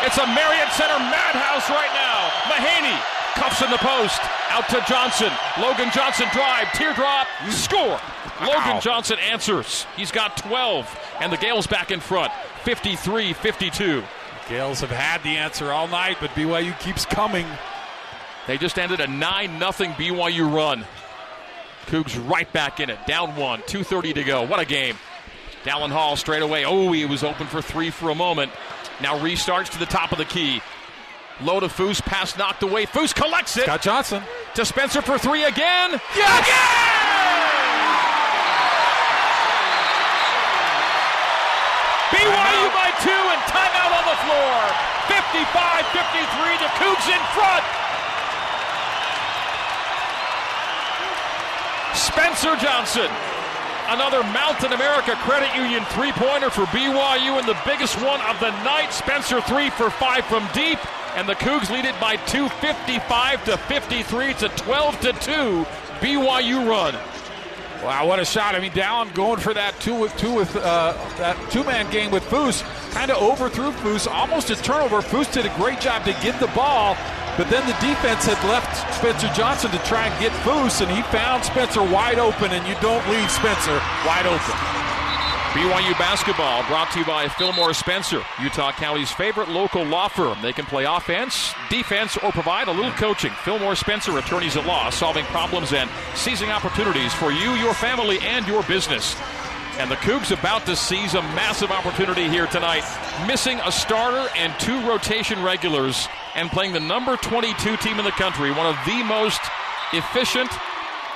It's 0.05 0.17
a 0.17 0.25
Marriott 0.31 0.71
Center 0.73 0.97
madhouse 0.97 1.69
right 1.69 1.91
now. 1.93 2.29
Mahaney 2.49 2.97
cuffs 3.35 3.61
in 3.61 3.69
the 3.69 3.77
post. 3.77 4.19
Out 4.49 4.67
to 4.69 4.83
Johnson. 4.87 5.31
Logan 5.59 5.89
Johnson 5.93 6.27
drive, 6.33 6.71
teardrop, 6.73 7.27
score. 7.49 7.99
Logan 8.41 8.81
Johnson 8.81 9.17
answers. 9.19 9.85
He's 9.95 10.11
got 10.11 10.37
12, 10.37 10.99
and 11.21 11.31
the 11.31 11.37
Gaels 11.37 11.67
back 11.67 11.91
in 11.91 11.99
front, 11.99 12.31
53 12.63 13.33
52. 13.33 14.03
Gaels 14.47 14.81
have 14.81 14.89
had 14.89 15.21
the 15.23 15.37
answer 15.37 15.71
all 15.71 15.87
night, 15.87 16.17
but 16.19 16.31
BYU 16.31 16.77
keeps 16.79 17.05
coming. 17.05 17.45
They 18.49 18.57
just 18.57 18.79
ended 18.79 18.99
a 18.99 19.05
9 19.05 19.59
0 19.59 19.71
BYU 19.93 20.51
run. 20.51 20.83
Cougs 21.85 22.17
right 22.27 22.51
back 22.51 22.79
in 22.79 22.89
it. 22.89 22.97
Down 23.05 23.35
one, 23.35 23.61
2.30 23.61 24.15
to 24.15 24.23
go. 24.23 24.41
What 24.41 24.59
a 24.59 24.65
game. 24.65 24.95
Dallin 25.63 25.91
Hall 25.91 26.15
straight 26.15 26.41
away. 26.41 26.65
Oh, 26.65 26.91
he 26.91 27.05
was 27.05 27.23
open 27.23 27.45
for 27.45 27.61
three 27.61 27.91
for 27.91 28.09
a 28.09 28.15
moment. 28.15 28.51
Now 29.03 29.19
restarts 29.19 29.69
to 29.73 29.77
the 29.77 29.85
top 29.85 30.11
of 30.11 30.17
the 30.17 30.25
key. 30.25 30.63
Low 31.41 31.59
to 31.59 31.67
Foose, 31.67 32.01
pass 32.01 32.39
knocked 32.39 32.63
away. 32.63 32.87
Foose 32.87 33.13
collects 33.13 33.55
it. 33.55 33.65
Scott 33.65 33.83
Johnson. 33.83 34.23
To 34.55 34.65
Spencer 34.65 35.03
for 35.03 35.19
three 35.19 35.43
again. 35.43 36.01
Yes! 36.17 36.41
Again! 36.41 36.65
BYU 42.17 42.65
by 42.73 42.89
two 43.05 43.13
and 43.13 43.41
timeout 43.45 43.93
on 43.93 44.05
the 44.09 44.17
floor. 44.25 44.57
55-53, 45.05 46.57
the 46.57 46.69
Cougs 46.81 47.13
in 47.13 47.21
front. 47.37 47.88
Spencer 51.93 52.55
Johnson, 52.57 53.09
another 53.87 54.23
Mountain 54.23 54.73
America 54.73 55.15
Credit 55.23 55.53
Union 55.55 55.83
three-pointer 55.85 56.49
for 56.49 56.63
BYU 56.65 57.39
and 57.39 57.47
the 57.47 57.57
biggest 57.65 57.95
one 58.01 58.21
of 58.21 58.39
the 58.39 58.51
night. 58.63 58.91
Spencer 58.91 59.41
three 59.41 59.69
for 59.71 59.89
five 59.89 60.25
from 60.25 60.47
deep, 60.53 60.79
and 61.15 61.27
the 61.27 61.35
Cougs 61.35 61.69
lead 61.69 61.85
it 61.85 61.99
by 61.99 62.15
255 62.27 63.43
to 63.45 63.57
53. 63.57 64.25
It's 64.29 64.43
a 64.43 64.49
12 64.49 64.99
to 65.01 65.13
two 65.13 65.65
BYU 65.99 66.69
run. 66.69 66.95
Wow, 67.83 68.07
what 68.07 68.19
a 68.19 68.25
shot! 68.25 68.55
I 68.55 68.59
mean, 68.59 68.71
Dallin 68.71 69.13
going 69.13 69.39
for 69.39 69.53
that 69.53 69.79
two 69.79 69.95
with 69.95 70.15
two 70.17 70.33
with 70.33 70.53
uh, 70.57 70.93
that 71.17 71.37
two-man 71.49 71.89
game 71.91 72.11
with 72.11 72.23
Foose, 72.23 72.61
kind 72.91 73.09
of 73.09 73.21
overthrew 73.21 73.71
Foose, 73.71 74.05
almost 74.05 74.49
a 74.49 74.55
turnover. 74.57 75.01
Foose 75.01 75.31
did 75.31 75.45
a 75.45 75.55
great 75.55 75.79
job 75.79 76.03
to 76.03 76.11
get 76.21 76.37
the 76.41 76.47
ball, 76.47 76.97
but 77.37 77.49
then 77.49 77.65
the 77.65 77.77
defense 77.79 78.25
had 78.25 78.37
left 78.49 78.67
Spencer 78.95 79.31
Johnson 79.33 79.71
to 79.71 79.79
try 79.87 80.07
and 80.07 80.19
get 80.19 80.33
Foose, 80.43 80.81
and 80.81 80.91
he 80.91 81.01
found 81.03 81.45
Spencer 81.45 81.81
wide 81.81 82.19
open, 82.19 82.51
and 82.51 82.67
you 82.67 82.75
don't 82.81 83.07
leave 83.07 83.31
Spencer 83.31 83.79
wide 84.05 84.27
open. 84.27 84.88
BYU 85.53 85.97
basketball 85.97 86.61
brought 86.67 86.91
to 86.91 86.99
you 86.99 87.05
by 87.05 87.27
Fillmore 87.27 87.73
Spencer, 87.73 88.21
Utah 88.39 88.71
County's 88.71 89.11
favorite 89.11 89.49
local 89.49 89.83
law 89.83 90.07
firm. 90.07 90.37
They 90.43 90.53
can 90.53 90.65
play 90.65 90.85
offense, 90.85 91.55
defense, 91.71 92.17
or 92.17 92.31
provide 92.31 92.67
a 92.67 92.71
little 92.71 92.91
coaching. 92.91 93.31
Fillmore 93.43 93.75
Spencer, 93.75 94.15
attorneys 94.19 94.57
at 94.57 94.67
law, 94.67 94.91
solving 94.91 95.25
problems 95.25 95.73
and 95.73 95.89
seizing 96.13 96.51
opportunities 96.51 97.15
for 97.15 97.31
you, 97.31 97.53
your 97.53 97.73
family, 97.73 98.19
and 98.19 98.45
your 98.45 98.61
business. 98.63 99.15
And 99.79 99.89
the 99.89 99.95
Cougs 99.95 100.31
about 100.31 100.67
to 100.67 100.75
seize 100.75 101.15
a 101.15 101.21
massive 101.33 101.71
opportunity 101.71 102.29
here 102.29 102.45
tonight, 102.45 102.83
missing 103.25 103.59
a 103.65 103.71
starter 103.71 104.29
and 104.37 104.53
two 104.59 104.87
rotation 104.87 105.41
regulars, 105.41 106.07
and 106.35 106.51
playing 106.51 106.73
the 106.73 106.79
number 106.79 107.17
22 107.17 107.75
team 107.77 107.97
in 107.97 108.05
the 108.05 108.11
country, 108.11 108.51
one 108.51 108.67
of 108.67 108.77
the 108.85 109.01
most 109.01 109.41
efficient 109.93 110.51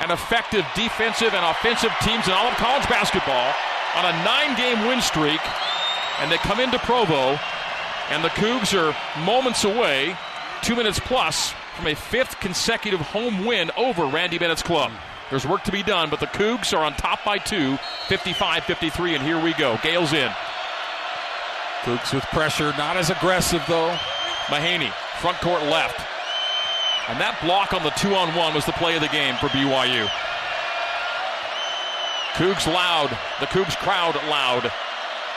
and 0.01 0.11
effective 0.11 0.65
defensive 0.75 1.35
and 1.35 1.45
offensive 1.45 1.91
teams 2.01 2.25
in 2.25 2.33
all 2.33 2.47
of 2.47 2.57
college 2.57 2.89
basketball 2.89 3.53
on 3.95 4.05
a 4.05 4.11
nine 4.23 4.55
game 4.57 4.87
win 4.87 5.01
streak, 5.01 5.41
and 6.19 6.31
they 6.31 6.37
come 6.37 6.59
into 6.59 6.79
Provo, 6.79 7.39
and 8.09 8.23
the 8.23 8.29
Cougs 8.29 8.73
are 8.77 8.95
moments 9.23 9.63
away, 9.63 10.15
two 10.61 10.75
minutes 10.75 10.99
plus, 10.99 11.53
from 11.75 11.87
a 11.87 11.95
fifth 11.95 12.39
consecutive 12.39 12.99
home 13.01 13.45
win 13.45 13.71
over 13.77 14.05
Randy 14.05 14.37
Bennett's 14.37 14.63
club. 14.63 14.91
There's 15.29 15.47
work 15.47 15.63
to 15.63 15.71
be 15.71 15.83
done, 15.83 16.09
but 16.09 16.19
the 16.19 16.27
Cougs 16.27 16.77
are 16.77 16.83
on 16.83 16.93
top 16.93 17.23
by 17.25 17.37
two, 17.37 17.77
55 18.07 18.63
53, 18.65 19.15
and 19.15 19.23
here 19.23 19.41
we 19.41 19.53
go. 19.53 19.77
Gaels 19.77 20.13
in. 20.13 20.31
Cougs 21.83 22.13
with 22.13 22.23
pressure, 22.25 22.73
not 22.77 22.97
as 22.97 23.09
aggressive 23.09 23.63
though. 23.67 23.95
Mahaney, 24.47 24.91
front 25.19 25.39
court 25.39 25.63
left. 25.63 25.99
And 27.09 27.19
that 27.19 27.37
block 27.43 27.73
on 27.73 27.83
the 27.83 27.89
two 27.91 28.15
on 28.15 28.33
one 28.35 28.53
was 28.53 28.65
the 28.65 28.71
play 28.73 28.95
of 28.95 29.01
the 29.01 29.09
game 29.09 29.35
for 29.35 29.47
BYU. 29.47 30.09
Cougs 32.33 32.67
loud. 32.67 33.09
The 33.39 33.45
Cougs 33.47 33.77
crowd 33.77 34.15
loud. 34.29 34.71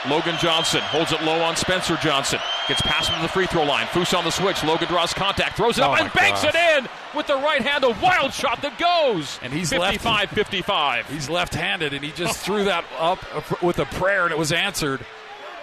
Logan 0.07 0.35
Johnson 0.39 0.81
holds 0.81 1.11
it 1.11 1.21
low 1.23 1.41
on 1.41 1.55
Spencer 1.55 1.97
Johnson. 1.97 2.39
Gets 2.67 2.81
past 2.81 3.09
him 3.09 3.15
to 3.17 3.21
the 3.23 3.27
free 3.27 3.47
throw 3.47 3.63
line. 3.63 3.87
Foose 3.87 4.17
on 4.17 4.23
the 4.23 4.31
switch. 4.31 4.63
Logan 4.63 4.87
draws 4.87 5.13
contact. 5.13 5.57
Throws 5.57 5.77
it 5.77 5.83
oh 5.83 5.91
up 5.91 5.99
and 5.99 6.13
banks 6.13 6.43
gosh. 6.43 6.55
it 6.55 6.77
in 6.77 6.89
with 7.15 7.27
the 7.27 7.35
right 7.35 7.61
hand. 7.61 7.83
A 7.83 7.89
wild 8.01 8.33
shot 8.33 8.61
that 8.61 8.77
goes. 8.77 9.39
And 9.41 9.51
he's 9.51 9.69
55 9.69 10.29
55. 10.29 11.09
He's 11.09 11.29
left 11.29 11.55
handed 11.55 11.93
and 11.93 12.03
he 12.03 12.11
just 12.11 12.39
threw 12.45 12.65
that 12.65 12.85
up 12.97 13.19
with 13.61 13.79
a 13.79 13.85
prayer 13.85 14.23
and 14.23 14.31
it 14.31 14.37
was 14.37 14.51
answered. 14.51 15.05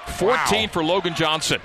14 0.07 0.37
wow. 0.37 0.67
for 0.69 0.85
Logan 0.85 1.15
Johnson. 1.15 1.61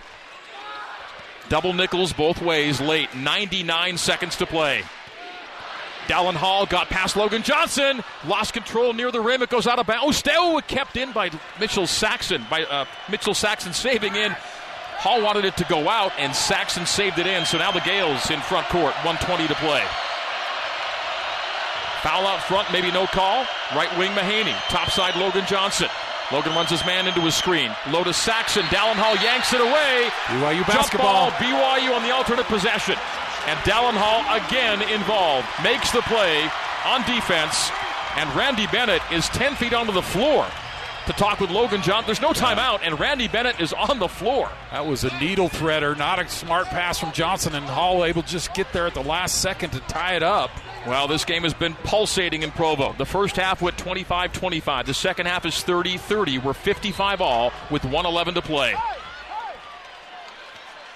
Double 1.50 1.74
nickels 1.74 2.14
both 2.14 2.42
ways 2.42 2.80
late. 2.80 3.14
99 3.16 3.98
seconds 3.98 4.36
to 4.38 4.46
play. 4.46 4.84
Dallin 6.10 6.34
Hall 6.34 6.66
got 6.66 6.90
past 6.90 7.16
Logan 7.16 7.44
Johnson, 7.44 8.02
lost 8.26 8.54
control 8.54 8.94
near 8.94 9.12
the 9.12 9.22
rim. 9.22 9.44
It 9.44 9.50
goes 9.50 9.68
out 9.68 9.78
of 9.78 9.86
bounds. 9.86 10.04
Oh, 10.04 10.12
still 10.12 10.60
kept 10.62 10.98
in 10.98 11.12
by 11.12 11.30
Mitchell 11.60 11.86
Saxen. 11.86 12.44
By 12.50 12.64
uh, 12.64 12.86
Mitchell 13.12 13.36
Saxen 13.36 13.74
saving 13.74 14.16
in. 14.16 14.32
Hall 14.98 15.22
wanted 15.22 15.46
it 15.46 15.56
to 15.58 15.66
go 15.66 15.88
out, 15.88 16.12
and 16.18 16.36
Saxen 16.36 16.88
saved 16.88 17.20
it 17.20 17.28
in. 17.28 17.46
So 17.46 17.60
now 17.60 17.72
the 17.72 17.80
Gaels 17.82 18.32
in 18.32 18.42
front 18.42 18.66
court. 18.70 18.96
120 19.06 19.48
to 19.48 19.56
play. 19.62 19.86
Foul 22.02 22.26
out 22.26 22.42
front, 22.42 22.72
maybe 22.74 22.92
no 22.92 23.06
call. 23.06 23.46
Right 23.76 23.96
wing 24.00 24.12
Mahaney. 24.12 24.58
Top 24.70 24.90
side 24.90 25.16
Logan 25.16 25.46
Johnson. 25.46 25.90
Logan 26.32 26.54
runs 26.54 26.72
his 26.72 26.84
man 26.86 27.08
into 27.08 27.22
his 27.22 27.36
screen. 27.36 27.70
Lotus 27.92 28.18
Saxen. 28.18 28.64
Dallin 28.74 28.96
Hall 28.98 29.16
yanks 29.22 29.54
it 29.54 29.62
away. 29.62 30.10
BYU 30.26 30.66
basketball. 30.66 31.30
Jump 31.30 31.40
ball. 31.40 31.78
BYU 31.78 31.96
on 31.96 32.02
the 32.02 32.12
alternate 32.12 32.48
possession. 32.48 32.96
And 33.50 33.58
Dallin 33.62 33.98
Hall 33.98 34.22
again 34.46 34.80
involved. 34.94 35.48
Makes 35.64 35.90
the 35.92 36.02
play 36.02 36.48
on 36.86 37.02
defense. 37.08 37.72
And 38.16 38.30
Randy 38.36 38.68
Bennett 38.68 39.02
is 39.12 39.28
10 39.30 39.56
feet 39.56 39.74
onto 39.74 39.92
the 39.92 40.04
floor 40.04 40.46
to 41.08 41.14
talk 41.14 41.40
with 41.40 41.50
Logan 41.50 41.82
John. 41.82 42.04
There's 42.06 42.22
no 42.22 42.30
timeout, 42.30 42.82
and 42.84 43.00
Randy 43.00 43.28
Bennett 43.28 43.60
is 43.60 43.74
on 43.74 43.98
the 43.98 44.08
floor. 44.08 44.52
That 44.70 44.86
was 44.86 45.04
a 45.04 45.20
needle 45.20 45.50
threader, 45.50 45.98
not 45.98 46.20
a 46.20 46.30
smart 46.30 46.68
pass 46.68 47.00
from 47.00 47.12
Johnson, 47.12 47.56
and 47.56 47.66
Hall 47.66 48.06
able 48.06 48.22
to 48.22 48.28
just 48.28 48.54
get 48.54 48.72
there 48.72 48.86
at 48.86 48.94
the 48.94 49.02
last 49.02 49.42
second 49.42 49.72
to 49.72 49.80
tie 49.80 50.16
it 50.16 50.22
up. 50.22 50.52
Well, 50.86 51.08
this 51.08 51.26
game 51.26 51.42
has 51.42 51.56
been 51.56 51.74
pulsating 51.84 52.44
in 52.44 52.52
Provo. 52.52 52.94
The 53.00 53.06
first 53.08 53.36
half 53.36 53.64
went 53.64 53.80
25 53.80 54.32
25. 54.32 54.86
The 54.86 54.94
second 54.94 55.26
half 55.26 55.48
is 55.48 55.64
30 55.64 55.98
30. 55.98 56.38
We're 56.38 56.54
55 56.54 57.20
all 57.20 57.52
with 57.72 57.84
111 57.84 58.36
to 58.36 58.44
play. 58.44 58.76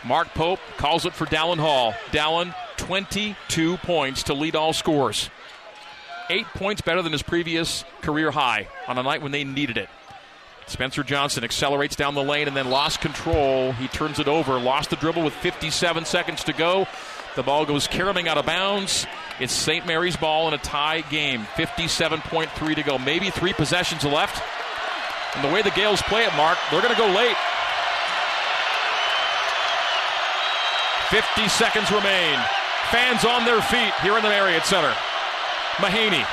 Mark 0.05 0.29
Pope 0.29 0.59
calls 0.77 1.05
it 1.05 1.13
for 1.13 1.25
Dallin 1.25 1.59
Hall. 1.59 1.93
Dallin, 2.11 2.53
22 2.77 3.77
points 3.77 4.23
to 4.23 4.33
lead 4.33 4.55
all 4.55 4.73
scores. 4.73 5.29
Eight 6.29 6.45
points 6.47 6.81
better 6.81 7.01
than 7.01 7.11
his 7.11 7.21
previous 7.21 7.83
career 8.01 8.31
high 8.31 8.67
on 8.87 8.97
a 8.97 9.03
night 9.03 9.21
when 9.21 9.31
they 9.31 9.43
needed 9.43 9.77
it. 9.77 9.89
Spencer 10.67 11.03
Johnson 11.03 11.43
accelerates 11.43 11.95
down 11.95 12.15
the 12.15 12.23
lane 12.23 12.47
and 12.47 12.55
then 12.55 12.69
lost 12.69 13.01
control. 13.01 13.73
He 13.73 13.87
turns 13.89 14.19
it 14.19 14.27
over, 14.27 14.59
lost 14.59 14.89
the 14.89 14.95
dribble 14.95 15.23
with 15.23 15.33
57 15.33 16.05
seconds 16.05 16.43
to 16.45 16.53
go. 16.53 16.87
The 17.35 17.43
ball 17.43 17.65
goes 17.65 17.87
caroming 17.87 18.27
out 18.27 18.37
of 18.37 18.45
bounds. 18.45 19.05
It's 19.39 19.53
St. 19.53 19.85
Mary's 19.85 20.15
ball 20.15 20.47
in 20.47 20.53
a 20.53 20.59
tie 20.59 21.01
game. 21.01 21.41
57.3 21.55 22.75
to 22.75 22.83
go. 22.83 22.97
Maybe 22.97 23.29
three 23.29 23.53
possessions 23.53 24.05
left. 24.05 24.41
And 25.35 25.43
the 25.43 25.53
way 25.53 25.61
the 25.61 25.71
Gaels 25.71 26.01
play 26.03 26.23
it, 26.25 26.33
Mark, 26.35 26.57
they're 26.69 26.81
going 26.81 26.93
to 26.93 26.99
go 26.99 27.07
late. 27.07 27.35
50 31.09 31.47
seconds 31.49 31.91
remain. 31.91 32.37
Fans 32.91 33.25
on 33.25 33.45
their 33.45 33.61
feet 33.61 33.93
here 34.01 34.17
in 34.17 34.23
the 34.23 34.29
Marriott 34.29 34.65
Center. 34.65 34.93
Mahaney 35.81 36.25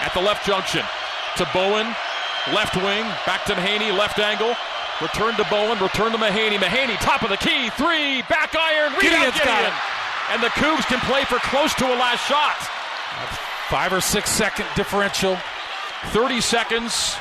at 0.00 0.12
the 0.14 0.20
left 0.20 0.44
junction 0.46 0.82
to 1.36 1.48
Bowen, 1.54 1.86
left 2.52 2.76
wing, 2.76 3.04
back 3.26 3.44
to 3.46 3.54
Mahaney, 3.54 3.96
left 3.96 4.18
angle. 4.18 4.54
Return 5.00 5.36
to 5.36 5.44
Bowen, 5.44 5.78
return 5.78 6.10
to 6.12 6.18
Mahaney. 6.18 6.58
Mahaney, 6.58 6.98
top 6.98 7.22
of 7.22 7.30
the 7.30 7.36
key, 7.36 7.70
three, 7.70 8.22
back 8.22 8.54
iron, 8.56 8.92
rebound, 8.94 9.32
Gideon. 9.34 9.72
And 10.30 10.42
the 10.42 10.48
Cougs 10.58 10.84
can 10.86 10.98
play 11.00 11.24
for 11.24 11.38
close 11.38 11.72
to 11.74 11.86
a 11.86 11.96
last 11.96 12.26
shot. 12.26 12.58
Five 13.68 13.92
or 13.92 14.00
six 14.00 14.30
second 14.30 14.66
differential. 14.74 15.38
30 16.06 16.40
seconds 16.40 17.16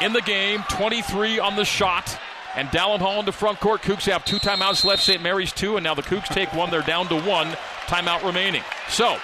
in 0.00 0.12
the 0.12 0.22
game, 0.22 0.62
23 0.68 1.38
on 1.38 1.56
the 1.56 1.64
shot. 1.64 2.18
And 2.56 2.68
Dallin 2.68 3.00
Hall 3.00 3.18
into 3.18 3.32
front 3.32 3.58
court. 3.58 3.82
Cougs 3.82 4.10
have 4.10 4.24
two 4.24 4.36
timeouts 4.36 4.84
left. 4.84 5.02
St. 5.02 5.20
Mary's 5.20 5.52
two, 5.52 5.76
and 5.76 5.84
now 5.84 5.94
the 5.94 6.02
Cougs 6.02 6.26
take 6.26 6.52
one. 6.52 6.70
They're 6.70 6.82
down 6.82 7.08
to 7.08 7.20
one 7.20 7.48
timeout 7.86 8.24
remaining. 8.24 8.62
So, 8.88 9.18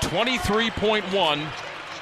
23.1 0.00 1.48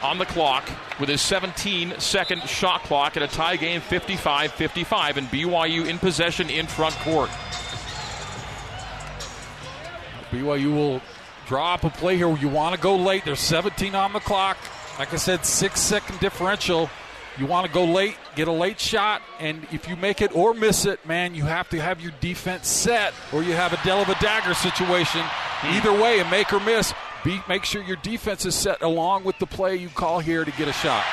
on 0.02 0.18
the 0.18 0.26
clock 0.26 0.68
with 0.98 1.08
his 1.08 1.20
17 1.20 1.94
second 1.98 2.42
shot 2.48 2.82
clock 2.84 3.16
at 3.16 3.22
a 3.22 3.28
tie 3.28 3.56
game 3.56 3.80
55 3.80 4.52
55, 4.52 5.16
and 5.16 5.28
BYU 5.28 5.86
in 5.86 5.98
possession 5.98 6.50
in 6.50 6.66
front 6.66 6.94
court. 6.96 7.30
BYU 10.30 10.74
will 10.74 11.00
draw 11.46 11.74
up 11.74 11.84
a 11.84 11.90
play 11.90 12.16
here. 12.16 12.34
You 12.36 12.48
want 12.48 12.74
to 12.74 12.80
go 12.80 12.96
late. 12.96 13.24
There's 13.24 13.40
17 13.40 13.94
on 13.94 14.12
the 14.12 14.20
clock. 14.20 14.56
Like 14.98 15.12
I 15.12 15.16
said, 15.16 15.44
six 15.44 15.80
second 15.80 16.20
differential. 16.20 16.90
You 17.39 17.47
want 17.47 17.66
to 17.66 17.72
go 17.72 17.85
late, 17.85 18.16
get 18.35 18.49
a 18.49 18.53
late 18.53 18.81
shot, 18.81 19.22
and 19.39 19.66
if 19.72 19.89
you 19.89 19.97
make 19.97 20.20
it 20.20 20.35
or 20.35 20.53
miss 20.53 20.85
it, 20.85 21.05
man, 21.07 21.35
you 21.35 21.45
have 21.45 21.68
to 21.70 21.81
have 21.81 22.01
your 22.01 22.12
defense 22.20 22.68
set, 22.68 23.14
or 23.33 23.43
you 23.43 23.53
have 23.53 23.72
a 23.72 23.78
Dell 23.85 24.03
of 24.03 24.09
a 24.09 24.14
dagger 24.20 24.53
situation. 24.53 25.22
Hmm. 25.22 25.76
Either 25.76 25.93
way, 25.93 26.20
a 26.20 26.28
make 26.28 26.53
or 26.53 26.61
miss, 26.61 26.93
be, 27.24 27.41
make 27.49 27.64
sure 27.64 27.83
your 27.83 27.97
defense 27.97 28.45
is 28.45 28.55
set 28.55 28.83
along 28.83 29.24
with 29.24 29.39
the 29.39 29.47
play 29.47 29.76
you 29.76 29.89
call 29.89 30.18
here 30.18 30.45
to 30.45 30.51
get 30.53 30.68
a 30.68 30.72
shot. 30.72 31.05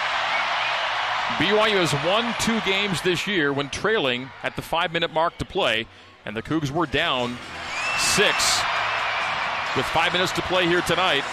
BYU 1.36 1.86
has 1.86 1.94
won 2.06 2.34
two 2.40 2.60
games 2.70 3.02
this 3.02 3.28
year 3.28 3.54
when 3.54 3.70
trailing 3.70 4.30
at 4.44 4.56
the 4.56 4.62
five 4.62 4.92
minute 4.92 5.14
mark 5.14 5.38
to 5.38 5.46
play, 5.46 5.86
and 6.26 6.36
the 6.36 6.42
Cougs 6.42 6.72
were 6.72 6.88
down 6.88 7.38
six 8.00 8.60
with 9.76 9.86
five 9.88 10.14
minutes 10.14 10.32
to 10.34 10.42
play 10.44 10.66
here 10.66 10.82
tonight. 10.82 11.24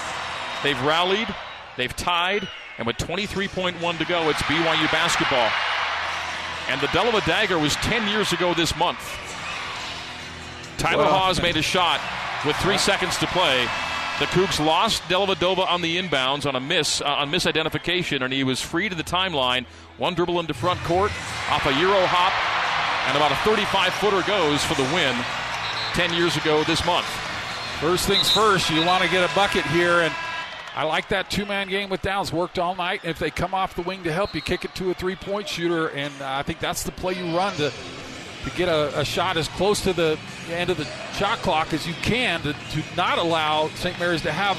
They've 0.63 0.81
rallied, 0.83 1.29
they've 1.77 1.95
tied, 1.97 2.49
and 2.79 2.87
with 2.87 2.97
23.1 2.97 3.99
to 3.99 4.05
go, 4.05 4.29
it's 4.31 4.43
BYU 4.43 4.91
basketball. 4.91 5.51
And 6.69 6.81
the 6.81 6.89
Delaware 6.89 7.23
Dagger 7.27 7.59
was 7.59 7.77
10 7.77 8.09
years 8.09 8.33
ago 8.33 8.55
this 8.55 8.77
month. 8.77 8.99
Tyler 10.79 11.05
Haws 11.05 11.41
made 11.41 11.57
a 11.57 11.63
shot 11.63 12.01
with 12.45 12.57
three 12.57 12.79
seconds 12.79 13.17
to 13.19 13.27
play. 13.29 13.67
The 14.19 14.27
Cougs 14.27 14.65
lost 14.65 15.03
Dellavedova 15.05 15.67
on 15.67 15.83
the 15.83 15.97
inbounds 15.97 16.47
on 16.47 16.55
a 16.55 16.61
miss 16.61 17.01
uh, 17.01 17.07
on 17.07 17.31
misidentification, 17.31 18.23
and 18.23 18.33
he 18.33 18.45
was 18.45 18.61
free 18.61 18.89
to 18.89 18.95
the 18.95 19.03
timeline. 19.03 19.67
One 19.99 20.15
dribble 20.15 20.39
into 20.39 20.55
front 20.55 20.79
court 20.85 21.11
off 21.51 21.67
a 21.67 21.73
euro 21.81 22.07
hop, 22.07 22.33
and 23.09 23.17
about 23.17 23.33
a 23.33 23.37
35 23.45 23.93
footer 23.95 24.23
goes 24.27 24.65
for 24.65 24.75
the 24.75 24.85
win. 24.95 25.17
10 25.95 26.13
years 26.13 26.37
ago 26.37 26.65
this 26.65 26.85
month. 26.85 27.07
First 27.81 28.07
things 28.07 28.31
first, 28.31 28.69
you 28.71 28.85
want 28.85 29.03
to 29.05 29.11
get 29.11 29.29
a 29.29 29.35
bucket 29.35 29.65
here, 29.67 30.01
and 30.01 30.15
I 30.77 30.85
like 30.85 31.09
that 31.09 31.31
two-man 31.31 31.69
game 31.69 31.89
with 31.89 32.03
Downs. 32.03 32.33
Worked 32.33 32.59
all 32.59 32.75
night. 32.75 33.03
If 33.05 33.19
they 33.19 33.31
come 33.31 33.55
off 33.55 33.77
the 33.77 33.83
wing 33.83 34.03
to 34.05 34.13
help 34.13 34.35
you, 34.35 34.41
kick 34.41 34.65
it 34.65 34.75
to 34.77 34.91
a 34.91 34.95
three-point 34.95 35.49
shooter, 35.49 35.89
and 35.89 36.13
uh, 36.21 36.27
I 36.29 36.43
think 36.43 36.59
that's 36.59 36.83
the 36.83 36.93
play 36.93 37.15
you 37.15 37.37
run 37.37 37.55
to 37.57 37.73
to 38.45 38.51
get 38.51 38.69
a, 38.69 39.01
a 39.01 39.05
shot 39.05 39.37
as 39.37 39.49
close 39.49 39.81
to 39.81 39.93
the 39.93 40.19
end 40.51 40.71
of 40.71 40.77
the 40.77 40.85
shot 41.15 41.39
clock 41.39 41.73
as 41.73 41.87
you 41.87 41.95
can 42.03 42.41
to, 42.43 42.53
to 42.53 42.83
not 42.95 43.19
allow 43.19 43.69
St. 43.69 43.99
Mary's 43.99 44.23
to 44.23 44.33
have 44.33 44.57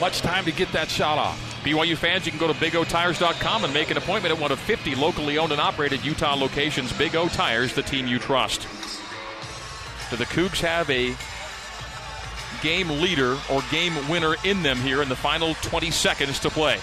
much 0.00 0.20
time 0.20 0.44
to 0.44 0.52
get 0.52 0.70
that 0.72 0.88
shot 0.88 1.18
off. 1.18 1.38
BYU 1.64 1.96
fans, 1.96 2.24
you 2.24 2.32
can 2.32 2.40
go 2.40 2.46
to 2.46 2.54
BigOTires.com 2.54 3.64
and 3.64 3.74
make 3.74 3.90
an 3.90 3.96
appointment 3.96 4.34
at 4.34 4.40
one 4.40 4.52
of 4.52 4.58
50 4.58 4.94
locally 4.96 5.38
owned 5.38 5.52
and 5.52 5.60
operated 5.60 6.04
Utah 6.04 6.34
locations. 6.34 6.92
Big 6.92 7.14
O 7.16 7.28
Tires, 7.28 7.74
the 7.74 7.82
team 7.82 8.06
you 8.06 8.18
trust. 8.18 8.62
Do 10.10 10.16
the 10.16 10.24
Cougs 10.24 10.60
have 10.60 10.88
a 10.90 11.14
game 12.62 12.88
leader 13.00 13.38
or 13.50 13.62
game 13.70 13.94
winner 14.08 14.34
in 14.44 14.62
them 14.62 14.78
here 14.78 15.02
in 15.02 15.08
the 15.08 15.16
final 15.16 15.54
20 15.54 15.90
seconds 15.90 16.38
to 16.40 16.50
play? 16.50 16.78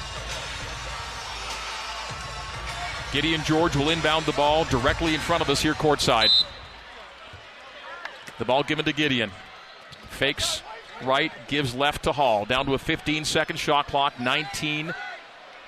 Gideon 3.11 3.41
George 3.43 3.75
will 3.75 3.89
inbound 3.89 4.25
the 4.25 4.33
ball 4.33 4.65
directly 4.65 5.13
in 5.13 5.19
front 5.19 5.41
of 5.41 5.49
us 5.49 5.61
here 5.61 5.73
courtside. 5.73 6.31
The 8.39 8.45
ball 8.45 8.63
given 8.63 8.83
to 8.85 8.93
Gideon. 8.93 9.31
Fakes 10.09 10.61
right, 11.03 11.31
gives 11.47 11.73
left 11.73 12.03
to 12.03 12.11
Hall. 12.11 12.45
Down 12.45 12.65
to 12.65 12.73
a 12.73 12.77
15 12.77 13.25
second 13.25 13.57
shot 13.57 13.87
clock, 13.87 14.19
19 14.19 14.93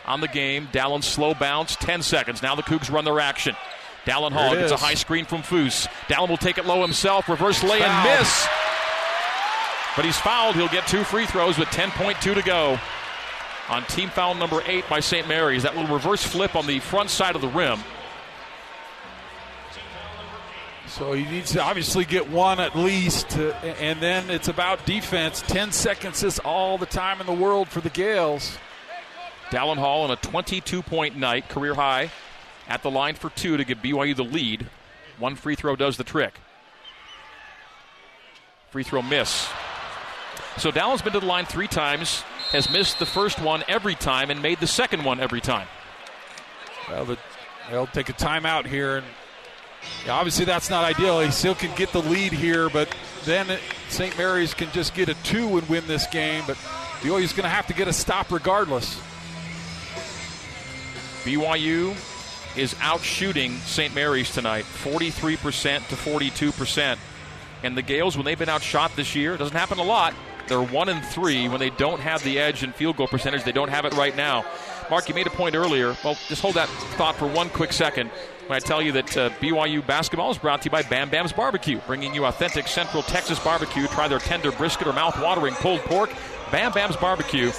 on 0.06 0.22
the 0.22 0.28
game. 0.28 0.68
Dallin 0.72 1.04
slow 1.04 1.34
bounce, 1.34 1.76
10 1.78 2.02
seconds. 2.02 2.42
Now 2.42 2.56
the 2.56 2.64
Cougs 2.64 2.92
run 2.92 3.06
their 3.06 3.20
action. 3.20 3.56
Dallin 4.06 4.32
Hall 4.32 4.56
gets 4.56 4.72
a 4.72 4.78
high 4.78 4.94
screen 4.94 5.26
from 5.26 5.42
Foose. 5.42 5.88
Dallin 6.08 6.30
will 6.30 6.38
take 6.38 6.58
it 6.58 6.66
low 6.66 6.82
himself, 6.82 7.28
reverse 7.28 7.62
lay 7.64 7.82
and 7.82 8.20
miss. 8.20 8.48
But 9.98 10.06
he's 10.06 10.18
fouled. 10.18 10.56
He'll 10.56 10.70
get 10.70 10.88
two 10.88 11.04
free 11.04 11.26
throws 11.26 11.58
with 11.58 11.68
10.2 11.70 12.36
to 12.36 12.42
go. 12.44 12.80
On 13.68 13.84
team 13.86 14.10
foul 14.10 14.36
number 14.36 14.62
eight 14.68 14.88
by 14.88 15.02
St. 15.02 15.28
Mary's. 15.28 15.64
That 15.64 15.76
little 15.76 15.94
reverse 15.94 16.24
flip 16.24 16.56
on 16.56 16.68
the 16.68 16.80
front 16.80 17.10
side 17.10 17.36
of 17.36 17.42
the 17.42 17.50
rim. 17.50 17.80
So 20.88 21.14
he 21.14 21.26
needs 21.26 21.52
to 21.54 21.62
obviously 21.62 22.06
get 22.06 22.30
one 22.30 22.60
at 22.60 22.76
least, 22.76 23.32
to, 23.32 23.56
and 23.82 24.00
then 24.00 24.30
it's 24.30 24.48
about 24.48 24.86
defense. 24.86 25.42
Ten 25.42 25.72
seconds 25.72 26.24
is 26.24 26.40
all 26.40 26.78
the 26.78 26.86
time 26.86 27.20
in 27.20 27.28
the 27.28 27.34
world 27.34 27.68
for 27.68 27.82
the 27.82 27.90
Gaels. 27.90 28.58
Dallin 29.50 29.78
Hall 29.78 30.04
on 30.04 30.12
a 30.12 30.16
22 30.16 30.82
point 30.82 31.18
night, 31.18 31.50
career 31.50 31.74
high, 31.74 32.12
at 32.68 32.84
the 32.84 32.92
line 32.92 33.16
for 33.16 33.30
two 33.32 33.58
to 33.58 33.66
give 33.66 33.80
BYU 33.80 34.16
the 34.16 34.24
lead. 34.24 34.68
One 35.18 35.36
free 35.36 35.56
throw 35.56 35.76
does 35.76 35.98
the 35.98 36.04
trick. 36.04 36.40
Free 38.70 38.84
throw 38.84 39.02
miss. 39.02 39.50
So 40.58 40.72
Dallin's 40.72 41.04
been 41.04 41.14
to 41.14 41.20
the 41.20 41.26
line 41.26 41.46
three 41.46 41.68
times, 41.68 42.22
has 42.52 42.70
missed 42.72 42.98
the 42.98 43.06
first 43.06 43.40
one 43.40 43.64
every 43.68 43.94
time, 43.94 44.32
and 44.32 44.42
made 44.42 44.60
the 44.60 44.68
second 44.68 45.04
one 45.04 45.20
every 45.20 45.40
time. 45.40 45.68
Well, 46.90 47.06
the, 47.06 47.18
they'll 47.70 47.86
take 47.86 48.10
a 48.10 48.14
timeout 48.14 48.66
here, 48.66 48.98
and 48.98 49.06
yeah, 50.06 50.14
obviously 50.14 50.46
that's 50.46 50.70
not 50.70 50.84
ideal. 50.84 51.20
He 51.20 51.30
still 51.30 51.54
can 51.54 51.76
get 51.76 51.92
the 51.92 52.02
lead 52.02 52.34
here, 52.34 52.70
but 52.70 52.90
then 53.26 53.60
St. 53.90 54.18
Mary's 54.18 54.56
can 54.56 54.72
just 54.72 54.96
get 54.96 55.10
a 55.10 55.14
two 55.24 55.58
and 55.58 55.70
win 55.70 55.86
this 55.86 56.08
game. 56.08 56.44
But 56.48 56.58
BYU's 57.02 57.34
going 57.34 57.44
to 57.44 57.50
have 57.50 57.68
to 57.68 57.74
get 57.74 57.88
a 57.88 57.94
stop 57.94 58.32
regardless. 58.32 59.00
BYU 61.24 61.96
is 62.58 62.76
out 62.82 63.02
shooting 63.02 63.58
St. 63.60 63.94
Mary's 63.94 64.34
tonight, 64.34 64.66
43% 64.66 65.88
to 65.90 65.96
42%. 65.96 66.98
And 67.64 67.78
the 67.78 67.84
Gaels, 67.84 68.16
when 68.16 68.26
they've 68.26 68.40
been 68.40 68.50
outshot 68.50 68.96
this 68.96 69.16
year, 69.16 69.36
it 69.36 69.38
doesn't 69.38 69.56
happen 69.56 69.78
a 69.78 69.84
lot. 69.84 70.14
They're 70.48 70.62
one 70.62 70.90
and 70.90 71.04
three 71.06 71.48
when 71.50 71.60
they 71.60 71.70
don't 71.70 72.00
have 72.00 72.24
the 72.24 72.40
edge 72.40 72.64
in 72.64 72.72
field 72.72 72.98
goal 72.98 73.08
percentage. 73.08 73.44
They 73.44 73.52
don't 73.52 73.70
have 73.70 73.86
it 73.86 73.94
right 73.94 74.16
now. 74.16 74.46
Mark, 74.90 75.10
you 75.10 75.16
made 75.16 75.28
a 75.28 75.32
point 75.32 75.56
earlier. 75.56 75.96
Well, 76.04 76.16
just 76.28 76.42
hold 76.42 76.56
that 76.56 76.70
thought 76.98 77.16
for 77.16 77.28
one 77.28 77.50
quick 77.50 77.74
second. 77.74 78.10
When 78.48 78.56
I 78.56 78.60
tell 78.60 78.82
you 78.82 78.94
that 78.94 79.18
uh, 79.18 79.30
BYU 79.42 79.86
basketball 79.86 80.32
is 80.32 80.38
brought 80.38 80.62
to 80.62 80.66
you 80.68 80.72
by 80.72 80.82
Bam 80.84 81.10
Bam's 81.10 81.34
Barbecue, 81.34 81.82
bringing 81.86 82.16
you 82.16 82.26
authentic 82.26 82.68
Central 82.68 83.04
Texas 83.04 83.38
barbecue. 83.40 83.88
Try 83.88 84.08
their 84.08 84.20
tender 84.20 84.54
brisket 84.54 84.88
or 84.88 84.94
mouth-watering 84.94 85.56
pulled 85.56 85.82
pork. 85.82 86.12
Bam 86.50 86.72
Bam's 86.72 86.96
Barbecue, 86.96 87.52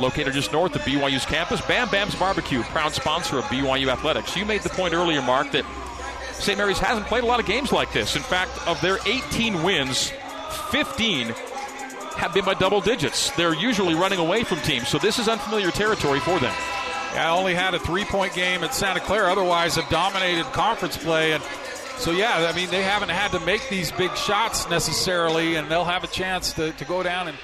located 0.00 0.32
just 0.32 0.52
north 0.52 0.74
of 0.74 0.82
BYU's 0.82 1.24
campus. 1.24 1.60
Bam 1.60 1.88
Bam's 1.90 2.16
Barbecue, 2.16 2.62
proud 2.64 2.92
sponsor 2.92 3.38
of 3.38 3.44
BYU 3.44 3.86
Athletics. 3.86 4.36
You 4.36 4.44
made 4.44 4.62
the 4.62 4.70
point 4.70 4.94
earlier, 4.94 5.22
Mark, 5.22 5.52
that 5.52 5.64
St. 6.32 6.58
Mary's 6.58 6.80
hasn't 6.80 7.06
played 7.06 7.22
a 7.22 7.26
lot 7.26 7.38
of 7.38 7.46
games 7.46 7.70
like 7.70 7.92
this. 7.92 8.16
In 8.16 8.22
fact, 8.22 8.50
of 8.66 8.80
their 8.80 8.98
18 9.06 9.62
wins, 9.62 10.12
15 10.72 11.32
have 12.14 12.34
been 12.34 12.44
by 12.44 12.54
double 12.54 12.80
digits. 12.80 13.30
They're 13.32 13.54
usually 13.54 13.94
running 13.94 14.18
away 14.18 14.44
from 14.44 14.60
teams, 14.60 14.88
so 14.88 14.98
this 14.98 15.18
is 15.18 15.28
unfamiliar 15.28 15.70
territory 15.70 16.20
for 16.20 16.38
them. 16.38 16.54
I 17.14 17.28
only 17.28 17.54
had 17.54 17.74
a 17.74 17.78
three-point 17.78 18.34
game 18.34 18.64
at 18.64 18.74
Santa 18.74 19.00
Clara. 19.00 19.30
Otherwise, 19.30 19.76
have 19.76 19.88
dominated 19.90 20.44
conference 20.52 20.96
play, 20.96 21.32
and 21.32 21.42
so 21.98 22.10
yeah, 22.10 22.50
I 22.50 22.56
mean 22.56 22.70
they 22.70 22.82
haven't 22.82 23.10
had 23.10 23.32
to 23.32 23.40
make 23.40 23.68
these 23.68 23.92
big 23.92 24.14
shots 24.16 24.68
necessarily, 24.70 25.56
and 25.56 25.70
they'll 25.70 25.84
have 25.84 26.04
a 26.04 26.08
chance 26.08 26.52
to, 26.54 26.72
to 26.72 26.84
go 26.84 27.02
down 27.02 27.28
and 27.28 27.36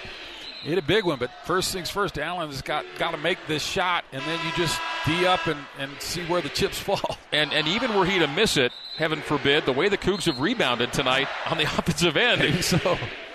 hit 0.62 0.78
a 0.78 0.82
big 0.82 1.04
one. 1.04 1.18
But 1.18 1.30
first 1.44 1.72
things 1.72 1.90
first, 1.90 2.18
Allen's 2.18 2.62
got 2.62 2.86
got 2.98 3.10
to 3.10 3.18
make 3.18 3.38
this 3.46 3.62
shot, 3.62 4.04
and 4.12 4.22
then 4.22 4.40
you 4.46 4.52
just 4.56 4.80
d 5.06 5.26
up 5.26 5.46
and, 5.46 5.60
and 5.78 5.90
see 6.00 6.24
where 6.24 6.40
the 6.40 6.48
chips 6.48 6.78
fall. 6.82 7.18
And 7.32 7.52
and 7.52 7.68
even 7.68 7.94
were 7.94 8.06
he 8.06 8.18
to 8.18 8.26
miss 8.26 8.56
it, 8.56 8.72
heaven 8.96 9.20
forbid, 9.20 9.66
the 9.66 9.72
way 9.72 9.88
the 9.88 9.98
Cougs 9.98 10.24
have 10.24 10.40
rebounded 10.40 10.92
tonight 10.92 11.28
on 11.50 11.58
the 11.58 11.64
offensive 11.78 12.16
end, 12.16 12.64
so 12.64 12.96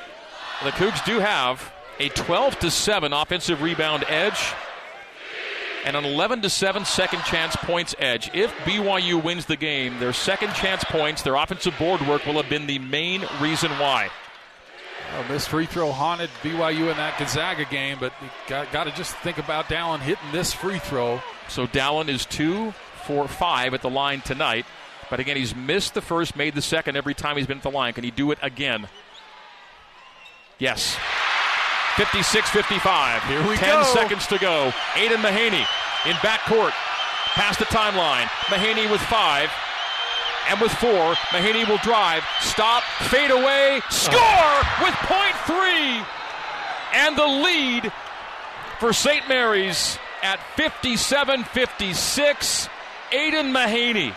the 0.64 0.72
Cougs 0.72 1.04
do 1.06 1.20
have 1.20 1.72
a 2.00 2.10
12 2.10 2.60
to 2.60 2.72
7 2.72 3.14
offensive 3.14 3.62
rebound 3.62 4.06
edge 4.08 4.54
and 5.86 5.96
an 5.96 6.06
11 6.06 6.42
to 6.42 6.50
7 6.50 6.86
second 6.86 7.22
chance 7.24 7.56
points 7.58 7.94
edge. 8.00 8.30
If 8.34 8.52
BYU 8.60 9.22
wins 9.22 9.46
the 9.46 9.58
game, 9.58 10.00
their 10.00 10.14
second 10.14 10.54
chance 10.54 10.84
points, 10.86 11.22
their 11.22 11.36
offensive 11.36 11.78
board 11.78 12.02
work 12.08 12.26
will 12.26 12.42
have 12.42 12.50
been 12.50 12.68
the 12.68 12.80
main 12.80 13.26
reason 13.42 13.72
why. 13.72 14.10
Well, 15.12 15.28
this 15.28 15.48
free 15.48 15.66
throw 15.66 15.92
haunted 15.92 16.30
BYU 16.42 16.90
in 16.90 16.98
that 16.98 17.20
Gonzaga 17.20 17.66
game, 17.66 17.98
but 18.00 18.14
got, 18.48 18.72
got 18.72 18.86
to 18.86 18.92
just 18.92 19.16
think 19.18 19.38
about 19.38 19.66
Dallin 19.66 20.00
hitting 20.00 20.32
this 20.32 20.54
free 20.54 20.80
throw. 20.80 21.22
So 21.50 21.68
Dallin 21.68 22.08
is 22.08 22.26
two 22.26 22.74
for 23.06 23.28
five 23.28 23.74
at 23.74 23.82
the 23.82 23.90
line 23.90 24.22
tonight. 24.22 24.66
But 25.10 25.20
again, 25.20 25.38
he's 25.38 25.56
missed 25.56 25.94
the 25.94 26.02
first, 26.02 26.36
made 26.36 26.56
the 26.56 26.62
second 26.62 26.96
every 26.96 27.14
time 27.14 27.38
he's 27.38 27.46
been 27.46 27.58
at 27.58 27.64
the 27.64 27.70
line. 27.70 27.94
Can 27.94 28.04
he 28.04 28.12
do 28.12 28.32
it 28.32 28.40
again? 28.42 28.88
Yes. 30.60 30.98
56 31.98 32.50
55. 32.50 33.24
Here 33.26 33.48
we 33.48 33.56
10 33.56 33.70
go. 33.70 33.84
seconds 33.94 34.28
to 34.28 34.40
go. 34.40 34.74
Aidan 34.96 35.20
Mahaney 35.22 35.66
in 36.06 36.16
backcourt. 36.18 36.72
Past 37.36 37.60
the 37.60 37.66
timeline. 37.66 38.26
Mahaney 38.48 38.90
with 38.92 39.02
five. 39.02 39.50
And 40.50 40.60
with 40.60 40.74
four, 40.74 41.16
Mahaney 41.32 41.68
will 41.70 41.78
drive, 41.78 42.22
stop, 42.42 42.84
fade 43.10 43.32
away, 43.32 43.80
score 43.90 44.62
with 44.82 44.94
point 45.08 45.36
three. 45.46 46.04
And 46.94 47.18
the 47.18 47.26
lead 47.26 47.92
for 48.80 48.92
St. 48.92 49.28
Mary's 49.30 49.98
at 50.22 50.40
57 50.58 51.46
56. 51.46 52.70
Aidan 53.14 53.54
Mahaney. 53.54 54.14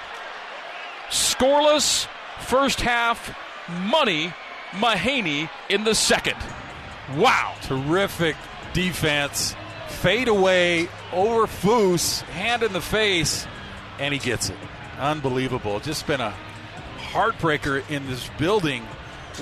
Scoreless 1.11 2.09
first 2.41 2.80
half, 2.80 3.37
money. 3.82 4.32
Mahaney 4.72 5.48
in 5.68 5.84
the 5.84 5.94
second. 5.94 6.36
Wow. 7.16 7.54
Terrific 7.62 8.36
defense. 8.72 9.54
Fade 9.88 10.28
away 10.28 10.88
over 11.12 11.46
Foose, 11.46 12.20
hand 12.22 12.62
in 12.62 12.72
the 12.72 12.80
face. 12.80 13.46
and 13.98 14.12
he 14.12 14.20
gets 14.20 14.50
it. 14.50 14.56
Unbelievable. 14.98 15.80
Just 15.80 16.06
been 16.06 16.20
a 16.20 16.34
heartbreaker 16.98 17.88
in 17.90 18.06
this 18.08 18.28
building. 18.38 18.82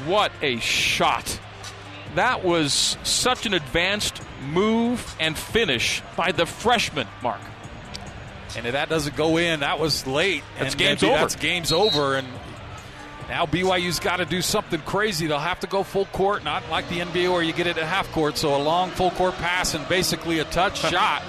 What 0.06 0.30
a 0.42 0.58
shot. 0.58 1.40
That 2.14 2.44
was 2.44 2.96
such 3.02 3.46
an 3.46 3.54
advanced 3.54 4.20
move 4.46 5.16
and 5.18 5.36
finish 5.36 6.02
by 6.16 6.30
the 6.32 6.46
freshman, 6.46 7.08
Mark. 7.22 7.40
And 8.56 8.66
if 8.66 8.72
that 8.72 8.88
doesn't 8.88 9.16
go 9.16 9.36
in, 9.38 9.60
that 9.60 9.80
was 9.80 10.06
late. 10.06 10.44
That's 10.58 10.74
and 10.74 10.78
game's 10.78 11.02
over. 11.02 11.14
That's 11.14 11.34
game's 11.36 11.72
over. 11.72 12.14
And 12.14 12.28
now 13.28 13.46
BYU's 13.46 13.98
got 13.98 14.16
to 14.16 14.24
do 14.24 14.42
something 14.42 14.80
crazy. 14.80 15.26
They'll 15.26 15.38
have 15.38 15.60
to 15.60 15.66
go 15.66 15.82
full 15.82 16.06
court, 16.06 16.44
not 16.44 16.68
like 16.70 16.88
the 16.88 17.00
NBA 17.00 17.32
where 17.32 17.42
you 17.42 17.52
get 17.52 17.66
it 17.66 17.78
at 17.78 17.84
half 17.84 18.10
court. 18.12 18.36
So 18.36 18.56
a 18.56 18.62
long 18.62 18.90
full 18.90 19.10
court 19.12 19.34
pass 19.36 19.74
and 19.74 19.86
basically 19.88 20.38
a 20.38 20.44
touch 20.44 20.78
shot. 20.90 21.22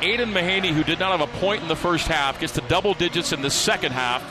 Aidan 0.00 0.32
Mahaney, 0.32 0.72
who 0.72 0.82
did 0.82 0.98
not 0.98 1.18
have 1.18 1.28
a 1.28 1.38
point 1.38 1.62
in 1.62 1.68
the 1.68 1.76
first 1.76 2.08
half, 2.08 2.40
gets 2.40 2.54
to 2.54 2.60
double 2.62 2.94
digits 2.94 3.32
in 3.32 3.40
the 3.42 3.50
second 3.50 3.92
half. 3.92 4.22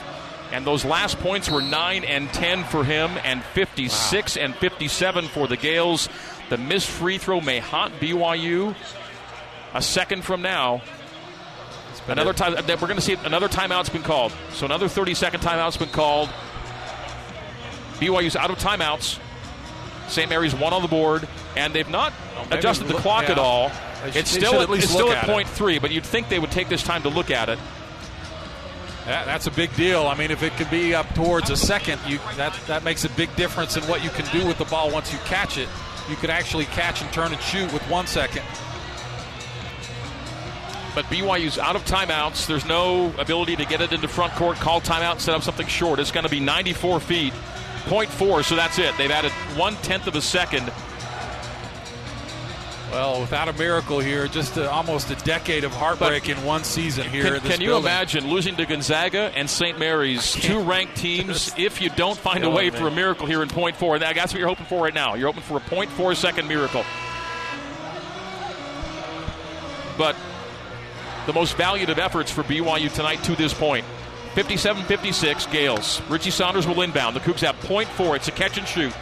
And 0.52 0.66
those 0.66 0.84
last 0.84 1.18
points 1.18 1.50
were 1.50 1.62
9 1.62 2.04
and 2.04 2.28
10 2.30 2.64
for 2.64 2.84
him, 2.84 3.10
and 3.24 3.42
56 3.42 4.36
and 4.36 4.54
57 4.54 5.24
for 5.28 5.48
the 5.48 5.56
Gaels. 5.56 6.10
The 6.50 6.58
missed 6.58 6.88
free 6.88 7.16
throw 7.16 7.40
may 7.40 7.58
haunt 7.58 7.94
BYU 7.94 8.74
a 9.74 9.80
second 9.80 10.24
from 10.24 10.42
now. 10.42 10.82
Another 12.08 12.32
time, 12.32 12.54
uh, 12.54 12.62
we're 12.68 12.88
going 12.88 12.96
to 12.96 13.00
see 13.00 13.16
another 13.24 13.48
timeout's 13.48 13.88
been 13.88 14.02
called. 14.02 14.32
So 14.52 14.66
another 14.66 14.88
30 14.88 15.14
second 15.14 15.40
timeout's 15.40 15.76
been 15.76 15.88
called. 15.88 16.28
BYU's 18.06 18.36
out 18.36 18.50
of 18.50 18.58
timeouts. 18.58 19.18
St. 20.08 20.28
Mary's 20.28 20.54
one 20.54 20.72
on 20.72 20.82
the 20.82 20.88
board, 20.88 21.26
and 21.56 21.72
they've 21.72 21.88
not 21.88 22.12
maybe 22.44 22.56
adjusted 22.58 22.88
the 22.88 22.94
look- 22.94 23.02
clock 23.02 23.30
at 23.30 23.38
all. 23.38 23.70
Should- 24.06 24.16
It's 24.16 24.30
still 24.30 24.54
at, 24.56 24.62
at 24.62 24.70
least 24.70 24.84
it's 24.84 24.92
still 24.92 25.10
at 25.12 25.18
at 25.18 25.24
point 25.26 25.48
three, 25.48 25.78
but 25.78 25.90
you'd 25.92 26.04
think 26.04 26.28
they 26.28 26.38
would 26.40 26.50
take 26.50 26.68
this 26.68 26.82
time 26.82 27.02
to 27.02 27.08
look 27.08 27.30
at 27.30 27.48
it. 27.48 27.58
That, 29.06 29.26
that's 29.26 29.46
a 29.46 29.50
big 29.50 29.74
deal. 29.76 30.06
I 30.06 30.14
mean, 30.16 30.30
if 30.30 30.42
it 30.42 30.52
could 30.56 30.70
be 30.70 30.94
up 30.94 31.12
towards 31.14 31.50
a 31.50 31.56
second, 31.56 32.00
you 32.06 32.18
that 32.36 32.52
that 32.66 32.82
makes 32.84 33.04
a 33.04 33.08
big 33.10 33.34
difference 33.36 33.76
in 33.76 33.82
what 33.84 34.02
you 34.04 34.10
can 34.10 34.26
do 34.38 34.46
with 34.46 34.58
the 34.58 34.64
ball 34.64 34.90
once 34.90 35.12
you 35.12 35.18
catch 35.24 35.56
it. 35.58 35.68
You 36.10 36.16
could 36.16 36.30
actually 36.30 36.64
catch 36.66 37.00
and 37.00 37.12
turn 37.12 37.32
and 37.32 37.40
shoot 37.40 37.72
with 37.72 37.82
one 37.88 38.06
second. 38.06 38.42
But 40.94 41.06
BYU's 41.06 41.58
out 41.58 41.74
of 41.74 41.84
timeouts. 41.86 42.46
There's 42.46 42.66
no 42.66 43.12
ability 43.18 43.56
to 43.56 43.64
get 43.64 43.80
it 43.80 43.92
into 43.92 44.08
front 44.08 44.34
court, 44.34 44.56
call 44.58 44.80
timeout, 44.80 45.20
set 45.20 45.34
up 45.34 45.42
something 45.42 45.66
short. 45.66 45.98
It's 45.98 46.10
going 46.12 46.24
to 46.24 46.30
be 46.30 46.38
94 46.40 47.00
feet, 47.00 47.32
point 47.82 48.10
four. 48.10 48.42
So 48.42 48.56
that's 48.56 48.78
it. 48.78 48.96
They've 48.96 49.10
added 49.10 49.32
one 49.56 49.74
tenth 49.76 50.06
of 50.06 50.14
a 50.14 50.22
second. 50.22 50.72
Well, 52.92 53.22
without 53.22 53.48
a 53.48 53.54
miracle 53.54 54.00
here, 54.00 54.28
just 54.28 54.58
a, 54.58 54.70
almost 54.70 55.10
a 55.10 55.14
decade 55.24 55.64
of 55.64 55.72
heartbreak 55.72 56.28
in 56.28 56.44
one 56.44 56.62
season 56.62 57.08
here. 57.08 57.22
Can, 57.22 57.34
in 57.36 57.42
this 57.42 57.52
can 57.52 57.60
you 57.62 57.68
building. 57.68 57.86
imagine 57.86 58.28
losing 58.28 58.54
to 58.56 58.66
Gonzaga 58.66 59.32
and 59.34 59.48
St. 59.48 59.78
Mary's, 59.78 60.32
two 60.32 60.60
ranked 60.60 60.96
teams, 60.96 61.54
if 61.56 61.80
you 61.80 61.88
don't 61.88 62.18
find 62.18 62.44
a 62.44 62.50
way 62.50 62.68
me. 62.68 62.76
for 62.76 62.88
a 62.88 62.90
miracle 62.90 63.26
here 63.26 63.42
in 63.42 63.48
point 63.48 63.76
four? 63.76 63.94
And 63.94 64.02
that's 64.02 64.34
what 64.34 64.38
you're 64.38 64.48
hoping 64.48 64.66
for 64.66 64.84
right 64.84 64.92
now. 64.92 65.14
You're 65.14 65.28
hoping 65.28 65.42
for 65.42 65.56
a 65.56 65.60
point 65.60 65.90
four 65.90 66.14
second 66.14 66.48
miracle. 66.48 66.84
But 69.96 70.14
the 71.24 71.32
most 71.32 71.56
valued 71.56 71.88
of 71.88 71.98
efforts 71.98 72.30
for 72.30 72.42
BYU 72.42 72.92
tonight 72.92 73.22
to 73.24 73.34
this 73.36 73.54
point. 73.54 73.86
57 74.34 74.84
56, 74.84 75.46
Gaels. 75.46 76.00
Richie 76.08 76.30
Saunders 76.30 76.66
will 76.66 76.80
inbound. 76.82 77.14
The 77.14 77.20
Cougs 77.20 77.40
have 77.40 77.54
point 77.60 77.88
four. 77.90 78.16
It's 78.16 78.28
a 78.28 78.32
catch 78.32 78.56
and 78.56 78.66
shoot. 78.66 78.92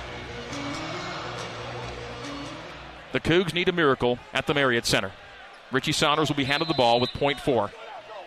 The 3.12 3.20
Cougs 3.20 3.54
need 3.54 3.68
a 3.68 3.72
miracle 3.72 4.18
at 4.32 4.46
the 4.46 4.54
Marriott 4.54 4.86
Center. 4.86 5.12
Richie 5.72 5.92
Saunders 5.92 6.28
will 6.28 6.36
be 6.36 6.44
handed 6.44 6.68
the 6.68 6.74
ball 6.74 6.98
with 7.00 7.10
point 7.10 7.38
four. 7.40 7.70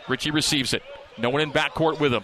Richie 0.07 0.31
receives 0.31 0.73
it. 0.73 0.83
No 1.17 1.29
one 1.29 1.41
in 1.41 1.51
backcourt 1.51 1.99
with 1.99 2.13
him. 2.13 2.23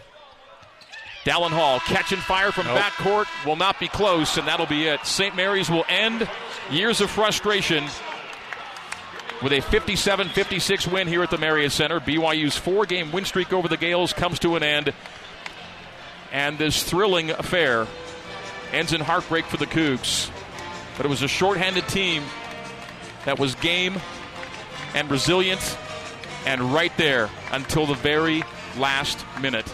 Dallin 1.25 1.51
Hall 1.51 1.79
catch 1.81 2.13
and 2.13 2.21
fire 2.21 2.51
from 2.51 2.65
Nope. 2.67 2.79
backcourt 2.79 3.25
will 3.45 3.57
not 3.57 3.79
be 3.79 3.89
close, 3.89 4.37
and 4.37 4.47
that'll 4.47 4.65
be 4.65 4.87
it. 4.87 5.05
St. 5.05 5.35
Mary's 5.35 5.69
will 5.69 5.85
end 5.89 6.27
years 6.71 7.01
of 7.01 7.09
frustration 7.09 7.83
with 9.41 9.53
a 9.53 9.61
57 9.61 10.29
56 10.29 10.87
win 10.87 11.07
here 11.07 11.23
at 11.23 11.31
the 11.31 11.37
Marriott 11.37 11.71
Center. 11.71 11.99
BYU's 11.99 12.57
four 12.57 12.85
game 12.85 13.11
win 13.11 13.25
streak 13.25 13.53
over 13.53 13.67
the 13.67 13.77
Gaels 13.77 14.13
comes 14.13 14.39
to 14.39 14.55
an 14.55 14.63
end. 14.63 14.93
And 16.31 16.57
this 16.57 16.83
thrilling 16.83 17.31
affair 17.31 17.87
ends 18.71 18.93
in 18.93 19.01
heartbreak 19.01 19.45
for 19.45 19.57
the 19.57 19.65
Cougs. 19.65 20.29
But 20.97 21.05
it 21.05 21.09
was 21.09 21.23
a 21.23 21.27
shorthanded 21.27 21.87
team 21.87 22.23
that 23.25 23.39
was 23.39 23.55
game 23.55 23.97
and 24.93 25.09
resilient 25.09 25.77
and 26.45 26.73
right 26.73 26.95
there 26.97 27.29
until 27.51 27.85
the 27.85 27.95
very 27.95 28.43
last 28.77 29.25
minute. 29.41 29.67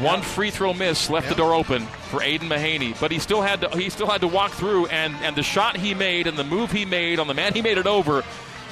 One 0.00 0.22
free 0.22 0.50
throw 0.50 0.74
miss 0.74 1.10
left 1.10 1.28
the 1.28 1.34
door 1.34 1.54
open 1.54 1.86
for 2.08 2.22
Aidan 2.22 2.48
Mahaney, 2.48 2.98
but 3.00 3.10
he 3.10 3.18
still 3.18 3.42
had 3.42 3.60
to 3.60 3.68
he 3.76 3.90
still 3.90 4.08
had 4.08 4.22
to 4.22 4.28
walk 4.28 4.52
through 4.52 4.86
and 4.86 5.14
and 5.22 5.36
the 5.36 5.42
shot 5.42 5.76
he 5.76 5.94
made 5.94 6.26
and 6.26 6.36
the 6.36 6.44
move 6.44 6.72
he 6.72 6.84
made 6.84 7.18
on 7.18 7.26
the 7.26 7.34
man 7.34 7.54
he 7.54 7.62
made 7.62 7.78
it 7.78 7.86
over, 7.86 8.24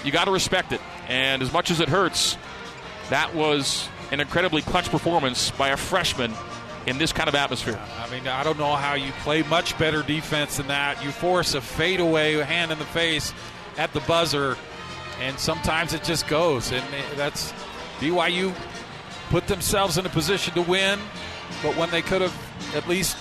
you 0.04 0.12
got 0.12 0.24
to 0.24 0.30
respect 0.30 0.72
it. 0.72 0.80
And 1.08 1.42
as 1.42 1.52
much 1.52 1.70
as 1.70 1.80
it 1.80 1.88
hurts, 1.88 2.36
that 3.10 3.34
was 3.34 3.88
an 4.10 4.20
incredibly 4.20 4.62
clutch 4.62 4.90
performance 4.90 5.50
by 5.52 5.68
a 5.68 5.76
freshman 5.76 6.32
in 6.86 6.98
this 6.98 7.12
kind 7.12 7.28
of 7.28 7.34
atmosphere. 7.34 7.78
I 7.98 8.08
mean, 8.10 8.26
I 8.28 8.44
don't 8.44 8.58
know 8.58 8.74
how 8.76 8.94
you 8.94 9.10
play 9.22 9.42
much 9.42 9.76
better 9.78 10.02
defense 10.02 10.56
than 10.56 10.68
that. 10.68 11.02
You 11.04 11.10
force 11.10 11.54
a 11.54 11.60
fadeaway 11.60 12.34
hand 12.34 12.70
in 12.70 12.78
the 12.78 12.84
face 12.84 13.34
at 13.76 13.92
the 13.92 14.00
buzzer, 14.00 14.56
and 15.20 15.38
sometimes 15.38 15.92
it 15.92 16.04
just 16.04 16.28
goes. 16.28 16.70
And 16.72 16.84
that's 17.16 17.52
BYU 17.98 18.54
put 19.30 19.48
themselves 19.48 19.98
in 19.98 20.06
a 20.06 20.08
position 20.08 20.54
to 20.54 20.62
win, 20.62 21.00
but 21.62 21.76
when 21.76 21.90
they 21.90 22.02
could 22.02 22.22
have 22.22 22.74
at 22.74 22.88
least 22.88 23.16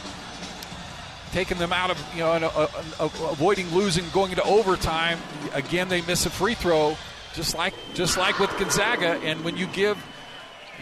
taken 1.36 1.58
them 1.58 1.74
out 1.74 1.92
of 1.92 2.02
you 2.14 2.22
know, 2.22 2.32
uh, 2.32 2.68
uh, 2.98 3.04
uh, 3.04 3.10
avoiding 3.30 3.70
losing, 3.76 4.06
going 4.14 4.32
into 4.32 4.44
overtime, 4.44 5.20
again 5.54 5.90
they 5.90 6.02
miss 6.04 6.26
a 6.26 6.30
free 6.30 6.54
throw, 6.54 6.96
just 7.34 7.58
like 7.58 7.74
just 7.94 8.18
like 8.18 8.40
with 8.40 8.50
Gonzaga. 8.58 9.20
And 9.22 9.44
when 9.44 9.58
you 9.58 9.68
give 9.68 9.98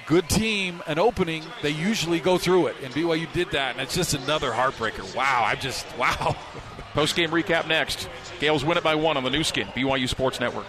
good 0.06 0.30
team 0.30 0.84
an 0.86 1.00
opening, 1.00 1.44
they 1.64 1.72
usually 1.72 2.20
go 2.20 2.38
through 2.38 2.68
it. 2.68 2.76
And 2.84 2.94
BYU 2.94 3.34
did 3.34 3.50
that, 3.52 3.72
and 3.72 3.82
it's 3.82 3.96
just 3.96 4.14
another 4.14 4.52
heartbreaker. 4.52 5.16
Wow, 5.16 5.44
I'm 5.44 5.60
just 5.60 5.88
wow. 5.98 6.36
Post 6.94 7.16
game 7.16 7.32
recap 7.32 7.68
next. 7.68 8.08
Gaels 8.40 8.64
win 8.64 8.78
it 8.78 8.84
by 8.84 8.94
one 8.94 9.18
on 9.18 9.24
the 9.24 9.32
Nu 9.32 9.44
Skin, 9.44 9.68
BYU 9.70 10.08
Sports 10.08 10.40
Network. 10.40 10.68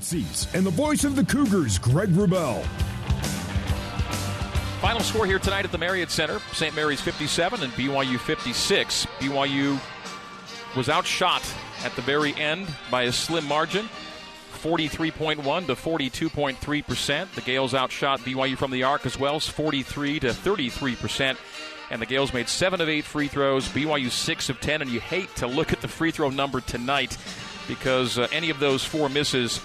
Seats 0.00 0.52
and 0.54 0.66
the 0.66 0.70
voice 0.70 1.04
of 1.04 1.14
the 1.14 1.24
Cougars, 1.24 1.78
Greg 1.78 2.08
Wrubell. 2.10 2.66
Final 4.80 5.02
score 5.02 5.26
here 5.26 5.38
tonight 5.38 5.66
at 5.66 5.72
the 5.72 5.78
Marriott 5.78 6.10
Center 6.10 6.40
St. 6.54 6.74
Mary's 6.74 7.02
57 7.02 7.62
and 7.62 7.70
BYU 7.74 8.18
56. 8.18 9.06
BYU 9.18 9.78
was 10.74 10.88
outshot 10.88 11.42
at 11.84 11.94
the 11.96 12.02
very 12.02 12.34
end 12.36 12.66
by 12.90 13.02
a 13.02 13.12
slim 13.12 13.44
margin 13.46 13.90
43.1 14.62 15.66
to 15.66 15.74
42.3%. 15.74 17.34
The 17.34 17.40
Gaels 17.42 17.74
outshot 17.74 18.20
BYU 18.20 18.56
from 18.56 18.70
the 18.70 18.84
arc 18.84 19.04
as 19.04 19.18
well, 19.18 19.38
43 19.38 20.20
to 20.20 20.28
33%. 20.28 21.36
And 21.90 22.00
the 22.00 22.06
Gaels 22.06 22.32
made 22.32 22.48
7 22.48 22.80
of 22.80 22.88
8 22.88 23.04
free 23.04 23.28
throws, 23.28 23.68
BYU 23.68 24.10
6 24.10 24.48
of 24.48 24.60
10. 24.60 24.80
And 24.80 24.90
you 24.90 25.00
hate 25.00 25.34
to 25.36 25.46
look 25.46 25.74
at 25.74 25.82
the 25.82 25.88
free 25.88 26.10
throw 26.10 26.30
number 26.30 26.62
tonight 26.62 27.18
because 27.68 28.18
uh, 28.18 28.28
any 28.32 28.48
of 28.48 28.60
those 28.60 28.82
four 28.82 29.10
misses 29.10 29.60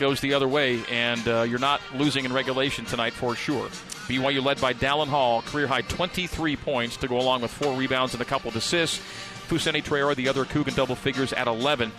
goes 0.00 0.20
the 0.20 0.34
other 0.34 0.48
way, 0.48 0.82
and 0.90 1.28
uh, 1.28 1.42
you're 1.42 1.60
not 1.60 1.80
losing 1.94 2.24
in 2.24 2.32
regulation 2.32 2.84
tonight 2.86 3.12
for 3.12 3.36
sure. 3.36 3.68
BYU 4.08 4.42
led 4.42 4.60
by 4.60 4.72
Dallin 4.72 5.06
Hall, 5.06 5.42
career 5.42 5.66
high 5.66 5.82
23 5.82 6.56
points 6.56 6.96
to 6.96 7.06
go 7.06 7.20
along 7.20 7.42
with 7.42 7.52
four 7.52 7.76
rebounds 7.76 8.14
and 8.14 8.22
a 8.22 8.24
couple 8.24 8.48
of 8.48 8.56
assists. 8.56 8.98
Fousseyni 9.48 9.84
Traore, 9.84 10.16
the 10.16 10.28
other 10.28 10.44
Cougar, 10.44 10.72
double 10.72 10.96
figures 10.96 11.32
at 11.34 11.46
11. 11.46 11.92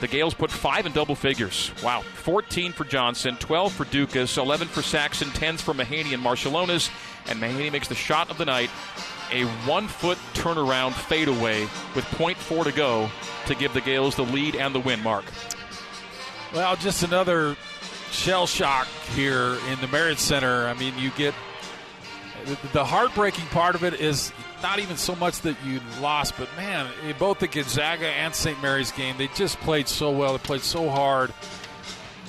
The 0.00 0.08
Gaels 0.08 0.32
put 0.32 0.50
five 0.50 0.86
in 0.86 0.92
double 0.92 1.14
figures. 1.14 1.70
Wow. 1.84 2.00
14 2.00 2.72
for 2.72 2.84
Johnson, 2.84 3.36
12 3.36 3.72
for 3.72 3.84
Ducas, 3.84 4.38
11 4.38 4.68
for 4.68 4.80
Saxen, 4.80 5.28
10s 5.28 5.60
for 5.60 5.74
Mahaney 5.74 6.14
and 6.14 6.24
Marciulionis. 6.24 6.90
And 7.28 7.38
Mahaney 7.38 7.70
makes 7.70 7.88
the 7.88 7.94
shot 7.94 8.30
of 8.30 8.38
the 8.38 8.46
night. 8.46 8.70
A 9.30 9.44
one 9.68 9.88
foot 9.88 10.18
turnaround 10.32 10.94
fadeaway 10.94 11.62
with 11.94 12.04
.4 12.06 12.64
to 12.64 12.72
go 12.72 13.10
to 13.46 13.54
give 13.54 13.74
the 13.74 13.82
Gaels 13.82 14.16
the 14.16 14.24
lead 14.24 14.56
and 14.56 14.74
the 14.74 14.80
win, 14.80 15.02
Mark. 15.02 15.24
Well, 16.54 16.76
just 16.76 17.02
another 17.02 17.56
shell 18.10 18.46
shock 18.46 18.88
here 19.14 19.56
in 19.70 19.80
the 19.80 19.88
Marriott 19.88 20.18
Center. 20.18 20.66
I 20.66 20.74
mean, 20.74 20.94
you 20.98 21.10
get 21.10 21.34
the 22.72 22.84
heartbreaking 22.84 23.46
part 23.46 23.74
of 23.74 23.84
it 23.84 23.94
is 23.94 24.32
not 24.62 24.78
even 24.78 24.96
so 24.96 25.14
much 25.16 25.40
that 25.42 25.56
you 25.64 25.80
lost, 26.00 26.34
but 26.36 26.48
man, 26.56 26.88
in 27.06 27.16
both 27.18 27.38
the 27.38 27.46
Gonzaga 27.46 28.06
and 28.06 28.34
St. 28.34 28.60
Mary's 28.60 28.92
game, 28.92 29.16
they 29.16 29.28
just 29.28 29.58
played 29.60 29.88
so 29.88 30.10
well. 30.10 30.32
They 30.32 30.38
played 30.38 30.62
so 30.62 30.88
hard. 30.88 31.32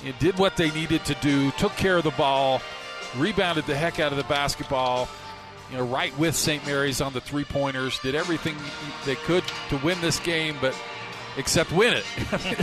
It 0.04 0.18
did 0.18 0.38
what 0.38 0.56
they 0.56 0.70
needed 0.70 1.04
to 1.06 1.14
do, 1.16 1.50
took 1.52 1.72
care 1.76 1.96
of 1.96 2.04
the 2.04 2.10
ball, 2.10 2.60
rebounded 3.16 3.66
the 3.66 3.74
heck 3.74 4.00
out 4.00 4.12
of 4.12 4.18
the 4.18 4.24
basketball. 4.24 5.08
You 5.70 5.78
know, 5.78 5.84
right 5.84 6.16
with 6.18 6.36
St. 6.36 6.64
Mary's 6.66 7.00
on 7.00 7.12
the 7.12 7.20
three 7.20 7.44
pointers, 7.44 7.98
did 8.00 8.14
everything 8.14 8.56
they 9.06 9.14
could 9.14 9.44
to 9.70 9.78
win 9.78 10.00
this 10.00 10.20
game, 10.20 10.56
but 10.60 10.76
except 11.36 11.72
win 11.72 11.94
it. 11.94 12.04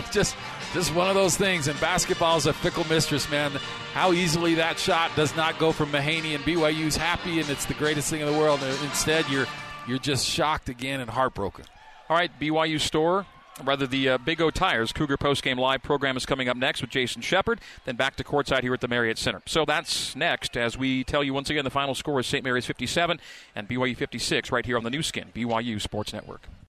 just 0.12 0.36
just 0.74 0.94
one 0.94 1.10
of 1.10 1.16
those 1.16 1.36
things. 1.38 1.68
And 1.68 1.80
basketball 1.80 2.38
is 2.38 2.46
a 2.46 2.54
fickle 2.54 2.86
mistress, 2.88 3.30
man. 3.30 3.52
How 3.94 4.14
easily 4.14 4.56
that 4.56 4.80
shot 4.80 5.12
does 5.16 5.36
not 5.36 5.60
go 5.60 5.72
from 5.72 5.92
Mahaney 5.92 6.36
and 6.36 6.44
BYU's 6.44 6.96
happy, 6.96 7.40
and 7.40 7.50
it's 7.50 7.66
the 7.66 7.74
greatest 7.74 8.10
thing 8.10 8.22
in 8.22 8.32
the 8.32 8.38
world. 8.38 8.62
Instead, 8.84 9.28
you're 9.30 9.48
you're 9.88 10.00
just 10.00 10.26
shocked 10.26 10.70
again 10.70 11.00
and 11.00 11.10
heartbroken. 11.10 11.66
All 12.10 12.18
right, 12.18 12.32
BYU 12.40 12.80
store 12.80 13.26
rather 13.64 13.88
the 13.88 14.10
uh, 14.10 14.18
Big 14.18 14.42
O 14.42 14.50
Tires 14.50 14.92
Cougar 14.92 15.18
Post 15.18 15.44
Game 15.44 15.58
Live 15.58 15.84
program 15.84 16.18
is 16.18 16.26
coming 16.26 16.50
up 16.50 16.58
next 16.58 16.82
with 16.82 16.90
Jason 16.90 17.22
Shepard. 17.22 17.60
Then 17.86 17.96
back 17.96 18.16
to 18.18 18.24
courtside 18.24 18.62
here 18.62 18.74
at 18.74 18.82
the 18.82 18.88
Marriott 18.88 19.18
Center. 19.18 19.42
So 19.46 19.66
that's 19.66 20.16
next 20.16 20.58
as 20.58 20.78
we 20.78 21.04
tell 21.04 21.24
you 21.24 21.34
once 21.34 21.50
again 21.50 21.64
the 21.64 21.70
final 21.70 21.96
score 21.96 22.20
is 22.20 22.28
St. 22.28 22.44
Mary's 22.44 22.66
57 22.66 23.20
and 23.56 23.68
BYU 23.68 23.96
56 23.96 24.52
right 24.52 24.66
here 24.66 24.78
on 24.78 24.84
the 24.84 24.90
Nu 24.90 25.02
Skin 25.02 25.32
BYU 25.34 25.82
Sports 25.82 26.14
Network. 26.14 26.50